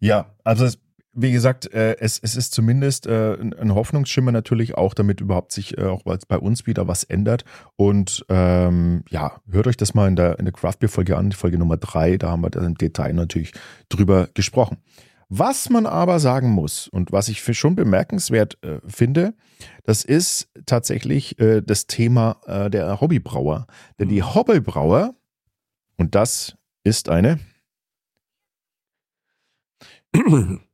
Ja, 0.00 0.34
also 0.44 0.66
es, 0.66 0.78
wie 1.12 1.32
gesagt, 1.32 1.72
äh, 1.72 1.96
es, 1.98 2.20
es 2.22 2.36
ist 2.36 2.52
zumindest 2.54 3.06
äh, 3.06 3.34
ein 3.34 3.74
Hoffnungsschimmer 3.74 4.30
natürlich 4.30 4.76
auch, 4.76 4.94
damit 4.94 5.20
überhaupt 5.20 5.50
sich 5.52 5.76
äh, 5.76 5.84
auch 5.84 6.02
bei 6.04 6.38
uns 6.38 6.66
wieder 6.66 6.86
was 6.86 7.02
ändert. 7.04 7.44
Und 7.76 8.24
ähm, 8.28 9.02
ja, 9.08 9.40
hört 9.50 9.66
euch 9.66 9.76
das 9.76 9.94
mal 9.94 10.08
in 10.08 10.16
der, 10.16 10.38
in 10.38 10.44
der 10.44 10.52
Craft 10.52 10.76
Beer 10.78 10.88
Folge 10.88 11.16
an, 11.16 11.32
Folge 11.32 11.58
Nummer 11.58 11.76
drei. 11.76 12.16
Da 12.16 12.30
haben 12.30 12.42
wir 12.42 12.54
im 12.54 12.76
Detail 12.76 13.12
natürlich 13.12 13.52
drüber 13.88 14.28
gesprochen. 14.34 14.78
Was 15.28 15.70
man 15.70 15.86
aber 15.86 16.20
sagen 16.20 16.50
muss 16.50 16.88
und 16.88 17.12
was 17.12 17.28
ich 17.28 17.42
für 17.42 17.54
schon 17.54 17.76
bemerkenswert 17.76 18.58
äh, 18.62 18.80
finde, 18.86 19.34
das 19.84 20.04
ist 20.04 20.48
tatsächlich 20.66 21.38
äh, 21.40 21.60
das 21.60 21.86
Thema 21.86 22.40
äh, 22.46 22.70
der 22.70 23.00
Hobbybrauer. 23.00 23.66
Denn 23.98 24.08
die 24.08 24.22
Hobbybrauer, 24.22 25.14
und 25.96 26.14
das 26.14 26.56
ist 26.84 27.08
eine 27.08 27.38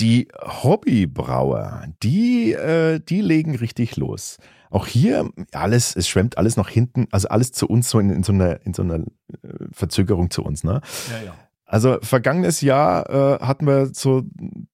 die 0.00 0.28
Hobbybrauer, 0.40 1.86
die, 2.02 2.52
äh, 2.52 3.00
die 3.00 3.20
legen 3.20 3.56
richtig 3.56 3.96
los. 3.96 4.38
Auch 4.70 4.86
hier 4.86 5.30
alles, 5.52 5.96
es 5.96 6.08
schwemmt 6.08 6.38
alles 6.38 6.56
nach 6.56 6.68
hinten, 6.68 7.08
also 7.10 7.28
alles 7.28 7.52
zu 7.52 7.66
uns 7.66 7.90
so 7.90 7.98
in, 7.98 8.10
in 8.10 8.22
so 8.22 8.32
einer, 8.32 8.64
in 8.64 8.72
so 8.72 8.82
einer 8.82 8.98
äh, 8.98 9.04
Verzögerung 9.72 10.30
zu 10.30 10.44
uns, 10.44 10.64
ne? 10.64 10.80
Ja, 11.10 11.26
ja. 11.26 11.34
Also 11.64 11.98
vergangenes 12.02 12.62
Jahr 12.62 13.08
äh, 13.08 13.44
hatten 13.44 13.66
wir 13.66 13.90
so 13.92 14.24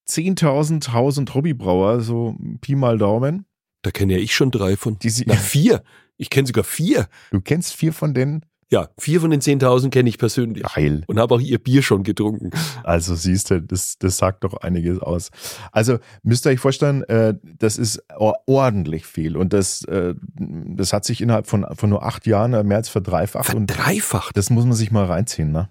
10.000 0.08 0.92
Haus- 0.92 1.18
und 1.18 1.34
Hobbybrauer, 1.34 2.00
so 2.00 2.36
Pi 2.62 2.74
mal 2.74 2.96
Daumen. 2.96 3.44
Da 3.82 3.90
kenne 3.90 4.14
ja 4.14 4.18
ich 4.18 4.34
schon 4.34 4.50
drei 4.50 4.76
von. 4.76 4.98
Die 4.98 5.12
Na, 5.26 5.34
vier. 5.34 5.82
Ich 6.16 6.30
kenne 6.30 6.46
sogar 6.46 6.64
vier. 6.64 7.06
du 7.30 7.42
kennst 7.42 7.74
vier 7.74 7.92
von 7.92 8.14
denen? 8.14 8.46
Ja, 8.68 8.88
vier 8.98 9.20
von 9.20 9.30
den 9.30 9.40
10.000 9.40 9.90
kenne 9.90 10.08
ich 10.08 10.18
persönlich. 10.18 10.64
Geil. 10.74 11.04
Und 11.06 11.20
habe 11.20 11.34
auch 11.36 11.40
ihr 11.40 11.58
Bier 11.58 11.82
schon 11.82 12.02
getrunken. 12.02 12.50
Also 12.82 13.14
siehst 13.14 13.50
du, 13.50 13.60
das, 13.62 13.96
das 13.98 14.16
sagt 14.16 14.44
doch 14.44 14.54
einiges 14.58 15.00
aus. 15.00 15.30
Also 15.72 15.98
müsst 16.22 16.46
ihr 16.46 16.50
euch 16.50 16.60
vorstellen, 16.60 17.02
äh, 17.04 17.34
das 17.42 17.78
ist 17.78 18.02
or- 18.16 18.38
ordentlich 18.46 19.06
viel 19.06 19.36
und 19.36 19.52
das, 19.52 19.82
äh, 19.84 20.14
das 20.36 20.92
hat 20.92 21.04
sich 21.04 21.20
innerhalb 21.20 21.46
von, 21.48 21.66
von 21.76 21.90
nur 21.90 22.04
acht 22.04 22.26
Jahren 22.26 22.66
mehr 22.66 22.76
als 22.76 22.88
verdreifacht 22.88 23.54
und 23.54 23.70
Verdreifacht. 23.70 24.36
das 24.36 24.50
muss 24.50 24.64
man 24.64 24.74
sich 24.74 24.90
mal 24.92 25.04
reinziehen, 25.04 25.50
ne? 25.52 25.68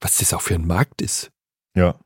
Was 0.00 0.18
das 0.18 0.32
auch 0.34 0.40
für 0.42 0.54
ein 0.54 0.66
Markt 0.66 1.00
ist. 1.02 1.30
Ja. 1.76 1.96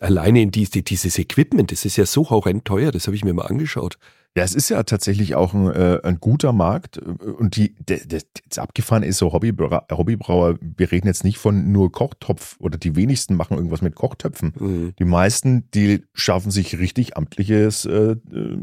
Alleine 0.00 0.40
in 0.42 0.50
die, 0.50 0.68
die, 0.68 0.82
dieses 0.82 1.18
Equipment, 1.18 1.70
das 1.70 1.84
ist 1.84 1.96
ja 1.96 2.06
so 2.06 2.30
horrend 2.30 2.64
teuer, 2.64 2.90
das 2.92 3.06
habe 3.06 3.16
ich 3.16 3.24
mir 3.24 3.34
mal 3.34 3.46
angeschaut. 3.46 3.98
Ja, 4.36 4.42
es 4.42 4.54
ist 4.54 4.68
ja 4.68 4.82
tatsächlich 4.82 5.36
auch 5.36 5.54
ein, 5.54 5.70
äh, 5.70 6.00
ein 6.02 6.18
guter 6.18 6.52
Markt 6.52 6.98
und 6.98 7.54
die, 7.54 7.76
der, 7.78 7.98
der, 8.04 8.22
das 8.48 8.58
abgefahren 8.58 9.04
ist 9.04 9.18
so 9.18 9.32
Hobbybrauer, 9.32 9.86
Hobbybrauer, 9.92 10.58
wir 10.60 10.90
reden 10.90 11.06
jetzt 11.06 11.22
nicht 11.22 11.38
von 11.38 11.70
nur 11.70 11.92
Kochtopf 11.92 12.56
oder 12.58 12.76
die 12.76 12.96
wenigsten 12.96 13.36
machen 13.36 13.56
irgendwas 13.56 13.80
mit 13.80 13.94
Kochtöpfen. 13.94 14.52
Mhm. 14.58 14.94
Die 14.98 15.04
meisten, 15.04 15.70
die 15.70 16.04
schaffen 16.14 16.50
sich 16.50 16.78
richtig 16.78 17.16
amtliches 17.16 17.84
äh, 17.84 18.16
äh, 18.32 18.58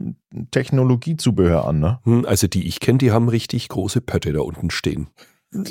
Technologiezubehör 0.51 1.65
an, 1.65 1.79
ne? 1.79 1.99
Hm, 2.03 2.25
Also 2.25 2.47
die 2.47 2.67
ich 2.67 2.81
kenne, 2.81 2.97
die 2.97 3.11
haben 3.11 3.29
richtig 3.29 3.69
große 3.69 4.01
Pötte 4.01 4.33
da 4.33 4.41
unten 4.41 4.71
stehen. 4.71 5.07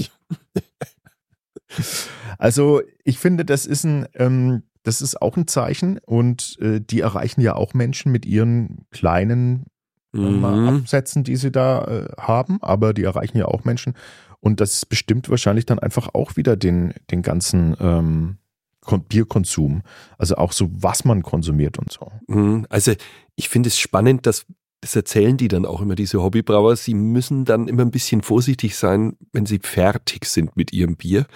Also 2.38 2.82
ich 3.04 3.18
finde, 3.18 3.44
das 3.44 3.64
ist 3.66 3.84
ein, 3.84 4.06
ähm, 4.14 4.64
das 4.82 5.02
ist 5.02 5.20
auch 5.20 5.36
ein 5.36 5.46
Zeichen 5.46 5.98
und 5.98 6.58
äh, 6.60 6.80
die 6.80 7.00
erreichen 7.00 7.40
ja 7.42 7.54
auch 7.54 7.74
Menschen 7.74 8.10
mit 8.10 8.26
ihren 8.26 8.86
kleinen 8.90 9.66
Mhm. 10.12 10.44
Absätzen, 10.44 11.24
die 11.24 11.36
sie 11.36 11.50
da 11.52 11.84
äh, 11.84 12.08
haben, 12.20 12.58
aber 12.62 12.92
die 12.94 13.04
erreichen 13.04 13.38
ja 13.38 13.46
auch 13.46 13.64
Menschen 13.64 13.94
und 14.40 14.60
das 14.60 14.86
bestimmt 14.86 15.28
wahrscheinlich 15.30 15.66
dann 15.66 15.78
einfach 15.78 16.08
auch 16.14 16.36
wieder 16.36 16.56
den, 16.56 16.94
den 17.10 17.22
ganzen 17.22 17.76
ähm, 17.80 18.36
Kon- 18.80 19.04
Bierkonsum, 19.04 19.82
also 20.18 20.36
auch 20.36 20.52
so, 20.52 20.68
was 20.72 21.04
man 21.04 21.22
konsumiert 21.22 21.78
und 21.78 21.92
so. 21.92 22.10
Mhm. 22.26 22.66
Also 22.70 22.92
ich 23.36 23.48
finde 23.48 23.68
es 23.68 23.78
spannend, 23.78 24.26
dass 24.26 24.46
das 24.80 24.96
erzählen 24.96 25.36
die 25.36 25.48
dann 25.48 25.66
auch 25.66 25.82
immer, 25.82 25.94
diese 25.94 26.22
Hobbybrauer. 26.22 26.74
Sie 26.74 26.94
müssen 26.94 27.44
dann 27.44 27.68
immer 27.68 27.82
ein 27.82 27.90
bisschen 27.90 28.22
vorsichtig 28.22 28.76
sein, 28.76 29.18
wenn 29.32 29.44
sie 29.44 29.60
fertig 29.62 30.24
sind 30.24 30.56
mit 30.56 30.72
ihrem 30.72 30.96
Bier, 30.96 31.26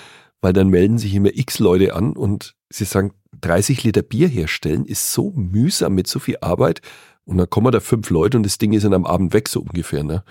weil 0.40 0.54
dann 0.54 0.68
melden 0.68 0.96
sich 0.96 1.14
immer 1.14 1.28
x 1.34 1.58
Leute 1.58 1.94
an 1.94 2.14
und 2.16 2.54
sie 2.70 2.86
sagen, 2.86 3.12
30 3.42 3.84
Liter 3.84 4.00
Bier 4.00 4.28
herstellen 4.28 4.86
ist 4.86 5.12
so 5.12 5.30
mühsam 5.32 5.94
mit 5.94 6.06
so 6.06 6.18
viel 6.20 6.38
Arbeit. 6.40 6.80
Und 7.26 7.38
dann 7.38 7.48
kommen 7.48 7.72
da 7.72 7.80
fünf 7.80 8.10
Leute 8.10 8.36
und 8.36 8.42
das 8.44 8.58
Ding 8.58 8.72
ist 8.72 8.84
dann 8.84 8.92
am 8.94 9.06
Abend 9.06 9.32
weg, 9.32 9.48
so 9.48 9.60
ungefähr. 9.60 10.04
Ne? 10.04 10.24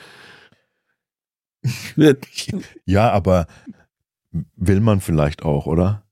Ja, 2.86 3.12
aber 3.12 3.48
will 4.56 4.80
man 4.82 5.00
vielleicht 5.02 5.44
auch, 5.44 5.66
oder? 5.66 6.06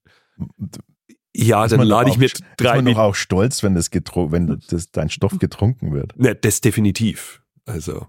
Ja, 1.36 1.66
Ist 1.66 1.72
dann 1.72 1.80
doch 1.82 1.86
lade 1.86 2.10
ich 2.10 2.16
auch- 2.16 2.20
mir 2.20 2.26
Ist 2.26 2.44
drei 2.58 2.76
man 2.78 2.86
doch 2.86 2.90
Liter. 2.92 3.02
auch 3.04 3.16
stolz, 3.16 3.64
wenn, 3.64 3.74
das 3.76 3.90
wenn 3.92 4.62
das, 4.68 4.92
dein 4.92 5.10
Stoff 5.10 5.40
getrunken 5.40 5.94
wird. 5.94 6.18
Ne, 6.18 6.36
das 6.36 6.62
definitiv. 6.62 7.42
Also. 7.66 8.08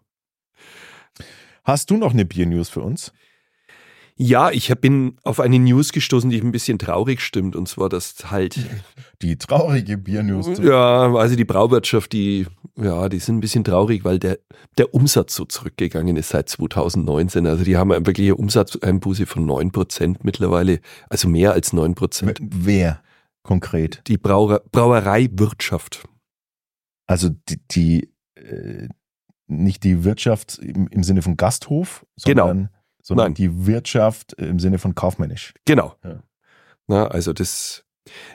Hast 1.64 1.90
du 1.90 1.96
noch 1.96 2.12
eine 2.12 2.24
Bier-News 2.24 2.68
für 2.68 2.80
uns? 2.82 3.12
Ja, 4.24 4.52
ich 4.52 4.72
bin 4.80 5.16
auf 5.24 5.40
eine 5.40 5.58
News 5.58 5.90
gestoßen, 5.92 6.30
die 6.30 6.36
mich 6.36 6.44
ein 6.44 6.52
bisschen 6.52 6.78
traurig 6.78 7.20
stimmt. 7.20 7.56
Und 7.56 7.68
zwar, 7.68 7.88
dass 7.88 8.30
halt, 8.30 8.56
Die 9.22 9.36
traurige 9.36 9.98
Bier-News. 9.98 10.58
ja, 10.60 11.12
also 11.12 11.34
die 11.34 11.44
Brauwirtschaft, 11.44 12.12
die, 12.12 12.46
ja, 12.76 13.08
die 13.08 13.18
sind 13.18 13.38
ein 13.38 13.40
bisschen 13.40 13.64
traurig, 13.64 14.04
weil 14.04 14.20
der, 14.20 14.38
der 14.78 14.94
Umsatz 14.94 15.34
so 15.34 15.44
zurückgegangen 15.44 16.16
ist 16.16 16.28
seit 16.28 16.48
2019. 16.48 17.46
Also 17.48 17.64
die 17.64 17.76
haben 17.76 17.90
eine 17.90 18.06
wirkliche 18.06 18.36
Umsatzeinbuße 18.36 19.26
von 19.26 19.44
9% 19.44 20.18
mittlerweile, 20.22 20.80
also 21.10 21.28
mehr 21.28 21.52
als 21.52 21.72
9%. 21.72 22.36
Wer 22.40 23.02
konkret? 23.42 24.02
Die 24.06 24.18
Brauer, 24.18 24.62
Brauereiwirtschaft. 24.70 26.08
Also 27.08 27.30
die, 27.48 27.60
die 27.72 28.12
äh, 28.36 28.88
nicht 29.48 29.82
die 29.82 30.04
Wirtschaft 30.04 30.58
im, 30.58 30.86
im 30.86 31.02
Sinne 31.02 31.22
von 31.22 31.36
Gasthof, 31.36 32.06
Genau. 32.24 32.68
Sondern, 33.02 33.26
Nein. 33.28 33.34
die 33.34 33.66
Wirtschaft 33.66 34.32
im 34.34 34.58
Sinne 34.58 34.78
von 34.78 34.94
kaufmännisch. 34.94 35.52
Genau. 35.64 35.94
Ja. 36.04 36.22
Na, 36.86 37.06
also 37.08 37.32
das, 37.32 37.84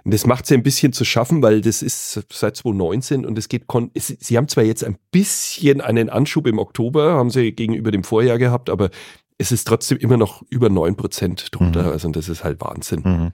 das 0.06 0.25
macht 0.25 0.45
sie 0.45 0.53
ein 0.53 0.63
bisschen 0.63 0.93
zu 0.93 1.03
schaffen, 1.06 1.41
weil 1.41 1.62
das 1.62 1.82
ist 1.82 2.12
seit 2.13 2.32
2019 2.32 3.25
und 3.25 3.38
es 3.38 3.49
geht, 3.49 3.65
sie 3.95 4.38
haben 4.38 4.47
zwar 4.47 4.63
jetzt 4.63 4.84
ein 4.84 4.97
bisschen 5.12 5.82
einen 5.82 6.10
Anschub 6.10 6.47
im 6.47 6.60
Oktober, 6.60 7.13
haben 7.13 7.30
sie 7.30 7.51
gegenüber 7.53 7.91
dem 7.91 8.03
Vorjahr 8.03 8.38
gehabt, 8.38 8.69
aber 8.69 8.89
es 9.38 9.51
ist 9.51 9.67
trotzdem 9.67 9.97
immer 9.99 10.17
noch 10.17 10.41
über 10.49 10.67
9% 10.67 11.51
drunter, 11.51 11.84
Mhm. 11.84 11.89
also 11.89 12.10
das 12.10 12.27
ist 12.30 12.43
halt 12.43 12.60
Wahnsinn. 12.62 13.01
Mhm. 13.03 13.32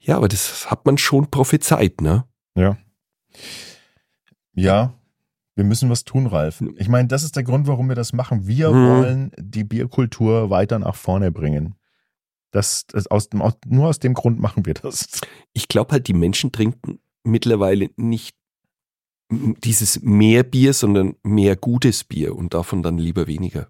Ja, 0.00 0.16
aber 0.16 0.28
das 0.28 0.70
hat 0.70 0.84
man 0.84 0.98
schon 0.98 1.30
prophezeit, 1.30 2.00
ne? 2.00 2.24
Ja. 2.56 2.76
Ja, 4.54 4.92
wir 5.54 5.64
müssen 5.64 5.90
was 5.90 6.04
tun, 6.04 6.26
Ralf. 6.26 6.62
Ich 6.76 6.88
meine, 6.88 7.08
das 7.08 7.22
ist 7.24 7.36
der 7.36 7.42
Grund, 7.42 7.66
warum 7.66 7.88
wir 7.88 7.94
das 7.94 8.12
machen. 8.12 8.46
Wir 8.46 8.70
Mhm. 8.70 8.86
wollen 8.88 9.32
die 9.38 9.64
Bierkultur 9.64 10.50
weiter 10.50 10.78
nach 10.78 10.94
vorne 10.96 11.30
bringen. 11.30 11.74
Das, 12.52 12.86
das 12.86 13.06
aus, 13.06 13.28
nur 13.66 13.88
aus 13.88 13.98
dem 13.98 14.14
Grund 14.14 14.38
machen 14.40 14.66
wir 14.66 14.74
das. 14.74 15.20
Ich 15.52 15.68
glaube 15.68 15.92
halt, 15.92 16.06
die 16.08 16.14
Menschen 16.14 16.52
trinken 16.52 16.98
mittlerweile 17.24 17.90
nicht 17.96 18.36
dieses 19.30 20.02
mehr 20.02 20.42
Bier, 20.42 20.74
sondern 20.74 21.14
mehr 21.22 21.56
gutes 21.56 22.04
Bier 22.04 22.36
und 22.36 22.52
davon 22.52 22.82
dann 22.82 22.98
lieber 22.98 23.26
weniger. 23.26 23.68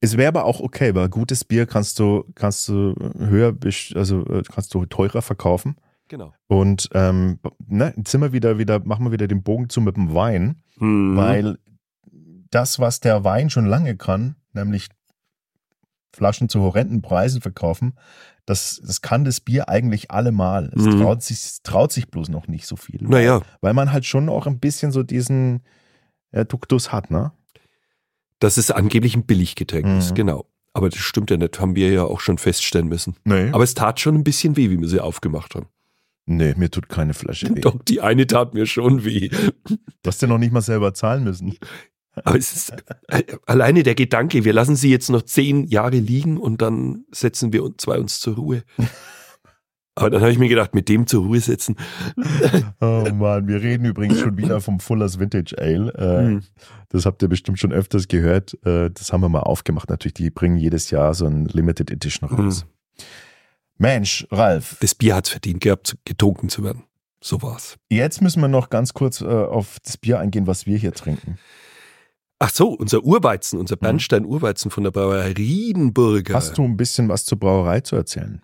Es 0.00 0.16
wäre 0.16 0.28
aber 0.28 0.44
auch 0.44 0.60
okay, 0.60 0.94
weil 0.94 1.08
gutes 1.08 1.44
Bier 1.44 1.66
kannst 1.66 1.98
du, 1.98 2.24
kannst 2.34 2.68
du 2.68 2.94
höher, 3.18 3.54
also 3.94 4.26
äh, 4.26 4.42
kannst 4.42 4.74
du 4.74 4.86
teurer 4.86 5.22
verkaufen. 5.22 5.76
Genau. 6.08 6.34
Und 6.48 6.88
ähm, 6.92 7.38
ne, 7.66 7.94
jetzt 7.96 8.10
sind 8.10 8.20
wir 8.20 8.32
wieder, 8.32 8.58
wieder, 8.58 8.84
machen 8.84 9.04
wir 9.06 9.12
wieder 9.12 9.26
den 9.28 9.42
Bogen 9.42 9.68
zu 9.68 9.80
mit 9.80 9.96
dem 9.96 10.14
Wein, 10.14 10.62
Mhm. 10.78 11.16
weil 11.16 11.58
das, 12.50 12.78
was 12.78 13.00
der 13.00 13.24
Wein 13.24 13.48
schon 13.50 13.66
lange 13.66 13.96
kann, 13.96 14.36
nämlich 14.52 14.88
Flaschen 16.12 16.48
zu 16.48 16.60
horrenden 16.60 17.02
Preisen 17.02 17.40
verkaufen. 17.40 17.94
Das, 18.46 18.80
das 18.84 19.00
kann 19.02 19.24
das 19.24 19.40
Bier 19.40 19.68
eigentlich 19.68 20.10
allemal. 20.10 20.70
Es 20.76 20.82
Mhm. 20.84 21.00
traut, 21.00 21.22
sich, 21.22 21.38
es 21.38 21.62
traut 21.62 21.92
sich 21.92 22.08
bloß 22.10 22.28
noch 22.28 22.46
nicht 22.46 22.66
so 22.66 22.76
viel. 22.76 23.00
Naja, 23.02 23.40
Weil 23.60 23.72
man 23.74 23.90
halt 23.92 24.04
schon 24.04 24.28
auch 24.28 24.46
ein 24.46 24.60
bisschen 24.60 24.92
so 24.92 25.02
diesen 25.02 25.62
äh, 26.30 26.44
Duktus 26.44 26.92
hat, 26.92 27.10
ne? 27.10 27.32
dass 28.40 28.56
es 28.58 28.70
angeblich 28.70 29.16
ein 29.16 29.24
Billiggetränk 29.24 29.86
Mhm. 29.86 29.98
ist, 29.98 30.14
genau. 30.14 30.46
Aber 30.74 30.88
das 30.90 30.98
stimmt 30.98 31.30
ja 31.30 31.36
nicht, 31.36 31.58
haben 31.60 31.76
wir 31.76 31.90
ja 31.92 32.02
auch 32.02 32.20
schon 32.20 32.36
feststellen 32.36 32.88
müssen. 32.88 33.16
Nee. 33.24 33.50
Aber 33.52 33.62
es 33.64 33.74
tat 33.74 34.00
schon 34.00 34.16
ein 34.16 34.24
bisschen 34.24 34.56
weh, 34.56 34.70
wie 34.70 34.78
wir 34.80 34.88
sie 34.88 35.00
aufgemacht 35.00 35.54
haben. 35.54 35.66
Nee, 36.26 36.54
mir 36.56 36.70
tut 36.70 36.88
keine 36.88 37.14
Flasche 37.14 37.48
weh. 37.54 37.60
Doch, 37.60 37.82
die 37.82 38.00
eine 38.00 38.26
tat 38.26 38.54
mir 38.54 38.66
schon 38.66 39.04
weh. 39.04 39.28
Du 39.28 40.06
hast 40.06 40.22
ja 40.22 40.28
noch 40.28 40.38
nicht 40.38 40.52
mal 40.52 40.60
selber 40.60 40.94
zahlen 40.94 41.24
müssen. 41.24 41.56
Aber 42.24 42.36
es 42.38 42.52
ist 42.54 42.72
äh, 43.08 43.24
alleine 43.46 43.82
der 43.82 43.94
Gedanke, 43.96 44.44
wir 44.44 44.52
lassen 44.52 44.76
sie 44.76 44.90
jetzt 44.90 45.10
noch 45.10 45.22
zehn 45.22 45.66
Jahre 45.66 45.98
liegen 45.98 46.36
und 46.38 46.62
dann 46.62 47.04
setzen 47.10 47.52
wir 47.52 47.64
uns 47.64 47.78
zwei 47.78 47.98
uns 47.98 48.20
zur 48.20 48.36
Ruhe. 48.36 48.62
Aber 49.96 50.10
dann 50.10 50.20
habe 50.22 50.32
ich 50.32 50.38
mir 50.38 50.48
gedacht, 50.48 50.74
mit 50.74 50.88
dem 50.88 51.06
zur 51.06 51.24
Ruhe 51.24 51.40
setzen. 51.40 51.76
Oh 52.80 53.06
Mann, 53.12 53.46
wir 53.48 53.62
reden 53.62 53.84
übrigens 53.84 54.20
schon 54.20 54.36
wieder 54.36 54.60
vom 54.60 54.80
Fullers 54.80 55.18
Vintage 55.20 55.56
Ale. 55.58 55.92
Äh, 55.94 56.26
Hm. 56.26 56.42
Das 56.88 57.06
habt 57.06 57.22
ihr 57.22 57.28
bestimmt 57.28 57.58
schon 57.58 57.72
öfters 57.72 58.06
gehört. 58.06 58.54
Äh, 58.64 58.90
das 58.90 59.12
haben 59.12 59.20
wir 59.20 59.28
mal 59.28 59.40
aufgemacht. 59.40 59.90
Natürlich, 59.90 60.14
die 60.14 60.30
bringen 60.30 60.56
jedes 60.56 60.90
Jahr 60.90 61.14
so 61.14 61.26
ein 61.26 61.46
Limited 61.46 61.90
Edition 61.90 62.28
raus. 62.28 62.66
Mensch, 63.78 64.26
Ralf, 64.30 64.76
Das 64.80 64.94
Bier 64.94 65.16
hat's 65.16 65.30
verdient 65.30 65.60
gehabt, 65.60 65.96
getrunken 66.04 66.48
zu 66.48 66.62
werden. 66.64 66.84
So 67.20 67.42
war's. 67.42 67.76
jetzt 67.88 68.20
müssen 68.20 68.40
wir 68.42 68.48
noch 68.48 68.68
ganz 68.68 68.92
kurz 68.92 69.22
äh, 69.22 69.24
auf 69.24 69.78
das 69.82 69.96
Bier 69.96 70.18
eingehen, 70.18 70.46
was 70.46 70.66
wir 70.66 70.76
hier 70.76 70.92
trinken. 70.92 71.38
Ach 72.38 72.50
so, 72.50 72.68
unser 72.68 73.02
Urweizen, 73.02 73.58
unser 73.58 73.76
Bernstein-Urweizen 73.76 74.70
von 74.70 74.84
der 74.84 74.90
Brauerei 74.90 75.32
Riedenburger. 75.32 76.34
Hast 76.34 76.58
du 76.58 76.64
ein 76.64 76.76
bisschen 76.76 77.08
was 77.08 77.24
zur 77.24 77.38
Brauerei 77.38 77.80
zu 77.80 77.96
erzählen? 77.96 78.42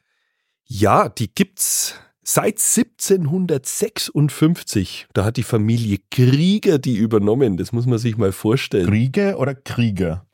Ja, 0.64 1.11
die 1.11 1.31
gibt's 1.35 1.95
seit 2.22 2.59
1756. 2.59 5.09
Da 5.12 5.26
hat 5.26 5.37
die 5.37 5.43
Familie 5.43 5.99
Krieger 6.11 6.78
die 6.78 6.97
übernommen. 6.97 7.59
Das 7.59 7.72
muss 7.72 7.85
man 7.85 7.99
sich 7.99 8.16
mal 8.16 8.33
vorstellen. 8.33 8.87
Kriege 8.87 9.37
oder 9.37 9.55
Krieger? 9.55 10.24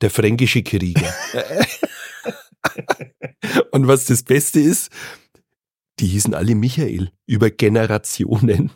Der 0.00 0.08
fränkische 0.08 0.62
Krieger. 0.62 1.12
Und 3.72 3.86
was 3.86 4.06
das 4.06 4.22
Beste 4.22 4.60
ist, 4.60 4.90
die 5.98 6.06
hießen 6.06 6.34
alle 6.34 6.54
Michael 6.54 7.10
über 7.26 7.50
Generationen. 7.50 8.72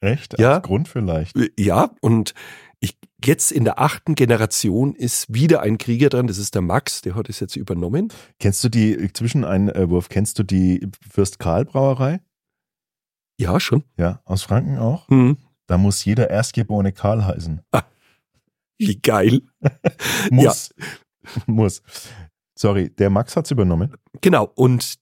Echt? 0.00 0.38
Ja. 0.38 0.54
Als 0.54 0.62
Grund 0.62 0.88
vielleicht. 0.88 1.36
Ja, 1.58 1.90
und 2.00 2.32
ich, 2.78 2.96
jetzt 3.22 3.52
in 3.52 3.64
der 3.64 3.78
achten 3.80 4.14
Generation 4.14 4.94
ist 4.94 5.32
wieder 5.32 5.60
ein 5.60 5.76
Krieger 5.76 6.08
dran. 6.08 6.26
Das 6.26 6.38
ist 6.38 6.54
der 6.54 6.62
Max, 6.62 7.02
der 7.02 7.14
hat 7.14 7.28
es 7.28 7.40
jetzt 7.40 7.56
übernommen. 7.56 8.10
Kennst 8.38 8.64
du 8.64 8.68
die, 8.70 9.12
Zwischeneinwurf, 9.12 10.08
kennst 10.08 10.38
du 10.38 10.42
die 10.42 10.88
Fürst 11.10 11.38
Karl 11.38 11.66
Brauerei? 11.66 12.20
Ja, 13.38 13.60
schon. 13.60 13.84
Ja, 13.98 14.20
aus 14.24 14.42
Franken 14.42 14.78
auch? 14.78 15.08
Hm. 15.08 15.36
Da 15.66 15.76
muss 15.76 16.04
jeder 16.04 16.30
Erstgeborene 16.30 16.92
Karl 16.92 17.24
heißen. 17.24 17.60
Wie 18.78 18.96
geil. 18.96 19.42
Muss. 20.30 20.74
Muss. 21.46 21.82
Sorry, 22.60 22.90
der 22.90 23.08
Max 23.08 23.36
hat's 23.36 23.50
übernommen. 23.50 23.96
Genau. 24.20 24.52
Und 24.54 24.96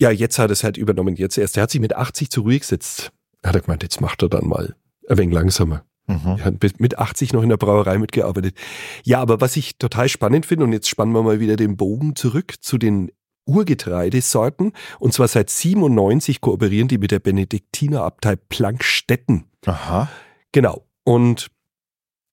ja, 0.00 0.10
jetzt 0.10 0.38
hat 0.38 0.50
es 0.50 0.64
halt 0.64 0.78
übernommen. 0.78 1.14
Jetzt 1.14 1.36
erst. 1.36 1.58
Er 1.58 1.64
hat 1.64 1.70
sich 1.70 1.80
mit 1.80 1.94
80 1.94 2.30
zur 2.30 2.44
Ruhe 2.44 2.58
gesetzt. 2.58 3.12
Hat 3.44 3.54
er 3.54 3.60
gemeint, 3.60 3.82
jetzt 3.82 4.00
macht 4.00 4.22
er 4.22 4.30
dann 4.30 4.48
mal 4.48 4.74
ein 5.06 5.18
wenig 5.18 5.34
langsamer. 5.34 5.84
Mhm. 6.06 6.38
Er 6.38 6.44
hat 6.46 6.80
mit 6.80 6.98
80 6.98 7.34
noch 7.34 7.42
in 7.42 7.50
der 7.50 7.58
Brauerei 7.58 7.98
mitgearbeitet. 7.98 8.56
Ja, 9.02 9.20
aber 9.20 9.42
was 9.42 9.58
ich 9.58 9.76
total 9.76 10.08
spannend 10.08 10.46
finde, 10.46 10.64
und 10.64 10.72
jetzt 10.72 10.88
spannen 10.88 11.12
wir 11.12 11.22
mal 11.22 11.38
wieder 11.38 11.56
den 11.56 11.76
Bogen 11.76 12.16
zurück 12.16 12.54
zu 12.62 12.78
den 12.78 13.12
Urgetreidesorten. 13.44 14.72
Und 14.98 15.12
zwar 15.12 15.28
seit 15.28 15.50
97 15.50 16.40
kooperieren 16.40 16.88
die 16.88 16.96
mit 16.96 17.10
der 17.10 17.18
Benediktinerabtei 17.18 18.36
Plankstetten. 18.36 19.50
Aha. 19.66 20.08
Genau. 20.52 20.86
Und 21.04 21.48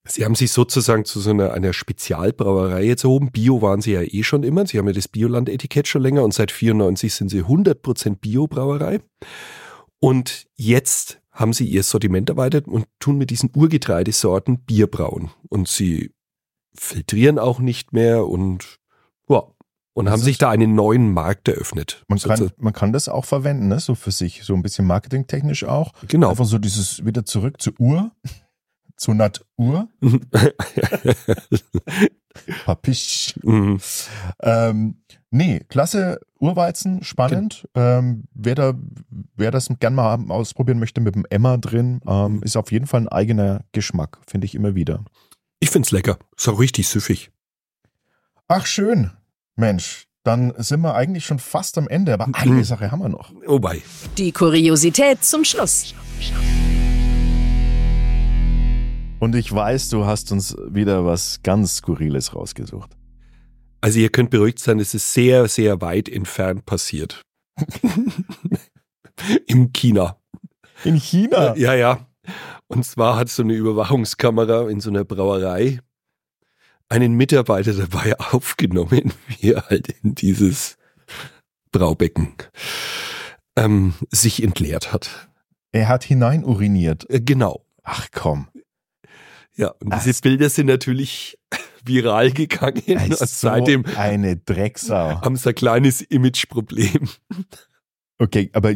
sie 0.08 0.26
haben 0.26 0.36
sich 0.36 0.52
sozusagen 0.52 1.06
zu 1.06 1.20
so 1.20 1.30
einer, 1.30 1.54
einer 1.54 1.74
Spezialbrauerei 1.74 2.84
jetzt 2.84 3.04
erhoben. 3.04 3.32
Bio 3.32 3.62
waren 3.62 3.82
sie 3.82 3.93
ja 3.93 4.02
eh 4.02 4.24
schon 4.24 4.43
immer. 4.43 4.66
Sie 4.66 4.78
haben 4.78 4.88
ja 4.88 4.93
das 4.93 5.08
Bioland-Etikett 5.08 5.88
schon 5.88 6.02
länger 6.02 6.24
und 6.24 6.34
seit 6.34 6.52
94 6.52 7.14
sind 7.14 7.30
sie 7.30 7.43
100% 7.43 8.18
Bio-Brauerei. 8.18 8.99
Und 9.99 10.47
jetzt 10.56 11.22
haben 11.32 11.54
sie 11.54 11.66
ihr 11.66 11.84
Sortiment 11.84 12.30
erweitert 12.30 12.68
und 12.68 12.88
tun 12.99 13.18
mit 13.18 13.30
diesen 13.30 13.52
Urgetreidesorten 13.56 14.60
Bier 14.60 14.88
brauen. 14.88 15.32
Und 15.49 15.68
sie 15.68 16.12
filtrieren 16.74 17.39
auch 17.39 17.60
nicht 17.60 17.93
mehr 17.93 18.28
und 18.28 18.80
ja, 19.30 19.43
und 19.93 20.10
haben 20.10 20.22
sich 20.22 20.38
da 20.38 20.49
einen 20.49 20.74
neuen 20.74 21.12
Markt 21.14 21.47
eröffnet. 21.47 22.04
Man 22.08 22.18
kann, 22.18 22.38
Sozusagen. 22.38 22.64
man 22.64 22.74
kann 22.74 22.93
das 22.93 23.10
auch 23.10 23.26
verwenden, 23.26 23.68
ne? 23.68 23.80
so 23.80 23.95
für 23.95 24.12
sich, 24.12 24.43
so 24.43 24.54
ein 24.54 24.62
bisschen 24.62 24.88
marketingtechnisch 24.88 25.66
auch. 25.66 25.93
Genau. 26.08 26.30
Einfach 26.30 26.45
so 26.45 26.58
dieses 26.58 27.06
wieder 27.06 27.26
zurück 27.26 27.62
zur 27.62 27.74
Uhr, 27.80 28.12
zur 29.02 29.16
Natur, 29.16 29.89
Papisch. 32.66 33.34
Mhm. 33.43 33.80
Ähm, 34.41 35.02
nee, 35.32 35.60
klasse 35.68 36.22
Urweizen, 36.39 37.04
spannend. 37.04 37.68
Ähm, 37.76 38.26
wer, 38.34 38.56
da, 38.56 38.74
wer 39.36 39.52
das 39.52 39.70
gern 39.80 39.95
mal 39.95 40.18
ausprobieren 40.30 40.80
möchte 40.80 41.02
mit 41.02 41.16
dem 41.16 41.26
Emma 41.30 41.58
drin, 41.58 41.99
ähm, 42.08 42.41
ist 42.43 42.56
auf 42.56 42.72
jeden 42.72 42.86
Fall 42.86 43.02
ein 43.02 43.08
eigener 43.10 43.66
Geschmack, 43.72 44.20
finde 44.28 44.45
ich 44.45 44.54
immer 44.56 44.76
wieder. 44.76 45.04
Ich 45.60 45.72
find's 45.72 45.91
lecker. 45.91 46.20
Ist 46.38 46.47
auch 46.47 46.60
richtig 46.60 46.88
süffig. 46.88 47.32
Ach, 48.47 48.66
schön. 48.66 49.12
Mensch, 49.56 50.08
dann 50.24 50.54
sind 50.58 50.82
wir 50.82 50.93
eigentlich 50.93 51.26
schon 51.26 51.39
fast 51.39 51.78
am 51.78 51.88
Ende, 51.88 52.14
aber 52.14 52.28
eine 52.34 52.64
Sache 52.64 52.91
haben 52.91 53.02
wir 53.02 53.10
noch. 53.10 53.32
Wobei. 53.47 53.82
Die 54.18 54.32
Kuriosität 54.32 55.24
zum 55.24 55.43
Schluss. 55.43 55.95
Und 59.22 59.36
ich 59.36 59.53
weiß, 59.53 59.89
du 59.89 60.05
hast 60.05 60.32
uns 60.32 60.57
wieder 60.67 61.05
was 61.05 61.43
ganz 61.43 61.76
Skurriles 61.76 62.34
rausgesucht. 62.34 62.97
Also 63.80 63.99
ihr 63.99 64.09
könnt 64.09 64.32
beruhigt 64.32 64.57
sein, 64.57 64.80
es 64.80 64.95
ist 64.95 65.13
sehr, 65.13 65.47
sehr 65.47 65.80
weit 65.80 66.09
entfernt 66.09 66.65
passiert. 66.65 67.22
Im 69.45 69.72
China. 69.74 70.17
In 70.84 70.95
China? 70.95 71.55
Ja, 71.55 71.76
ja. 71.76 72.07
Und 72.65 72.84
zwar 72.84 73.15
hat 73.15 73.30
so 73.30 73.43
eine 73.43 73.53
Überwachungskamera 73.53 74.67
in 74.72 74.80
so 74.80 74.89
einer 74.89 75.03
Brauerei 75.03 75.82
einen 76.89 77.13
Mitarbeiter 77.13 77.74
dabei 77.74 78.17
aufgenommen, 78.32 79.13
wie 79.28 79.51
er 79.51 79.67
halt 79.69 79.89
in 80.01 80.15
dieses 80.15 80.78
Braubecken 81.72 82.34
ähm, 83.55 83.93
sich 84.09 84.41
entleert 84.41 84.91
hat. 84.91 85.30
Er 85.72 85.89
hat 85.89 86.03
hineinuriniert. 86.05 87.07
Äh, 87.11 87.22
genau. 87.22 87.63
Ach 87.84 88.07
komm. 88.11 88.47
Ja, 89.56 89.70
und 89.84 89.93
diese 89.93 90.22
Bilder 90.22 90.49
sind 90.49 90.68
natürlich 90.68 91.38
viral 91.86 92.32
gegangen. 92.32 92.82
Und 92.88 93.12
ist 93.12 93.20
so 93.20 93.47
seitdem 93.49 93.86
eine 93.97 94.38
Drecksau. 94.38 95.22
haben 95.22 95.36
sie 95.36 95.49
ein 95.49 95.56
kleines 95.56 96.02
Imageproblem. 96.02 97.10
Okay, 98.18 98.49
aber 98.54 98.74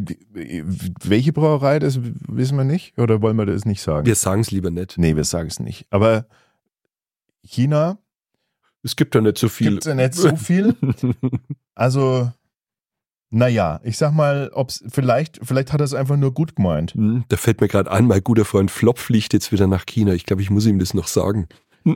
welche 1.03 1.31
Brauerei, 1.31 1.77
das 1.79 1.99
wissen 2.01 2.57
wir 2.57 2.63
nicht? 2.63 2.97
Oder 2.97 3.21
wollen 3.21 3.37
wir 3.37 3.45
das 3.45 3.63
nicht 3.65 3.81
sagen? 3.81 4.05
Wir 4.07 4.15
sagen 4.15 4.41
es 4.41 4.49
lieber 4.51 4.71
nicht. 4.71 4.97
nee, 4.97 5.15
wir 5.15 5.23
sagen 5.23 5.47
es 5.49 5.59
nicht. 5.59 5.85
Aber 5.91 6.25
China 7.43 7.99
Es 8.81 8.95
gibt 8.95 9.13
da 9.13 9.21
nicht 9.21 9.37
so 9.37 9.47
viel. 9.49 9.69
gibt 9.71 9.83
es 9.85 9.87
ja 9.87 9.95
nicht 9.95 10.13
so 10.15 10.35
viel. 10.35 10.75
Also, 11.77 12.31
naja, 13.29 13.79
ich 13.83 13.97
sag 13.97 14.13
mal, 14.13 14.49
ob's 14.53 14.83
vielleicht, 14.87 15.39
vielleicht 15.43 15.73
hat 15.73 15.81
er 15.81 15.85
es 15.85 15.93
einfach 15.93 16.15
nur 16.17 16.33
gut 16.33 16.55
gemeint. 16.55 16.93
Hm, 16.93 17.25
Da 17.27 17.37
fällt 17.37 17.59
mir 17.61 17.67
gerade 17.67 17.91
ein, 17.91 18.07
mein 18.07 18.23
guter 18.23 18.45
Freund 18.45 18.71
Flop 18.71 18.99
fliegt 18.99 19.33
jetzt 19.33 19.51
wieder 19.51 19.67
nach 19.67 19.85
China. 19.85 20.13
Ich 20.13 20.25
glaube, 20.25 20.41
ich 20.41 20.49
muss 20.49 20.65
ihm 20.65 20.79
das 20.79 20.93
noch 20.93 21.07
sagen. 21.07 21.47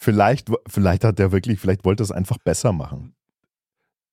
Vielleicht, 0.00 0.50
vielleicht 0.68 1.04
hat 1.04 1.18
er 1.20 1.32
wirklich, 1.32 1.58
vielleicht 1.60 1.84
wollte 1.84 2.02
er 2.02 2.04
es 2.04 2.12
einfach 2.12 2.38
besser 2.38 2.72
machen. 2.72 3.14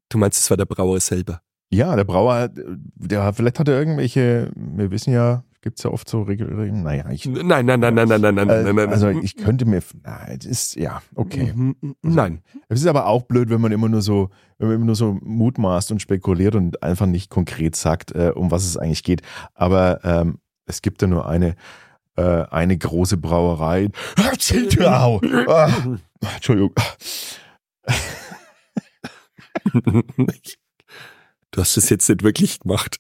Du 0.10 0.18
meinst, 0.18 0.40
es 0.40 0.50
war 0.50 0.58
der 0.58 0.66
Brauer 0.66 1.00
selber? 1.00 1.42
Ja, 1.70 1.96
der 1.96 2.04
Brauer, 2.04 2.50
der, 2.50 3.34
vielleicht 3.34 3.60
hat 3.60 3.68
er 3.68 3.78
irgendwelche, 3.78 4.52
wir 4.56 4.92
wissen 4.92 5.14
ja, 5.14 5.44
gibt 5.66 5.80
es 5.80 5.84
ja 5.84 5.90
oft 5.90 6.08
so 6.08 6.22
Regeln, 6.22 6.84
naja, 6.84 7.10
ich, 7.10 7.26
Nein, 7.26 7.66
nein, 7.66 7.80
nein, 7.80 7.96
nein, 7.96 8.08
nein, 8.08 8.22
nein, 8.22 8.36
nein, 8.36 8.50
äh, 8.50 8.64
nein, 8.64 8.76
nein. 8.76 8.90
also 8.90 9.10
ich 9.10 9.36
könnte 9.36 9.66
mir, 9.66 9.82
nein, 10.04 10.38
es 10.40 10.46
ist, 10.46 10.76
ja, 10.76 11.02
okay. 11.16 11.54
Mhm, 11.56 11.96
Nein. 12.04 12.44
Es 12.70 12.82
ist 12.82 12.88
aber 12.88 13.08
auch 13.08 13.24
blöd, 13.24 13.50
wenn 13.50 13.62
man 13.62 13.72
immer 13.72 13.90
nur 13.90 14.04
so, 14.04 14.30
wenn 14.60 14.68
man 14.68 14.76
immer 14.76 14.86
nur 14.86 14.96
so 14.96 15.18
mutmaßt 15.24 15.92
und 15.92 16.04
spekuliert 16.04 16.54
und 16.54 16.84
einfach 16.84 17.08
nicht 17.08 17.32
konkret 17.32 17.76
sagt, 17.76 18.12
äh, 18.12 18.32
um 18.36 18.52
was 18.52 18.64
es 18.64 18.78
eigentlich 18.78 19.02
geht. 19.02 19.24
Aber 19.56 20.06
ähm, 20.06 20.38
es 20.68 20.84
gibt 20.84 21.02
ja 21.02 21.08
nur 21.08 21.28
eine, 21.28 21.56
äh, 22.16 22.44
eine 22.52 22.78
große 22.78 23.18
Brauerei. 23.18 23.90
Au! 24.82 25.20
Ah, 25.48 25.72
Entschuldigung. 26.36 26.74
Du 31.52 31.62
hast 31.62 31.78
es 31.78 31.90
jetzt 31.90 32.10
nicht 32.10 32.22
wirklich 32.22 32.60
gemacht. 32.60 33.00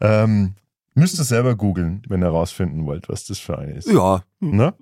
Ähm, 0.00 0.56
müsst 0.94 1.18
ihr 1.18 1.24
selber 1.24 1.56
googeln, 1.56 2.02
wenn 2.08 2.22
ihr 2.22 2.28
rausfinden 2.28 2.86
wollt, 2.86 3.08
was 3.08 3.26
das 3.26 3.38
für 3.38 3.58
eine 3.58 3.74
ist. 3.74 3.88
Ja. 3.88 4.22
Ne? 4.40 4.74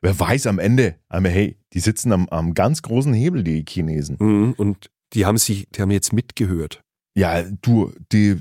wer 0.00 0.18
weiß 0.18 0.46
am 0.46 0.58
Ende, 0.58 0.96
aber 1.08 1.28
hey, 1.28 1.58
die 1.72 1.80
sitzen 1.80 2.12
am, 2.12 2.28
am 2.28 2.54
ganz 2.54 2.82
großen 2.82 3.12
Hebel, 3.12 3.42
die 3.42 3.64
Chinesen. 3.68 4.16
Mhm. 4.20 4.54
Und 4.56 4.90
die 5.12 5.26
haben 5.26 5.38
sich, 5.38 5.68
die 5.70 5.82
haben 5.82 5.90
jetzt 5.90 6.12
mitgehört. 6.12 6.82
Ja, 7.14 7.42
du, 7.42 7.92
die 8.12 8.36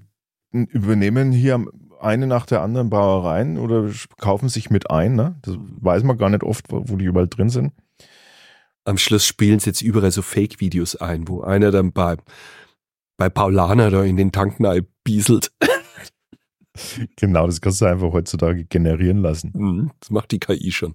übernehmen 0.51 1.31
hier 1.31 1.65
eine 1.99 2.27
nach 2.27 2.45
der 2.45 2.61
anderen 2.61 2.89
Brauereien 2.89 3.57
oder 3.57 3.89
kaufen 4.19 4.49
sich 4.49 4.69
mit 4.69 4.91
ein. 4.91 5.15
Ne? 5.15 5.35
Das 5.41 5.55
weiß 5.57 6.03
man 6.03 6.17
gar 6.17 6.29
nicht 6.29 6.43
oft, 6.43 6.65
wo 6.69 6.95
die 6.95 7.05
überall 7.05 7.27
drin 7.27 7.49
sind. 7.49 7.73
Am 8.85 8.97
Schluss 8.97 9.25
spielen 9.25 9.59
sie 9.59 9.71
jetzt 9.71 9.81
überall 9.81 10.11
so 10.11 10.21
Fake-Videos 10.21 10.95
ein, 10.95 11.27
wo 11.27 11.41
einer 11.41 11.71
dann 11.71 11.91
bei, 11.91 12.15
bei 13.17 13.29
Paulaner 13.29 13.89
da 13.89 14.03
in 14.03 14.15
den 14.15 14.31
Tanken 14.31 14.87
bieselt. 15.03 15.51
Genau, 17.15 17.45
das 17.47 17.61
kannst 17.61 17.81
du 17.81 17.85
einfach 17.85 18.11
heutzutage 18.11 18.65
generieren 18.65 19.17
lassen. 19.19 19.51
Mhm, 19.53 19.91
Das 19.99 20.09
macht 20.09 20.31
die 20.31 20.39
KI 20.39 20.71
schon. 20.71 20.93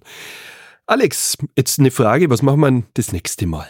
Alex, 0.85 1.37
jetzt 1.57 1.79
eine 1.79 1.91
Frage, 1.91 2.29
was 2.29 2.41
machen 2.41 2.59
wir 2.59 2.83
das 2.93 3.13
nächste 3.13 3.47
Mal? 3.47 3.67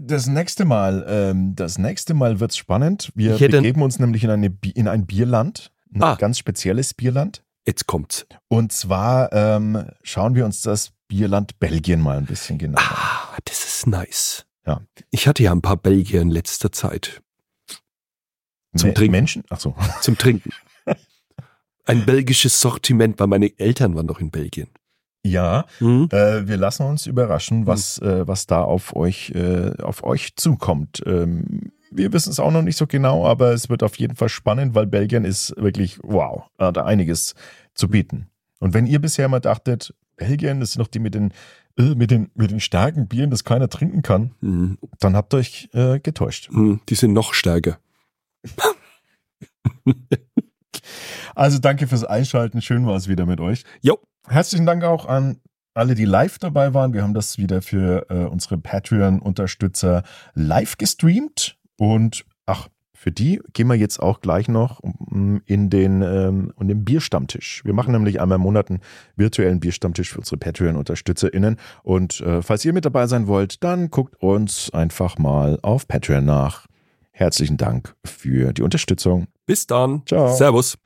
Das 0.00 0.26
nächste 0.26 0.64
Mal, 0.64 1.04
ähm, 1.08 1.54
das 1.54 1.78
nächste 1.78 2.14
Mal 2.14 2.40
wird's 2.40 2.56
spannend. 2.56 3.12
Wir 3.14 3.38
begeben 3.38 3.80
uns 3.82 4.00
nämlich 4.00 4.24
in, 4.24 4.30
eine, 4.30 4.52
in 4.74 4.88
ein 4.88 5.06
Bierland, 5.06 5.70
ein 5.94 6.02
Ah. 6.02 6.16
ganz 6.16 6.38
spezielles 6.38 6.94
Bierland. 6.94 7.44
Jetzt 7.64 7.86
kommt's. 7.86 8.26
Und 8.48 8.72
zwar 8.72 9.32
ähm, 9.32 9.84
schauen 10.02 10.34
wir 10.34 10.44
uns 10.44 10.62
das 10.62 10.90
Bierland 11.06 11.60
Belgien 11.60 12.00
mal 12.00 12.18
ein 12.18 12.26
bisschen 12.26 12.58
genauer 12.58 12.80
an. 12.80 12.86
Ah, 12.90 13.36
das 13.44 13.64
ist 13.64 13.86
nice. 13.86 14.44
Ja. 14.66 14.80
Ich 15.12 15.28
hatte 15.28 15.44
ja 15.44 15.52
ein 15.52 15.62
paar 15.62 15.76
Belgier 15.76 16.22
in 16.22 16.30
letzter 16.30 16.72
Zeit 16.72 17.22
zum 18.74 18.88
Me- 18.88 18.94
Trinken. 18.94 19.12
Menschen? 19.12 19.44
Ach 19.48 19.60
so. 19.60 19.76
zum 20.00 20.18
Trinken. 20.18 20.50
Ein 21.84 22.04
belgisches 22.06 22.60
Sortiment, 22.60 23.18
weil 23.18 23.26
meine 23.26 23.58
Eltern 23.58 23.94
waren 23.94 24.06
doch 24.06 24.20
in 24.20 24.30
Belgien. 24.30 24.68
Ja, 25.24 25.66
Mhm. 25.80 26.08
äh, 26.10 26.46
wir 26.48 26.56
lassen 26.56 26.84
uns 26.84 27.06
überraschen, 27.06 27.66
was, 27.66 27.98
äh, 27.98 28.26
was 28.26 28.46
da 28.46 28.62
auf 28.62 28.94
euch, 28.96 29.30
äh, 29.30 29.72
auf 29.82 30.02
euch 30.04 30.34
zukommt. 30.36 31.02
Ähm, 31.06 31.72
wir 31.90 32.12
wissen 32.12 32.30
es 32.30 32.40
auch 32.40 32.50
noch 32.50 32.62
nicht 32.62 32.76
so 32.76 32.86
genau, 32.86 33.26
aber 33.26 33.52
es 33.52 33.68
wird 33.68 33.82
auf 33.82 33.96
jeden 33.98 34.16
Fall 34.16 34.28
spannend, 34.28 34.74
weil 34.74 34.86
Belgien 34.86 35.24
ist 35.24 35.54
wirklich, 35.56 35.98
wow, 36.02 36.44
hat 36.58 36.76
da 36.76 36.84
einiges 36.84 37.34
zu 37.74 37.88
bieten. 37.88 38.28
Und 38.58 38.74
wenn 38.74 38.86
ihr 38.86 39.00
bisher 39.00 39.28
mal 39.28 39.40
dachtet, 39.40 39.94
Belgien, 40.16 40.60
das 40.60 40.72
sind 40.72 40.80
doch 40.80 40.88
die 40.88 40.98
mit 41.00 41.14
den, 41.14 41.32
äh, 41.78 41.94
mit 41.94 42.10
den, 42.10 42.30
mit 42.34 42.50
den 42.50 42.60
starken 42.60 43.06
Bieren, 43.08 43.30
das 43.30 43.44
keiner 43.44 43.68
trinken 43.68 44.02
kann, 44.02 44.32
Mhm. 44.40 44.78
dann 44.98 45.14
habt 45.16 45.34
ihr 45.34 45.38
euch 45.38 45.68
äh, 45.72 46.00
getäuscht. 46.00 46.48
Mhm. 46.50 46.80
Die 46.88 46.94
sind 46.94 47.12
noch 47.12 47.32
stärker. 47.34 47.78
Also 51.34 51.58
danke 51.58 51.86
fürs 51.86 52.04
Einschalten. 52.04 52.62
Schön 52.62 52.86
war 52.86 52.96
es 52.96 53.08
wieder 53.08 53.26
mit 53.26 53.40
euch. 53.40 53.64
Jo. 53.80 53.98
Herzlichen 54.28 54.66
Dank 54.66 54.84
auch 54.84 55.06
an 55.06 55.40
alle, 55.74 55.94
die 55.94 56.04
live 56.04 56.38
dabei 56.38 56.74
waren. 56.74 56.92
Wir 56.92 57.02
haben 57.02 57.14
das 57.14 57.38
wieder 57.38 57.62
für 57.62 58.06
äh, 58.10 58.24
unsere 58.24 58.58
Patreon-Unterstützer 58.58 60.02
live 60.34 60.76
gestreamt. 60.76 61.56
Und 61.76 62.24
ach, 62.46 62.68
für 63.02 63.10
die 63.10 63.40
gehen 63.52 63.66
wir 63.66 63.74
jetzt 63.74 63.98
auch 63.98 64.20
gleich 64.20 64.48
noch 64.48 64.78
um, 64.80 65.42
in 65.46 65.70
den, 65.70 66.02
ähm, 66.02 66.52
um 66.54 66.68
den 66.68 66.84
Bierstammtisch. 66.84 67.64
Wir 67.64 67.72
machen 67.72 67.92
nämlich 67.92 68.20
einmal 68.20 68.36
im 68.36 68.42
Monat 68.42 68.70
einen 68.70 68.80
virtuellen 69.16 69.58
Bierstammtisch 69.58 70.12
für 70.12 70.18
unsere 70.18 70.36
Patreon-UnterstützerInnen. 70.36 71.56
Und 71.82 72.20
äh, 72.20 72.42
falls 72.42 72.64
ihr 72.64 72.72
mit 72.72 72.84
dabei 72.84 73.08
sein 73.08 73.26
wollt, 73.26 73.64
dann 73.64 73.90
guckt 73.90 74.22
uns 74.22 74.70
einfach 74.72 75.18
mal 75.18 75.58
auf 75.62 75.88
Patreon 75.88 76.24
nach. 76.24 76.66
Herzlichen 77.12 77.56
Dank 77.56 77.94
für 78.04 78.52
die 78.52 78.62
Unterstützung. 78.62 79.26
Bis 79.46 79.66
dann. 79.66 80.02
Ciao. 80.06 80.34
Servus. 80.34 80.76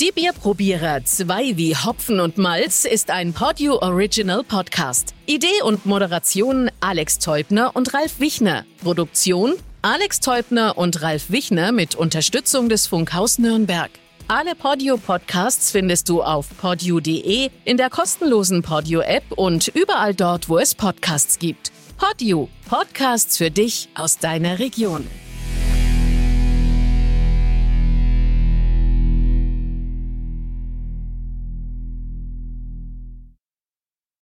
Die 0.00 0.12
Bierprobierer 0.12 1.04
2 1.04 1.56
wie 1.56 1.74
Hopfen 1.74 2.20
und 2.20 2.38
Malz 2.38 2.84
ist 2.84 3.10
ein 3.10 3.32
Podio 3.32 3.82
Original 3.82 4.44
Podcast. 4.44 5.12
Idee 5.26 5.62
und 5.64 5.86
Moderation 5.86 6.70
Alex 6.78 7.18
Teubner 7.18 7.74
und 7.74 7.92
Ralf 7.92 8.20
Wichner. 8.20 8.64
Produktion 8.80 9.54
Alex 9.82 10.20
Teubner 10.20 10.78
und 10.78 11.02
Ralf 11.02 11.30
Wichner 11.30 11.72
mit 11.72 11.96
Unterstützung 11.96 12.68
des 12.68 12.86
Funkhaus 12.86 13.38
Nürnberg. 13.38 13.90
Alle 14.28 14.54
Podio-Podcasts 14.54 15.72
findest 15.72 16.08
du 16.08 16.22
auf 16.22 16.46
podio.de, 16.58 17.48
in 17.64 17.76
der 17.76 17.90
kostenlosen 17.90 18.62
Podio-App 18.62 19.24
und 19.34 19.68
überall 19.68 20.14
dort, 20.14 20.48
wo 20.48 20.58
es 20.58 20.74
Podcasts 20.74 21.38
gibt. 21.38 21.72
Podio, 21.98 22.48
Podcasts 22.68 23.36
für 23.38 23.50
dich 23.50 23.88
aus 23.96 24.18
deiner 24.18 24.60
Region. 24.60 25.04